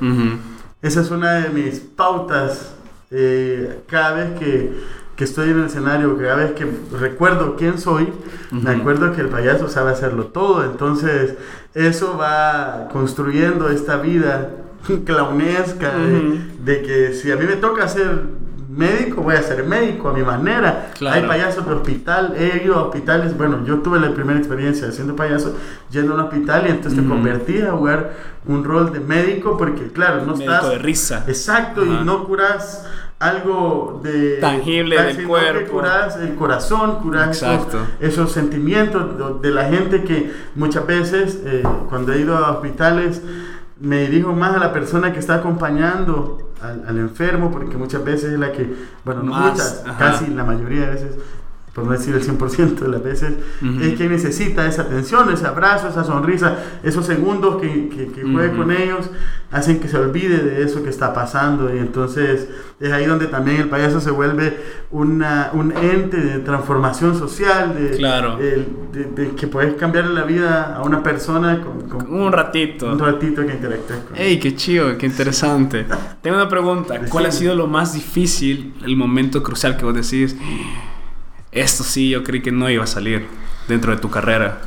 Esa 0.83 1.01
es 1.01 1.11
una 1.11 1.35
de 1.35 1.51
mis 1.51 1.79
pautas 1.81 2.75
eh, 3.11 3.81
cada 3.89 4.13
vez 4.15 4.39
que, 4.39 4.73
que 5.19 5.25
estoy 5.25 5.51
en 5.51 5.59
el 5.59 5.65
escenario, 5.67 6.17
cada 6.17 6.37
vez 6.37 6.53
que 6.53 6.65
recuerdo 6.97 7.57
quién 7.57 7.77
soy, 7.79 8.09
me 8.53 8.71
Ujú. 8.71 8.81
acuerdo 8.81 9.13
que 9.13 9.21
el 9.21 9.29
payaso 9.29 9.69
sabe 9.69 9.91
hacerlo 9.91 10.27
todo. 10.27 10.65
Entonces, 10.65 11.35
eso 11.75 12.17
va 12.17 12.89
construyendo 12.93 13.69
esta 13.69 13.97
vida 13.97 14.51
clownesca 15.05 15.91
de- 15.99 16.19
Ujú. 16.19 16.39
de, 16.65 16.83
que 16.83 17.13
si 17.15 17.33
a 17.33 17.37
mí 17.37 17.45
me 17.47 17.57
toca 17.57 17.89
ser 17.89 18.23
médico, 18.71 19.23
voy 19.23 19.35
a 19.35 19.43
ser 19.43 19.65
médico 19.65 20.09
a 20.09 20.13
mi 20.13 20.23
manera. 20.23 20.93
Claro. 20.97 21.17
Hay 21.21 21.27
payasos 21.27 21.67
de 21.67 21.73
hospital, 21.75 22.35
he 22.39 22.63
ido 22.65 22.77
a 22.77 22.83
hospitales, 22.85 23.37
bueno, 23.37 23.65
yo 23.65 23.79
tuve 23.81 23.99
la 23.99 24.15
primera 24.15 24.39
experiencia 24.39 24.93
siendo 24.93 25.17
payaso 25.17 25.57
yendo 25.91 26.13
a 26.13 26.15
un 26.15 26.21
hospital 26.21 26.63
y 26.67 26.71
entonces 26.71 26.95
te 26.95 27.01
Ujú. 27.01 27.09
convertí 27.11 27.61
a 27.61 27.73
jugar 27.73 28.13
un 28.47 28.63
rol 28.63 28.93
de 28.93 29.01
médico 29.01 29.57
porque, 29.57 29.89
claro, 29.89 30.25
no 30.25 30.37
Médico 30.37 30.53
estás... 30.53 30.71
de 30.71 30.79
risa. 30.79 31.25
Exacto, 31.27 31.85
y 31.85 31.91
no 32.05 32.23
curas 32.25 32.87
algo 33.19 34.01
de 34.03 34.37
Tangible 34.41 35.03
del 35.03 35.27
cuerpo. 35.27 35.73
curas 35.73 36.17
el 36.17 36.35
corazón, 36.37 37.01
curas 37.03 37.43
esos, 37.43 37.67
esos 38.01 38.33
sentimientos 38.33 39.41
de, 39.43 39.49
de 39.49 39.55
la 39.55 39.65
gente 39.69 40.05
que 40.05 40.33
muchas 40.55 40.87
veces 40.87 41.41
eh, 41.45 41.63
cuando 41.89 42.13
he 42.13 42.21
ido 42.21 42.37
a 42.37 42.53
hospitales 42.53 43.23
me 43.81 44.09
dirijo 44.09 44.33
más 44.33 44.55
a 44.55 44.59
la 44.59 44.73
persona 44.73 45.13
que 45.13 45.19
está 45.19 45.37
acompañando 45.37 46.53
al, 46.61 46.85
al 46.87 46.99
enfermo 46.99 47.51
porque 47.51 47.77
muchas 47.77 48.05
veces 48.05 48.33
es 48.33 48.39
la 48.39 48.53
que, 48.53 48.73
bueno, 49.05 49.23
no 49.23 49.33
Más, 49.33 49.53
muchas, 49.53 49.85
ajá. 49.87 49.99
casi 49.99 50.29
la 50.29 50.45
mayoría 50.45 50.83
de 50.83 50.91
veces 50.91 51.17
por 51.75 51.85
no 51.85 51.93
decir 51.93 52.15
el 52.15 52.23
100% 52.23 52.75
de 52.81 52.89
las 52.89 53.03
veces, 53.03 53.35
Ujú. 53.63 53.81
es 53.81 53.95
quien 53.95 54.11
necesita 54.11 54.67
esa 54.67 54.83
atención, 54.83 55.31
ese 55.33 55.47
abrazo, 55.47 55.89
esa 55.89 56.05
sonrisa, 56.05 56.57
esos 56.83 57.07
segundos 57.07 57.61
que, 57.61 57.89
que, 57.89 58.09
que 58.09 58.23
juegue 58.23 58.49
Ujú. 58.49 58.57
con 58.59 58.71
ellos, 58.73 59.11
hacen 59.53 59.79
que 59.81 59.89
se 59.89 59.97
olvide 59.97 60.39
de 60.39 60.63
eso 60.65 60.83
que 60.83 60.91
está 60.91 61.13
pasando. 61.15 61.75
Y 61.75 61.79
entonces 61.79 62.49
es 62.81 62.93
ahí 62.93 63.07
donde 63.07 63.27
también 63.29 63.59
el 63.61 63.69
payaso 63.69 64.01
se 64.01 64.11
vuelve 64.11 64.57
una, 64.91 65.51
un 65.53 65.73
ente 65.77 66.17
de 66.19 66.39
transformación 66.41 67.17
social, 67.19 67.75
de, 67.79 67.97
Claro. 67.97 68.39
el- 68.39 68.67
de- 68.93 69.05
de 69.05 69.31
que 69.37 69.47
puedes 69.47 69.75
cambiarle 69.75 70.15
la 70.15 70.25
vida 70.25 70.75
a 70.77 70.83
una 70.83 71.03
persona 71.03 71.61
con, 71.63 71.89
con 71.89 72.13
Un 72.13 72.33
ratito. 72.33 72.91
un 72.91 72.99
ratito 72.99 73.47
que 73.47 73.53
interactúes 73.53 74.01
con 74.01 74.17
Ey, 74.17 74.39
qué 74.41 74.55
chido, 74.57 74.97
qué 74.99 75.07
interesante. 75.07 75.87
Tengo 76.23 76.37
una 76.37 76.49
pregunta. 76.49 76.99
¿Cuál 77.09 77.27
ha 77.27 77.29
Decime. 77.29 77.51
sido 77.51 77.55
lo 77.55 77.67
más 77.69 77.93
difícil, 77.95 78.75
el 78.85 78.97
momento 78.97 79.43
crucial 79.43 79.77
que 79.77 79.85
vos 79.85 79.95
decís? 79.95 80.37
Esto 81.53 81.83
sí, 81.85 82.11
yo 82.11 82.23
creí 82.25 82.43
que 82.43 82.53
no 82.53 82.69
iba 82.69 82.85
a 82.85 82.87
salir 82.87 83.27
dentro 83.69 83.95
de 83.95 84.01
tu 84.01 84.11
carrera. 84.11 84.59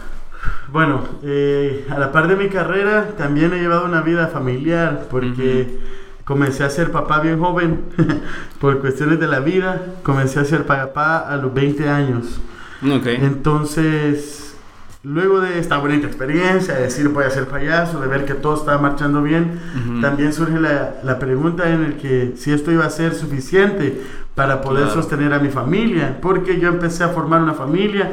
Bueno, 0.71 1.03
eh, 1.23 1.85
a 1.89 1.99
la 1.99 2.11
par 2.11 2.27
de 2.27 2.35
mi 2.35 2.49
carrera 2.49 3.09
también 3.17 3.53
he 3.53 3.59
llevado 3.59 3.85
una 3.85 4.01
vida 4.01 4.27
familiar 4.27 5.07
porque 5.11 5.79
comencé 6.23 6.63
a 6.63 6.69
ser 6.69 6.91
papá 6.91 7.19
bien 7.19 7.39
joven 7.39 7.81
por 8.59 8.79
cuestiones 8.79 9.19
de 9.19 9.27
la 9.27 9.39
vida. 9.39 9.95
Comencé 10.03 10.39
a 10.39 10.45
ser 10.45 10.65
papá 10.65 11.17
a 11.17 11.35
los 11.37 11.53
20 11.53 11.89
años. 11.89 12.39
Ok. 12.83 13.05
Entonces, 13.07 14.50
luego 15.03 15.39
de 15.41 15.57
esta 15.59 15.77
bonita 15.77 16.05
experiencia, 16.07 16.75
de 16.75 16.83
decir 16.83 17.09
voy 17.09 17.23
a 17.23 17.29
ser 17.31 17.47
payaso, 17.47 17.99
de 18.01 18.07
ver 18.07 18.25
que 18.25 18.35
todo 18.35 18.55
estaba 18.55 18.79
marchando 18.79 19.23
bien, 19.23 19.59
también 20.01 20.31
surge 20.33 20.59
la, 20.59 20.95
la 21.03 21.17
pregunta 21.17 21.69
en 21.69 21.83
el 21.83 21.93
que 21.97 22.33
si 22.37 22.51
esto 22.51 22.71
iba 22.71 22.85
a 22.85 22.89
ser 22.89 23.15
suficiente 23.15 23.99
para 24.35 24.61
poder 24.61 24.83
Claro. 24.85 25.01
sostener 25.01 25.33
a 25.33 25.39
mi 25.39 25.49
familia, 25.49 26.19
porque 26.21 26.59
yo 26.59 26.69
empecé 26.69 27.03
a 27.03 27.09
formar 27.09 27.41
una 27.41 27.53
familia, 27.55 28.11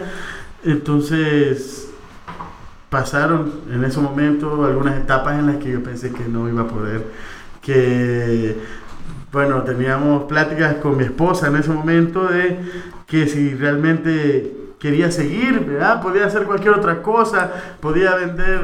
entonces 0.64 1.88
pasaron 2.90 3.52
en 3.72 3.84
ese 3.84 4.00
momento 4.00 4.64
algunas 4.64 4.96
etapas 4.96 5.38
en 5.38 5.46
las 5.46 5.56
que 5.56 5.70
yo 5.72 5.82
pensé 5.82 6.10
que 6.12 6.24
no 6.24 6.48
iba 6.48 6.62
a 6.62 6.68
poder, 6.68 7.04
que 7.60 8.56
bueno, 9.30 9.62
teníamos 9.62 10.24
pláticas 10.24 10.76
con 10.76 10.96
mi 10.96 11.04
esposa 11.04 11.48
en 11.48 11.56
ese 11.56 11.70
momento 11.70 12.24
de 12.28 12.58
que 13.06 13.26
si 13.26 13.54
realmente 13.54 14.56
quería 14.78 15.10
seguir, 15.10 15.60
¿verdad? 15.60 16.00
Podía 16.00 16.26
hacer 16.26 16.44
cualquier 16.44 16.74
otra 16.74 17.02
cosa, 17.02 17.50
podía 17.80 18.14
vender 18.14 18.60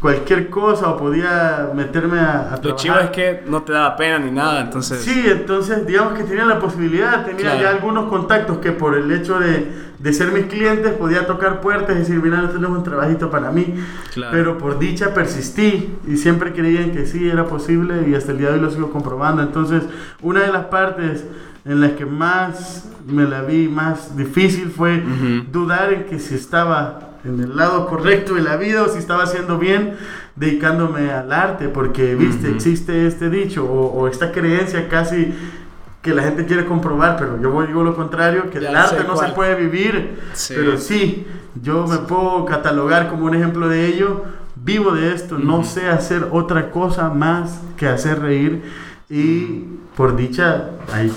cualquier 0.00 0.50
cosa 0.50 0.88
o 0.88 0.96
podía 0.96 1.70
meterme 1.74 2.18
a, 2.18 2.52
a 2.54 2.60
Lo 2.60 2.74
chivo 2.74 2.96
es 2.98 3.10
que 3.10 3.44
no 3.46 3.62
te 3.62 3.72
daba 3.72 3.94
pena 3.96 4.18
ni 4.18 4.32
nada, 4.32 4.60
entonces... 4.60 5.00
Sí, 5.00 5.22
entonces 5.26 5.86
digamos 5.86 6.14
que 6.14 6.24
tenía 6.24 6.44
la 6.44 6.58
posibilidad, 6.58 7.24
tenía 7.24 7.42
Claro. 7.42 7.60
ya 7.60 7.70
algunos 7.70 8.08
contactos 8.08 8.58
que 8.58 8.72
por 8.72 8.96
el 8.96 9.12
hecho 9.12 9.38
de, 9.38 9.70
de 10.00 10.12
ser 10.12 10.32
mis 10.32 10.46
clientes 10.46 10.92
podía 10.94 11.24
tocar 11.28 11.60
puertas 11.60 11.94
y 11.94 11.98
decir, 12.00 12.16
mira, 12.20 12.38
no 12.38 12.48
tenemos 12.48 12.78
un 12.78 12.82
trabajito 12.84 13.30
para 13.30 13.52
mí. 13.52 13.76
Claro. 14.12 14.32
Pero 14.32 14.58
por 14.58 14.80
dicha 14.80 15.14
persistí 15.14 15.94
y 16.08 16.16
siempre 16.16 16.52
creían 16.52 16.90
que 16.90 17.06
sí 17.06 17.28
era 17.30 17.44
posible 17.46 18.08
y 18.08 18.16
hasta 18.16 18.32
el 18.32 18.38
día 18.38 18.48
de 18.48 18.54
hoy 18.54 18.60
lo 18.60 18.70
sigo 18.72 18.90
comprobando. 18.90 19.40
Entonces, 19.42 19.84
una 20.20 20.40
de 20.40 20.52
las 20.52 20.64
partes 20.64 21.24
en 21.64 21.80
las 21.80 21.92
que 21.92 22.06
más 22.06 22.88
me 23.06 23.24
la 23.24 23.42
vi 23.42 23.68
más 23.68 24.16
difícil 24.16 24.70
fue 24.70 24.98
Ujú. 24.98 25.44
dudar 25.52 25.92
en 25.92 26.04
que 26.04 26.18
si 26.18 26.34
estaba 26.34 27.10
en 27.24 27.40
el 27.40 27.56
lado 27.56 27.86
correcto 27.86 28.34
de 28.34 28.40
la 28.42 28.56
vida 28.56 28.82
o 28.82 28.88
si 28.88 28.98
estaba 28.98 29.22
haciendo 29.24 29.58
bien 29.58 29.94
dedicándome 30.34 31.10
al 31.12 31.32
arte, 31.32 31.68
porque, 31.68 32.14
viste, 32.16 32.48
Ujú. 32.48 32.56
existe 32.56 33.06
este 33.06 33.30
dicho 33.30 33.64
o, 33.64 33.92
o 33.92 34.08
esta 34.08 34.32
creencia 34.32 34.88
casi 34.88 35.32
que 36.00 36.12
la 36.14 36.22
gente 36.24 36.46
quiere 36.46 36.64
comprobar, 36.64 37.16
pero 37.16 37.40
yo 37.40 37.62
digo 37.64 37.84
lo 37.84 37.94
contrario, 37.94 38.50
que 38.50 38.60
Ya 38.60 38.68
del 38.68 38.76
arte 38.76 39.04
no 39.06 39.14
cuál. 39.14 39.28
se 39.28 39.34
puede 39.34 39.54
vivir, 39.54 40.18
Sí. 40.32 40.54
pero 40.56 40.76
sí, 40.78 41.26
yo 41.62 41.86
me 41.86 41.98
puedo 41.98 42.44
catalogar 42.44 43.08
como 43.08 43.26
un 43.26 43.36
ejemplo 43.36 43.68
de 43.68 43.86
ello, 43.86 44.24
vivo 44.56 44.90
de 44.92 45.12
esto, 45.14 45.38
no 45.38 45.58
Ujú. 45.58 45.64
sé 45.64 45.88
hacer 45.88 46.26
otra 46.32 46.70
cosa 46.72 47.08
más 47.10 47.60
que 47.76 47.86
hacer 47.86 48.18
reír 48.20 48.62
y 49.08 49.64
por 49.96 50.16
dicha 50.16 50.70
ahí 50.92 51.12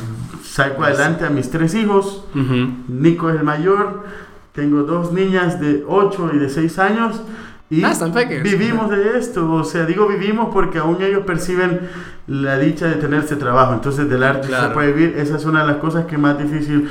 saco 0.55 0.75
Pues 0.77 0.89
adelante 0.89 1.25
a 1.25 1.29
mis 1.29 1.49
tres 1.49 1.73
hijos, 1.75 2.25
Ujú. 2.33 2.69
Nico 2.87 3.29
es 3.29 3.35
el 3.37 3.43
mayor, 3.43 4.03
tengo 4.53 4.83
dos 4.83 5.11
niñas 5.11 5.59
de 5.59 5.83
8 5.87 6.31
y 6.33 6.37
de 6.37 6.49
6 6.49 6.79
años. 6.79 7.21
Y 7.69 7.83
Ah, 7.83 7.93
vivimos 8.43 8.89
de 8.91 9.17
esto, 9.17 9.51
o 9.51 9.63
sea, 9.63 9.85
digo 9.85 10.07
vivimos 10.07 10.49
porque 10.53 10.77
aún 10.77 11.01
ellos 11.01 11.23
perciben 11.25 11.81
la 12.27 12.57
dicha 12.59 12.85
de 12.87 12.95
tener 12.95 13.19
este 13.21 13.35
trabajo, 13.35 13.73
entonces 13.73 14.07
del 14.09 14.23
arte 14.23 14.47
Claro. 14.47 14.67
se 14.67 14.73
puede 14.75 14.91
vivir, 14.93 15.17
esa 15.17 15.35
es 15.37 15.45
una 15.45 15.61
de 15.61 15.67
las 15.73 15.77
cosas 15.77 16.05
que 16.05 16.17
más 16.17 16.37
difícil 16.37 16.87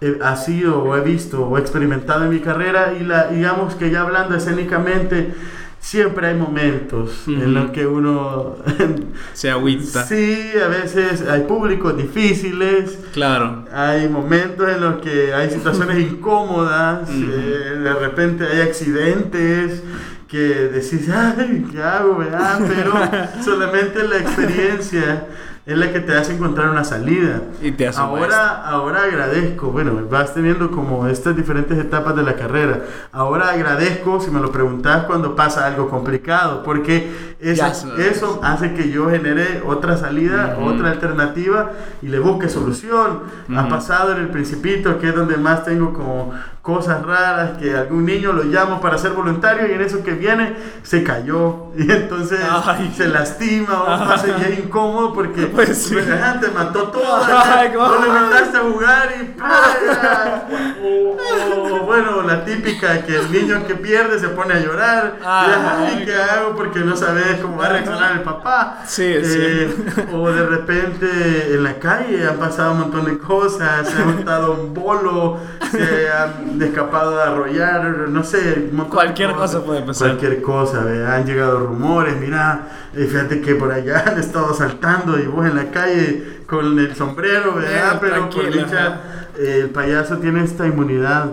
eh, 0.00 0.16
ha 0.22 0.36
sido 0.36 0.82
o 0.84 0.96
he 0.96 1.00
visto 1.00 1.44
o 1.44 1.58
he 1.58 1.60
experimentado 1.60 2.24
en 2.24 2.30
mi 2.30 2.38
carrera. 2.38 2.92
Y 2.98 3.04
la, 3.04 3.26
digamos 3.26 3.74
que 3.74 3.90
ya 3.90 4.02
hablando 4.02 4.36
escénicamente, 4.36 5.34
siempre 5.80 6.26
hay 6.28 6.34
momentos 6.34 7.26
en 7.28 7.54
los 7.54 7.70
que 7.70 7.86
uno... 7.86 8.56
Se 9.32 9.50
agüita. 9.50 10.04
sí, 10.04 10.50
a 10.62 10.68
veces 10.68 11.22
hay 11.28 11.42
públicos 11.42 11.96
difíciles, 11.96 12.98
Claro. 13.12 13.64
hay 13.72 14.08
momentos 14.08 14.68
en 14.68 14.80
los 14.80 15.00
que 15.00 15.32
hay 15.32 15.50
situaciones 15.50 15.98
incómodas, 16.12 17.08
eh, 17.10 17.78
de 17.82 17.94
repente 17.94 18.44
hay 18.46 18.60
accidentes 18.62 19.82
que 20.28 20.38
decís, 20.38 21.08
ay, 21.08 21.66
¿qué 21.72 21.80
hago? 21.82 22.18
verdad?" 22.18 22.60
Pero 22.68 22.92
solamente 23.44 24.06
la 24.06 24.18
experiencia 24.18 25.26
es 25.68 25.76
la 25.76 25.92
que 25.92 26.00
te 26.00 26.16
hace 26.16 26.32
encontrar 26.32 26.70
una 26.70 26.82
salida. 26.82 27.42
Y 27.60 27.72
te 27.72 27.86
hace 27.86 28.00
Ahora, 28.00 28.66
ahora 28.66 29.02
agradezco, 29.02 29.70
bueno, 29.70 30.00
vas 30.10 30.32
teniendo 30.32 30.70
como 30.70 31.06
estas 31.06 31.36
diferentes 31.36 31.76
etapas 31.76 32.16
de 32.16 32.22
la 32.22 32.36
carrera. 32.36 32.84
Ahora 33.12 33.50
agradezco, 33.50 34.18
si 34.18 34.30
me 34.30 34.40
lo 34.40 34.50
preguntas, 34.50 35.04
cuando 35.04 35.36
pasa 35.36 35.66
algo 35.66 35.90
complicado, 35.90 36.62
porque 36.62 37.27
esa- 37.40 37.72
eso 37.98 38.40
hace 38.42 38.74
que 38.74 38.90
yo 38.90 39.10
genere 39.10 39.62
otra 39.66 39.96
salida, 39.96 40.56
Ujú. 40.58 40.70
otra 40.70 40.90
alternativa 40.90 41.70
y 42.02 42.08
le 42.08 42.18
busque 42.18 42.48
solución. 42.48 43.22
Ha 43.54 43.60
Ujú. 43.60 43.68
pasado 43.68 44.12
en 44.12 44.18
el 44.18 44.28
Principito, 44.28 44.98
que 44.98 45.08
es 45.10 45.14
donde 45.14 45.36
más 45.36 45.64
tengo 45.64 45.92
como 45.92 46.32
cosas 46.62 47.02
raras, 47.02 47.56
que 47.58 47.74
algún 47.74 48.04
niño 48.04 48.32
lo 48.32 48.42
llamo 48.44 48.78
para 48.80 48.98
ser 48.98 49.12
voluntario 49.12 49.66
y 49.68 49.72
en 49.72 49.80
eso 49.80 50.02
que 50.04 50.12
viene 50.12 50.54
se 50.82 51.02
cayó 51.02 51.68
y 51.78 51.90
entonces 51.90 52.40
Ay. 52.66 52.92
se 52.94 53.08
lastima 53.08 53.82
o 53.82 53.86
pasa 53.86 54.26
y 54.28 54.52
es 54.52 54.58
incómodo 54.58 55.14
porque 55.14 55.46
Pues 55.54 55.78
sí. 55.78 55.96
"Ah, 56.22 56.36
te 56.40 56.48
mató 56.50 56.88
todo, 56.88 57.20
Ay, 57.26 57.70
no 57.72 58.00
le 58.04 58.08
mandaste 58.08 58.58
a 58.58 58.60
jugar 58.60 59.08
y 59.18 59.24
¡paya! 59.38 60.42
o, 60.82 61.74
o, 61.74 61.86
bueno, 61.86 62.22
la 62.22 62.44
típica 62.44 63.02
que 63.02 63.16
el 63.16 63.32
niño 63.32 63.66
que 63.66 63.74
pierde 63.74 64.18
se 64.18 64.28
pone 64.28 64.54
a 64.54 64.58
llorar 64.60 65.16
Ay, 65.24 65.50
"Ay, 65.98 66.04
¿qué 66.04 66.14
hago? 66.14 66.54
Porque 66.54 66.80
no 66.80 66.96
sabes 67.28 67.40
cómo 67.42 67.56
va 67.56 67.66
a 67.66 67.68
reaccionar 67.70 68.12
el 68.12 68.22
papá. 68.22 68.82
Sí, 68.86 69.02
Eh, 69.06 69.74
o 70.12 70.30
de 70.30 70.46
repente 70.46 71.54
en 71.54 71.62
la 71.62 71.74
calle 71.78 72.26
han 72.26 72.36
pasado 72.36 72.72
un 72.72 72.80
montón 72.80 73.04
de 73.06 73.18
cosas, 73.18 73.88
se 73.88 74.02
ha 74.02 74.04
montado 74.04 74.52
un 74.52 74.74
bolo, 74.74 75.38
se 75.70 76.10
han 76.10 76.60
escapado 76.60 77.20
a 77.20 77.28
arrollar, 77.28 77.84
no 78.08 78.22
sé, 78.24 78.38
de 78.40 78.70
Cualquier 78.88 79.32
cosa 79.32 79.64
puede 79.64 79.82
pasar. 79.82 80.08
Cualquier 80.08 80.42
cosa, 80.42 80.84
¿ve? 80.84 81.06
han 81.06 81.24
llegado 81.26 81.60
rumores, 81.60 82.16
mira, 82.18 82.68
eh, 82.94 83.06
fíjate 83.10 83.40
que 83.40 83.54
por 83.54 83.70
allá 83.72 84.04
han 84.06 84.18
estado 84.18 84.54
saltando 84.54 85.18
y 85.18 85.26
vos 85.26 85.46
en 85.46 85.56
la 85.56 85.70
calle 85.70 86.38
con 86.46 86.78
el 86.78 86.94
sombrero, 86.96 87.54
¿verdad? 87.56 87.94
Eh, 87.94 87.98
Pero 88.00 88.30
por 88.30 88.50
dicha, 88.50 89.00
eh, 89.38 89.60
el 89.64 89.70
payaso 89.70 90.16
tiene 90.18 90.42
esta 90.44 90.66
inmunidad 90.66 91.26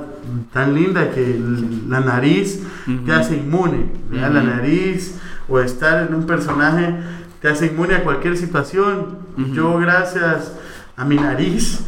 tan 0.52 0.74
linda 0.74 1.12
que 1.12 1.40
la 1.88 2.00
nariz 2.02 2.60
te 2.86 2.92
Ujú. 2.92 3.12
hace 3.14 3.38
inmune, 3.38 3.92
¿verdad? 4.10 4.32
La 4.32 4.40
Ujú. 4.42 4.50
nariz 4.50 5.16
o 5.48 5.60
estar 5.60 6.08
en 6.08 6.14
un 6.16 6.26
personaje 6.26 6.96
te 7.42 7.50
hace 7.50 7.68
inmune 7.68 7.96
a 7.96 8.04
cualquier 8.04 8.38
situación. 8.38 9.20
Ujú. 9.38 9.54
Yo, 9.54 9.78
gracias 9.78 10.54
a 10.96 11.06
mi 11.06 11.16
nariz, 11.16 11.82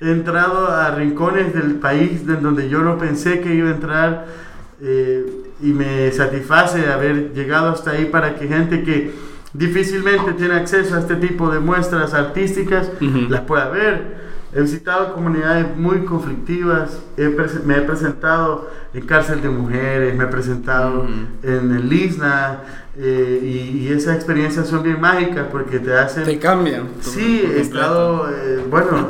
he 0.00 0.10
entrado 0.10 0.68
a 0.68 0.90
rincones 0.90 1.54
del 1.54 1.74
país 1.76 2.26
de 2.26 2.36
donde 2.36 2.68
yo 2.68 2.80
no 2.80 2.98
pensé 2.98 3.40
que 3.40 3.54
iba 3.54 3.68
a 3.68 3.72
entrar 3.72 4.26
eh, 4.80 5.24
y 5.62 5.72
me 5.72 6.10
satisface 6.10 6.90
haber 6.90 7.32
llegado 7.32 7.70
hasta 7.70 7.92
ahí 7.92 8.06
para 8.06 8.34
que 8.34 8.48
gente 8.48 8.82
que 8.82 9.14
difícilmente 9.52 10.32
tiene 10.32 10.54
acceso 10.54 10.96
a 10.96 10.98
este 10.98 11.16
tipo 11.16 11.48
de 11.50 11.60
muestras 11.60 12.12
artísticas 12.12 12.90
Ujú. 13.00 13.26
las 13.28 13.42
pueda 13.42 13.68
ver. 13.68 14.33
He 14.54 14.60
visitado 14.60 15.14
comunidades 15.14 15.76
muy 15.76 16.04
conflictivas, 16.04 17.02
he 17.16 17.28
me 17.64 17.76
he 17.76 17.80
presentado 17.80 18.70
en 18.94 19.04
cárcel 19.04 19.42
de 19.42 19.48
mujeres, 19.48 20.16
me 20.16 20.24
he 20.24 20.26
presentado 20.28 21.08
en 21.42 21.74
el 21.74 21.92
ISNA 21.92 22.60
eh, 22.96 23.40
y, 23.42 23.78
y 23.78 23.92
esas 23.92 24.14
experiencias 24.14 24.68
son 24.68 24.84
bien 24.84 25.00
mágicas 25.00 25.48
porque 25.50 25.80
te 25.80 25.92
hacen... 25.98 26.24
Te 26.24 26.38
cambian. 26.38 26.86
Sí, 27.00 27.42
he 27.44 27.60
estado, 27.60 28.30
eh, 28.30 28.64
bueno, 28.70 29.08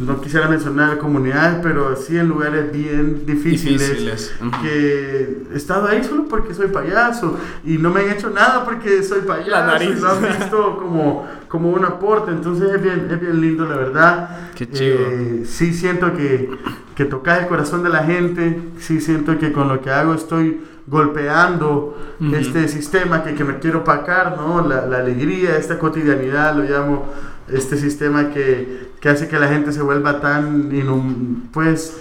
no 0.00 0.20
quisiera 0.20 0.48
mencionar 0.48 0.98
comunidades, 0.98 1.58
pero 1.62 1.94
sí 1.96 2.16
en 2.16 2.28
lugares 2.28 2.72
bien 2.72 3.24
difíciles. 3.26 3.80
Difíciles, 3.88 4.34
ujú. 4.40 4.62
Que 4.62 5.42
he 5.52 5.56
estado 5.56 5.88
ahí 5.88 6.02
solo 6.02 6.24
porque 6.28 6.54
soy 6.54 6.68
payaso 6.68 7.38
y 7.64 7.78
no 7.78 7.90
me 7.90 8.00
han 8.00 8.10
hecho 8.10 8.30
nada 8.30 8.64
porque 8.64 9.02
soy 9.02 9.20
payaso. 9.20 9.50
La 9.50 9.66
nariz. 9.66 9.96
y 9.96 10.00
Lo 10.00 10.10
han 10.10 10.22
visto 10.22 10.76
como, 10.78 11.26
como 11.48 11.70
un 11.70 11.84
aporte, 11.84 12.30
entonces 12.30 12.70
es 12.74 12.82
bien, 12.82 13.08
es 13.10 13.20
bien 13.20 13.40
lindo, 13.40 13.66
la 13.66 13.76
verdad. 13.76 14.30
Qué 14.54 14.68
chido. 14.68 14.96
Eh, 15.00 15.42
sí 15.46 15.72
siento 15.72 16.14
que, 16.14 16.50
que 16.94 17.04
tocas 17.04 17.40
el 17.42 17.46
corazón 17.48 17.82
de 17.82 17.90
la 17.90 18.04
gente, 18.04 18.60
sí 18.78 19.00
siento 19.00 19.38
que 19.38 19.52
con 19.52 19.68
lo 19.68 19.80
que 19.80 19.90
hago 19.90 20.14
estoy 20.14 20.62
golpeando 20.86 21.96
este 22.34 22.66
sistema 22.68 23.22
que, 23.22 23.34
que 23.34 23.44
me 23.44 23.58
quiero 23.58 23.80
opacar, 23.80 24.36
¿no? 24.36 24.66
La, 24.66 24.86
la 24.86 24.98
alegría, 24.98 25.56
esta 25.56 25.78
cotidianidad, 25.78 26.54
lo 26.56 26.64
llamo, 26.64 27.06
este 27.52 27.76
sistema 27.76 28.30
que, 28.30 28.90
que 29.00 29.08
hace 29.08 29.28
que 29.28 29.38
la 29.38 29.48
gente 29.48 29.72
se 29.72 29.82
vuelva 29.82 30.20
tan, 30.20 30.70
inhum- 30.70 31.50
pues, 31.52 32.00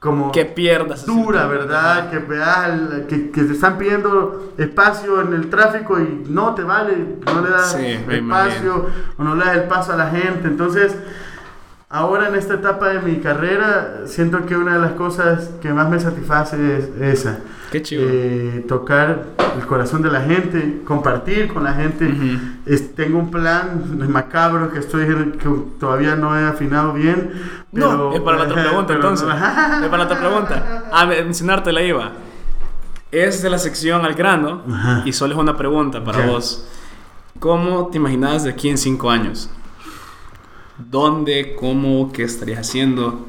como 0.00 0.32
Que 0.32 0.44
pierdas. 0.44 1.06
dura. 1.06 1.46
¿verdad? 1.46 2.10
Que, 2.10 2.18
vea 2.18 2.66
el- 2.74 3.06
que, 3.06 3.30
que 3.30 3.42
te 3.44 3.52
están 3.54 3.78
pidiendo 3.78 4.52
espacio 4.58 5.20
en 5.22 5.32
el 5.32 5.48
tráfico 5.48 5.98
y 5.98 6.24
no 6.28 6.54
te 6.54 6.62
vale, 6.62 7.16
no 7.24 7.40
le 7.40 7.50
das 7.50 7.72
Sí, 7.72 7.98
espacio 8.10 8.86
o 9.16 9.24
no 9.24 9.34
le 9.34 9.44
das 9.46 9.56
el 9.56 9.62
paso 9.64 9.92
a 9.94 9.96
la 9.96 10.10
gente. 10.10 10.46
Entonces, 10.48 10.94
ahora 11.88 12.28
en 12.28 12.34
esta 12.34 12.54
etapa 12.54 12.88
de 12.88 13.00
mi 13.00 13.16
carrera, 13.20 14.02
siento 14.06 14.44
que 14.46 14.56
una 14.56 14.74
de 14.74 14.80
las 14.80 14.92
cosas 14.92 15.50
que 15.62 15.72
más 15.72 15.88
me 15.88 15.98
satisface 16.00 16.78
es 16.78 17.18
esa. 17.20 17.38
Qué 17.70 17.82
chido. 17.82 18.02
Eh, 18.06 18.64
tocar 18.68 19.24
el 19.56 19.66
corazón 19.66 20.02
de 20.02 20.10
la 20.10 20.20
gente, 20.22 20.82
compartir 20.84 21.48
con 21.52 21.64
la 21.64 21.72
gente. 21.74 22.06
Ujú. 22.06 22.38
Es- 22.66 22.94
tengo 22.94 23.18
un 23.18 23.30
plan 23.30 23.82
macabro 24.08 24.70
que 24.72 24.78
estoy 24.78 25.06
que 25.38 25.48
todavía 25.80 26.14
no 26.16 26.38
he 26.38 26.44
afinado 26.44 26.92
bien. 26.92 27.32
No, 27.72 28.12
es 28.14 28.20
para 28.20 28.38
la 28.38 28.44
otra 28.50 28.62
pregunta 28.62 28.92
entonces. 28.94 29.26
Es 29.82 29.88
para 29.88 29.98
la 29.98 30.04
otra 30.04 30.18
pregunta. 30.20 30.84
A 30.92 31.06
mencionarte 31.06 31.72
la 31.72 31.82
iba. 31.82 32.12
Es 33.10 33.42
de 33.42 33.50
la 33.50 33.58
sección 33.58 34.04
al 34.04 34.14
grano 34.14 34.62
Ajá. 34.68 35.02
y 35.04 35.12
solo 35.12 35.34
es 35.34 35.38
una 35.40 35.56
pregunta 35.56 36.02
para 36.02 36.26
vos. 36.26 36.66
¿Cómo 37.38 37.88
te 37.88 37.98
imaginas 37.98 38.44
de 38.44 38.50
aquí 38.50 38.68
en 38.68 38.78
cinco 38.78 39.10
años? 39.10 39.50
¿Dónde? 40.78 41.54
¿Cómo? 41.58 42.10
¿Qué 42.12 42.24
estarías 42.24 42.60
haciendo? 42.60 43.26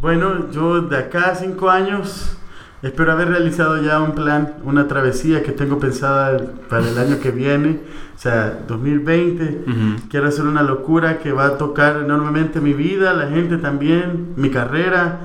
Bueno, 0.00 0.50
yo 0.50 0.80
de 0.82 0.98
acá 0.98 1.30
a 1.30 1.34
cinco 1.34 1.70
años 1.70 2.36
espero 2.82 3.12
haber 3.12 3.28
realizado 3.28 3.80
ya 3.82 4.00
un 4.00 4.12
plan, 4.14 4.54
una 4.64 4.86
travesía 4.88 5.42
que 5.42 5.52
tengo 5.52 5.78
pensada 5.78 6.36
para 6.68 6.88
el 6.88 6.96
año 6.98 7.18
que 7.20 7.30
viene, 7.30 7.80
o 8.14 8.18
sea, 8.18 8.60
2020. 8.68 9.44
Ujú. 9.66 10.08
Quiero 10.10 10.28
hacer 10.28 10.44
una 10.46 10.62
locura 10.62 11.18
que 11.18 11.32
va 11.32 11.46
a 11.46 11.58
tocar 11.58 11.96
enormemente 12.04 12.60
mi 12.60 12.72
vida, 12.72 13.12
la 13.12 13.28
gente 13.28 13.58
también, 13.58 14.32
mi 14.36 14.50
carrera. 14.50 15.20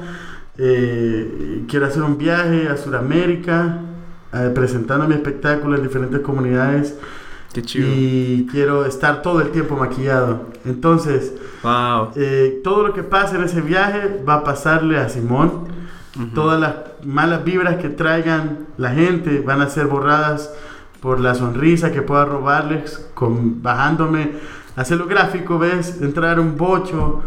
Eh, 0.57 1.63
quiero 1.67 1.85
hacer 1.85 2.03
un 2.03 2.17
viaje 2.17 2.67
a 2.67 2.77
Sudamérica, 2.77 3.79
eh, 4.33 4.51
presentando 4.53 5.07
mi 5.07 5.13
espectáculo 5.15 5.75
en 5.75 5.83
diferentes 5.83 6.19
comunidades. 6.21 6.97
Qué 7.53 7.61
chido. 7.63 7.87
Y 7.89 8.47
quiero 8.49 8.85
estar 8.85 9.21
todo 9.21 9.41
el 9.41 9.49
tiempo 9.49 9.75
maquillado. 9.75 10.47
Entonces, 10.65 11.33
Wow. 11.63 12.11
eh, 12.15 12.61
todo 12.63 12.87
lo 12.87 12.93
que 12.93 13.03
pase 13.03 13.35
en 13.35 13.43
ese 13.43 13.59
viaje 13.61 14.23
va 14.27 14.35
a 14.35 14.43
pasarle 14.43 14.97
a 14.97 15.09
Simón. 15.09 15.80
Todas 16.33 16.59
las 16.59 16.75
malas 17.05 17.43
vibras 17.43 17.77
que 17.77 17.89
traigan 17.89 18.67
la 18.77 18.91
gente 18.91 19.39
van 19.39 19.61
a 19.61 19.69
ser 19.69 19.87
borradas 19.87 20.53
por 20.99 21.19
la 21.19 21.35
sonrisa 21.35 21.91
que 21.91 22.01
pueda 22.01 22.25
robarles, 22.25 23.09
con, 23.13 23.63
bajándome, 23.63 24.31
hacerlo 24.75 25.07
gráfico, 25.07 25.57
¿ves? 25.57 26.01
Entrar 26.01 26.39
un 26.39 26.57
bocho, 26.57 27.23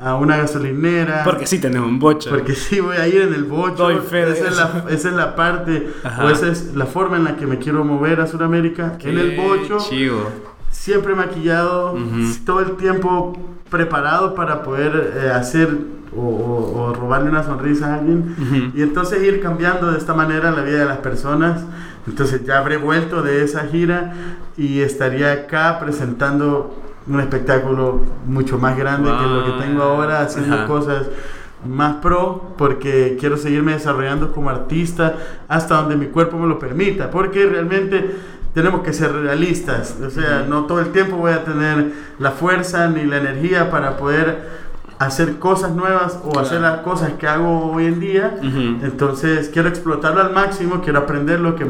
a 0.00 0.14
una 0.14 0.36
gasolinera. 0.36 1.24
Porque 1.24 1.46
sí 1.46 1.58
tenemos 1.58 1.88
un 1.88 1.98
bocho. 1.98 2.30
Porque 2.30 2.54
sí 2.54 2.80
voy 2.80 2.96
a 2.96 3.08
ir 3.08 3.22
en 3.22 3.34
el 3.34 3.44
bocho. 3.44 3.90
Esa, 3.90 4.48
es 4.48 4.56
la, 4.56 4.84
esa 4.88 5.08
es 5.08 5.14
la 5.14 5.34
parte, 5.34 5.90
Ajá. 6.04 6.24
o 6.24 6.30
esa 6.30 6.48
es 6.48 6.74
la 6.74 6.86
forma 6.86 7.16
en 7.16 7.24
la 7.24 7.36
que 7.36 7.46
me 7.46 7.58
quiero 7.58 7.84
mover 7.84 8.20
a 8.20 8.26
Sudamérica. 8.26 8.96
En 9.00 9.18
el 9.18 9.36
bocho, 9.36 9.78
Chido. 9.78 10.30
siempre 10.70 11.14
maquillado, 11.14 11.96
todo 12.44 12.60
el 12.60 12.76
tiempo 12.76 13.36
preparado 13.70 14.34
para 14.34 14.62
poder 14.62 15.14
eh, 15.16 15.30
hacer 15.30 15.76
o, 16.16 16.20
o- 16.20 16.82
o 16.82 16.94
robarle 16.94 17.30
una 17.30 17.42
sonrisa 17.42 17.92
a 17.92 17.98
alguien. 17.98 18.72
Y 18.74 18.82
entonces 18.82 19.22
ir 19.22 19.40
cambiando 19.40 19.90
de 19.92 19.98
esta 19.98 20.14
manera 20.14 20.50
la 20.50 20.62
vida 20.62 20.78
de 20.80 20.84
las 20.86 20.98
personas. 20.98 21.62
Entonces 22.06 22.44
ya 22.46 22.58
habré 22.58 22.76
vuelto 22.78 23.22
de 23.22 23.44
esa 23.44 23.64
gira 23.66 24.12
y 24.56 24.80
estaría 24.80 25.32
acá 25.32 25.78
presentando 25.78 26.74
un 27.06 27.20
espectáculo 27.20 28.02
mucho 28.26 28.58
más 28.58 28.76
grande 28.76 29.10
que 29.10 29.26
lo 29.26 29.44
que 29.44 29.62
tengo 29.64 29.82
ahora, 29.82 30.20
haciendo 30.22 30.54
Ajá. 30.56 30.66
cosas 30.66 31.06
más 31.66 31.96
pro, 31.96 32.54
porque 32.56 33.16
quiero 33.18 33.36
seguirme 33.36 33.72
desarrollando 33.72 34.32
como 34.32 34.48
artista 34.50 35.14
hasta 35.48 35.74
donde 35.76 35.96
mi 35.96 36.06
cuerpo 36.06 36.38
me 36.38 36.46
lo 36.46 36.58
permita, 36.58 37.10
porque 37.10 37.46
realmente 37.46 38.14
tenemos 38.54 38.82
que 38.82 38.92
ser 38.92 39.12
realistas, 39.12 39.96
o 40.04 40.08
sea, 40.10 40.46
no 40.48 40.64
todo 40.66 40.80
el 40.80 40.88
tiempo 40.92 41.16
voy 41.16 41.32
a 41.32 41.44
tener 41.44 41.92
la 42.18 42.30
fuerza 42.30 42.88
ni 42.88 43.04
la 43.04 43.18
energía 43.18 43.70
para 43.70 43.96
poder 43.96 44.67
hacer 44.98 45.38
cosas 45.38 45.72
nuevas 45.72 46.18
o 46.24 46.38
hacer 46.38 46.60
las 46.60 46.80
cosas 46.80 47.12
que 47.12 47.26
hago 47.28 47.72
hoy 47.72 47.86
en 47.86 48.00
día. 48.00 48.38
Ujú. 48.38 48.84
Entonces 48.84 49.48
quiero 49.52 49.68
explotarlo 49.68 50.20
al 50.20 50.32
máximo, 50.32 50.80
quiero 50.82 50.98
aprender 51.00 51.40
lo 51.40 51.54
que 51.56 51.66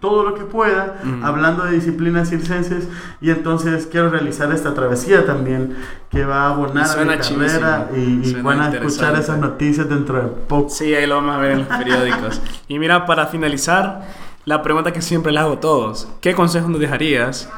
todo 0.00 0.24
lo 0.24 0.34
que 0.34 0.44
pueda, 0.44 0.98
Ujú. 1.02 1.24
hablando 1.24 1.64
de 1.64 1.72
disciplinas 1.72 2.28
circenses 2.28 2.86
y 3.20 3.30
entonces 3.30 3.88
quiero 3.90 4.10
realizar 4.10 4.52
esta 4.52 4.74
travesía 4.74 5.24
también 5.24 5.74
que 6.10 6.24
va 6.24 6.42
a 6.42 6.50
abonar 6.50 6.86
a 6.86 7.04
mi 7.04 7.16
carrera 7.16 7.88
y, 7.94 8.28
y 8.28 8.34
van 8.42 8.60
a 8.60 8.68
escuchar 8.70 9.14
esas 9.18 9.38
noticias 9.38 9.88
dentro 9.88 10.20
de 10.20 10.28
poco. 10.28 10.68
Sí, 10.68 10.94
ahí 10.94 11.06
lo 11.06 11.16
vamos 11.16 11.36
a 11.36 11.38
ver 11.38 11.52
en 11.52 11.58
los 11.60 11.68
periódicos. 11.68 12.40
y 12.68 12.78
mira, 12.78 13.06
para 13.06 13.26
finalizar, 13.26 14.02
la 14.44 14.62
pregunta 14.62 14.92
que 14.92 15.02
siempre 15.02 15.32
le 15.32 15.40
hago 15.40 15.54
a 15.54 15.60
todos. 15.60 16.08
¿Qué 16.20 16.34
consejos 16.34 16.68
nos 16.68 16.78
dejarías 16.78 17.48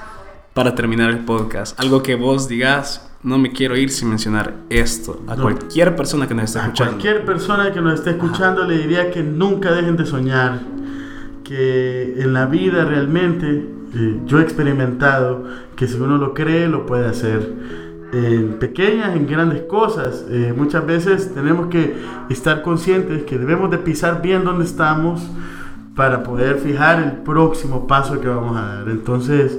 para 0.55 0.75
terminar 0.75 1.11
el 1.11 1.25
podcast? 1.25 1.79
Algo 1.79 2.03
que 2.03 2.15
vos 2.15 2.49
digas, 2.49 3.08
no 3.23 3.39
me 3.39 3.51
quiero 3.53 3.77
ir 3.77 3.91
sin 3.91 4.09
mencionar 4.09 4.55
esto. 4.71 5.23
A 5.27 5.35
No. 5.37 5.43
cualquier 5.43 5.97
persona 5.97 6.27
que 6.29 6.35
nos 6.35 6.45
esté 6.45 6.59
A 6.61 6.63
escuchando. 6.65 6.93
cualquier 6.93 7.25
persona 7.25 7.73
que 7.73 7.81
nos 7.81 7.95
esté 7.95 8.11
escuchando 8.11 8.65
le 8.65 8.79
diría 8.79 9.11
que 9.11 9.23
nunca 9.23 9.73
dejen 9.73 9.97
de 9.97 10.07
soñar, 10.07 10.61
que 11.45 12.15
en 12.23 12.33
la 12.33 12.47
vida 12.47 12.85
realmente 12.85 13.67
eh, 13.95 14.21
yo 14.27 14.39
he 14.39 14.43
experimentado 14.43 15.45
que 15.77 15.87
si 15.89 15.97
uno 15.99 16.19
lo 16.19 16.35
cree 16.35 16.69
lo 16.69 16.87
puede 16.87 17.07
hacer. 17.07 17.89
En 18.13 18.55
pequeñas, 18.59 19.15
en 19.17 19.27
grandes 19.27 19.63
cosas. 19.63 20.25
Eh, 20.31 20.55
muchas 20.57 20.87
veces 20.87 21.35
tenemos 21.35 21.67
que 21.69 21.95
estar 22.31 22.63
conscientes 22.63 23.25
que 23.25 23.37
debemos 23.39 23.71
de 23.71 23.77
pisar 23.79 24.23
bien 24.23 24.45
donde 24.45 24.65
estamos 24.65 25.21
para 25.95 26.23
poder 26.23 26.57
fijar 26.57 27.03
el 27.03 27.13
próximo 27.23 27.87
paso 27.87 28.19
que 28.21 28.29
vamos 28.29 28.57
a 28.57 28.63
dar. 28.77 28.89
Entonces, 28.89 29.59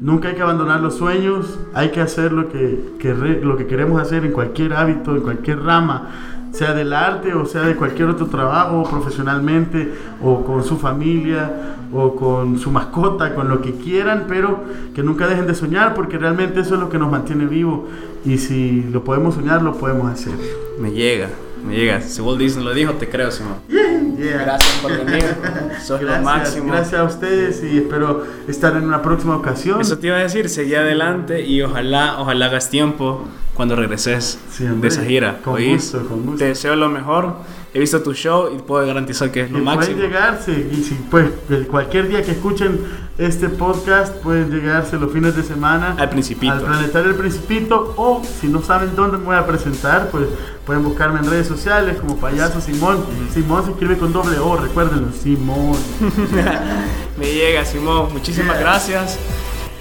nunca 0.00 0.28
hay 0.28 0.34
que 0.34 0.42
abandonar 0.42 0.80
los 0.80 0.96
sueños, 0.96 1.58
hay 1.74 1.90
que 1.90 2.00
hacer 2.00 2.32
lo 2.32 2.48
que, 2.48 2.94
que 2.98 3.14
lo 3.14 3.56
que 3.56 3.66
queremos 3.66 4.00
hacer 4.00 4.24
en 4.24 4.32
cualquier 4.32 4.72
hábito, 4.72 5.14
en 5.14 5.20
cualquier 5.20 5.62
rama, 5.62 6.08
sea 6.52 6.74
del 6.74 6.92
arte 6.92 7.32
o 7.32 7.46
sea 7.46 7.62
de 7.62 7.76
cualquier 7.76 8.08
otro 8.08 8.26
trabajo, 8.26 8.82
profesionalmente 8.90 9.92
o 10.22 10.44
con 10.44 10.64
su 10.64 10.78
familia 10.78 11.76
o 11.92 12.16
con 12.16 12.58
su 12.58 12.70
mascota, 12.70 13.34
con 13.34 13.48
lo 13.48 13.60
que 13.60 13.72
quieran, 13.72 14.24
pero 14.26 14.64
que 14.94 15.02
nunca 15.02 15.28
dejen 15.28 15.46
de 15.46 15.54
soñar 15.54 15.94
porque 15.94 16.18
realmente 16.18 16.60
eso 16.60 16.74
es 16.74 16.80
lo 16.80 16.88
que 16.88 16.98
nos 16.98 17.10
mantiene 17.10 17.46
vivos 17.46 17.80
y 18.24 18.38
si 18.38 18.82
lo 18.90 19.04
podemos 19.04 19.34
soñar, 19.34 19.62
lo 19.62 19.74
podemos 19.74 20.10
hacer. 20.10 20.34
Me 20.80 20.90
llega, 20.90 21.28
me 21.64 21.74
llega. 21.76 22.00
Si 22.00 22.20
Walt 22.20 22.38
Disney 22.38 22.64
lo 22.64 22.72
dijo, 22.74 22.94
te 22.94 23.08
creo, 23.08 23.30
Simón. 23.30 23.54
Yeah. 23.68 24.38
Gracias 24.42 24.78
por 24.82 25.04
venir. 25.04 25.24
Sos 25.82 26.00
lo 26.02 26.08
Gracias, 26.08 26.24
máximo. 26.24 26.72
gracias 26.72 27.00
a 27.00 27.04
ustedes 27.04 27.62
y 27.64 27.78
espero 27.78 28.24
estar 28.48 28.76
en 28.76 28.84
una 28.84 29.00
próxima 29.02 29.36
ocasión. 29.36 29.80
Eso 29.80 29.98
te 29.98 30.08
iba 30.08 30.16
a 30.16 30.20
decir, 30.20 30.48
seguí 30.48 30.74
adelante 30.74 31.42
y 31.44 31.62
ojalá, 31.62 32.20
ojalá 32.20 32.46
hagas 32.46 32.68
tiempo 32.70 33.24
cuando 33.54 33.76
regreses 33.76 34.38
Sí, 34.50 34.64
de 34.66 34.88
esa 34.88 35.04
gira. 35.04 35.38
con 35.42 35.62
gusto, 35.62 36.06
con 36.06 36.22
gusto. 36.24 36.38
Te 36.38 36.46
deseo 36.46 36.76
lo 36.76 36.88
mejor. 36.88 37.34
He 37.72 37.78
visto 37.78 38.02
tu 38.02 38.12
show 38.14 38.50
y 38.52 38.58
puedo 38.60 38.84
garantizar 38.84 39.30
que 39.30 39.42
es 39.42 39.50
lo 39.50 39.58
Que 39.58 39.64
pueden 39.64 39.78
máximo. 39.78 39.98
llegarse 40.00 40.50
y 40.72 40.82
si 40.82 40.94
pues 41.08 41.28
cualquier 41.70 42.08
día 42.08 42.20
que 42.22 42.32
escuchen 42.32 42.80
este 43.16 43.48
podcast 43.48 44.12
pueden 44.16 44.50
llegarse 44.50 44.96
los 44.98 45.12
fines 45.12 45.36
de 45.36 45.44
semana 45.44 45.94
Al 45.96 46.10
Principito. 46.10 46.52
al 46.52 46.62
Planetario 46.62 47.10
El 47.10 47.16
Principito 47.16 47.94
o 47.96 48.22
si 48.40 48.48
no 48.48 48.60
saben 48.60 48.96
dónde 48.96 49.18
me 49.18 49.24
voy 49.26 49.36
a 49.36 49.46
presentar 49.46 50.08
pues 50.10 50.26
pueden 50.66 50.82
buscarme 50.82 51.20
en 51.20 51.30
redes 51.30 51.46
sociales 51.46 51.96
como 52.00 52.16
Payaso 52.16 52.60
Simón 52.60 53.04
Simón 53.32 53.64
se 53.64 53.70
escribe 53.70 53.96
con 53.98 54.12
doble 54.12 54.38
O 54.40 54.56
recuérdenlo 54.56 55.12
Simón 55.12 55.76
Me 57.18 57.26
llega, 57.32 57.64
Simón. 57.64 58.12
Muchísimas 58.12 58.56
Yeah. 58.56 58.60
gracias. 58.62 59.18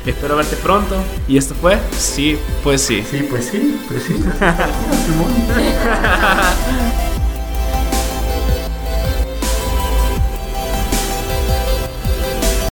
Espero 0.05 0.35
verte 0.37 0.55
pronto. 0.57 0.95
Y 1.27 1.37
esto 1.37 1.53
fue 1.55 1.77
Sí, 1.91 2.37
pues 2.63 2.81
sí. 2.81 3.03
sí 3.09 3.25
pues 3.29 3.45
sí 3.45 3.79
pues 3.87 4.03
sí 4.03 4.13
Simón 5.05 5.31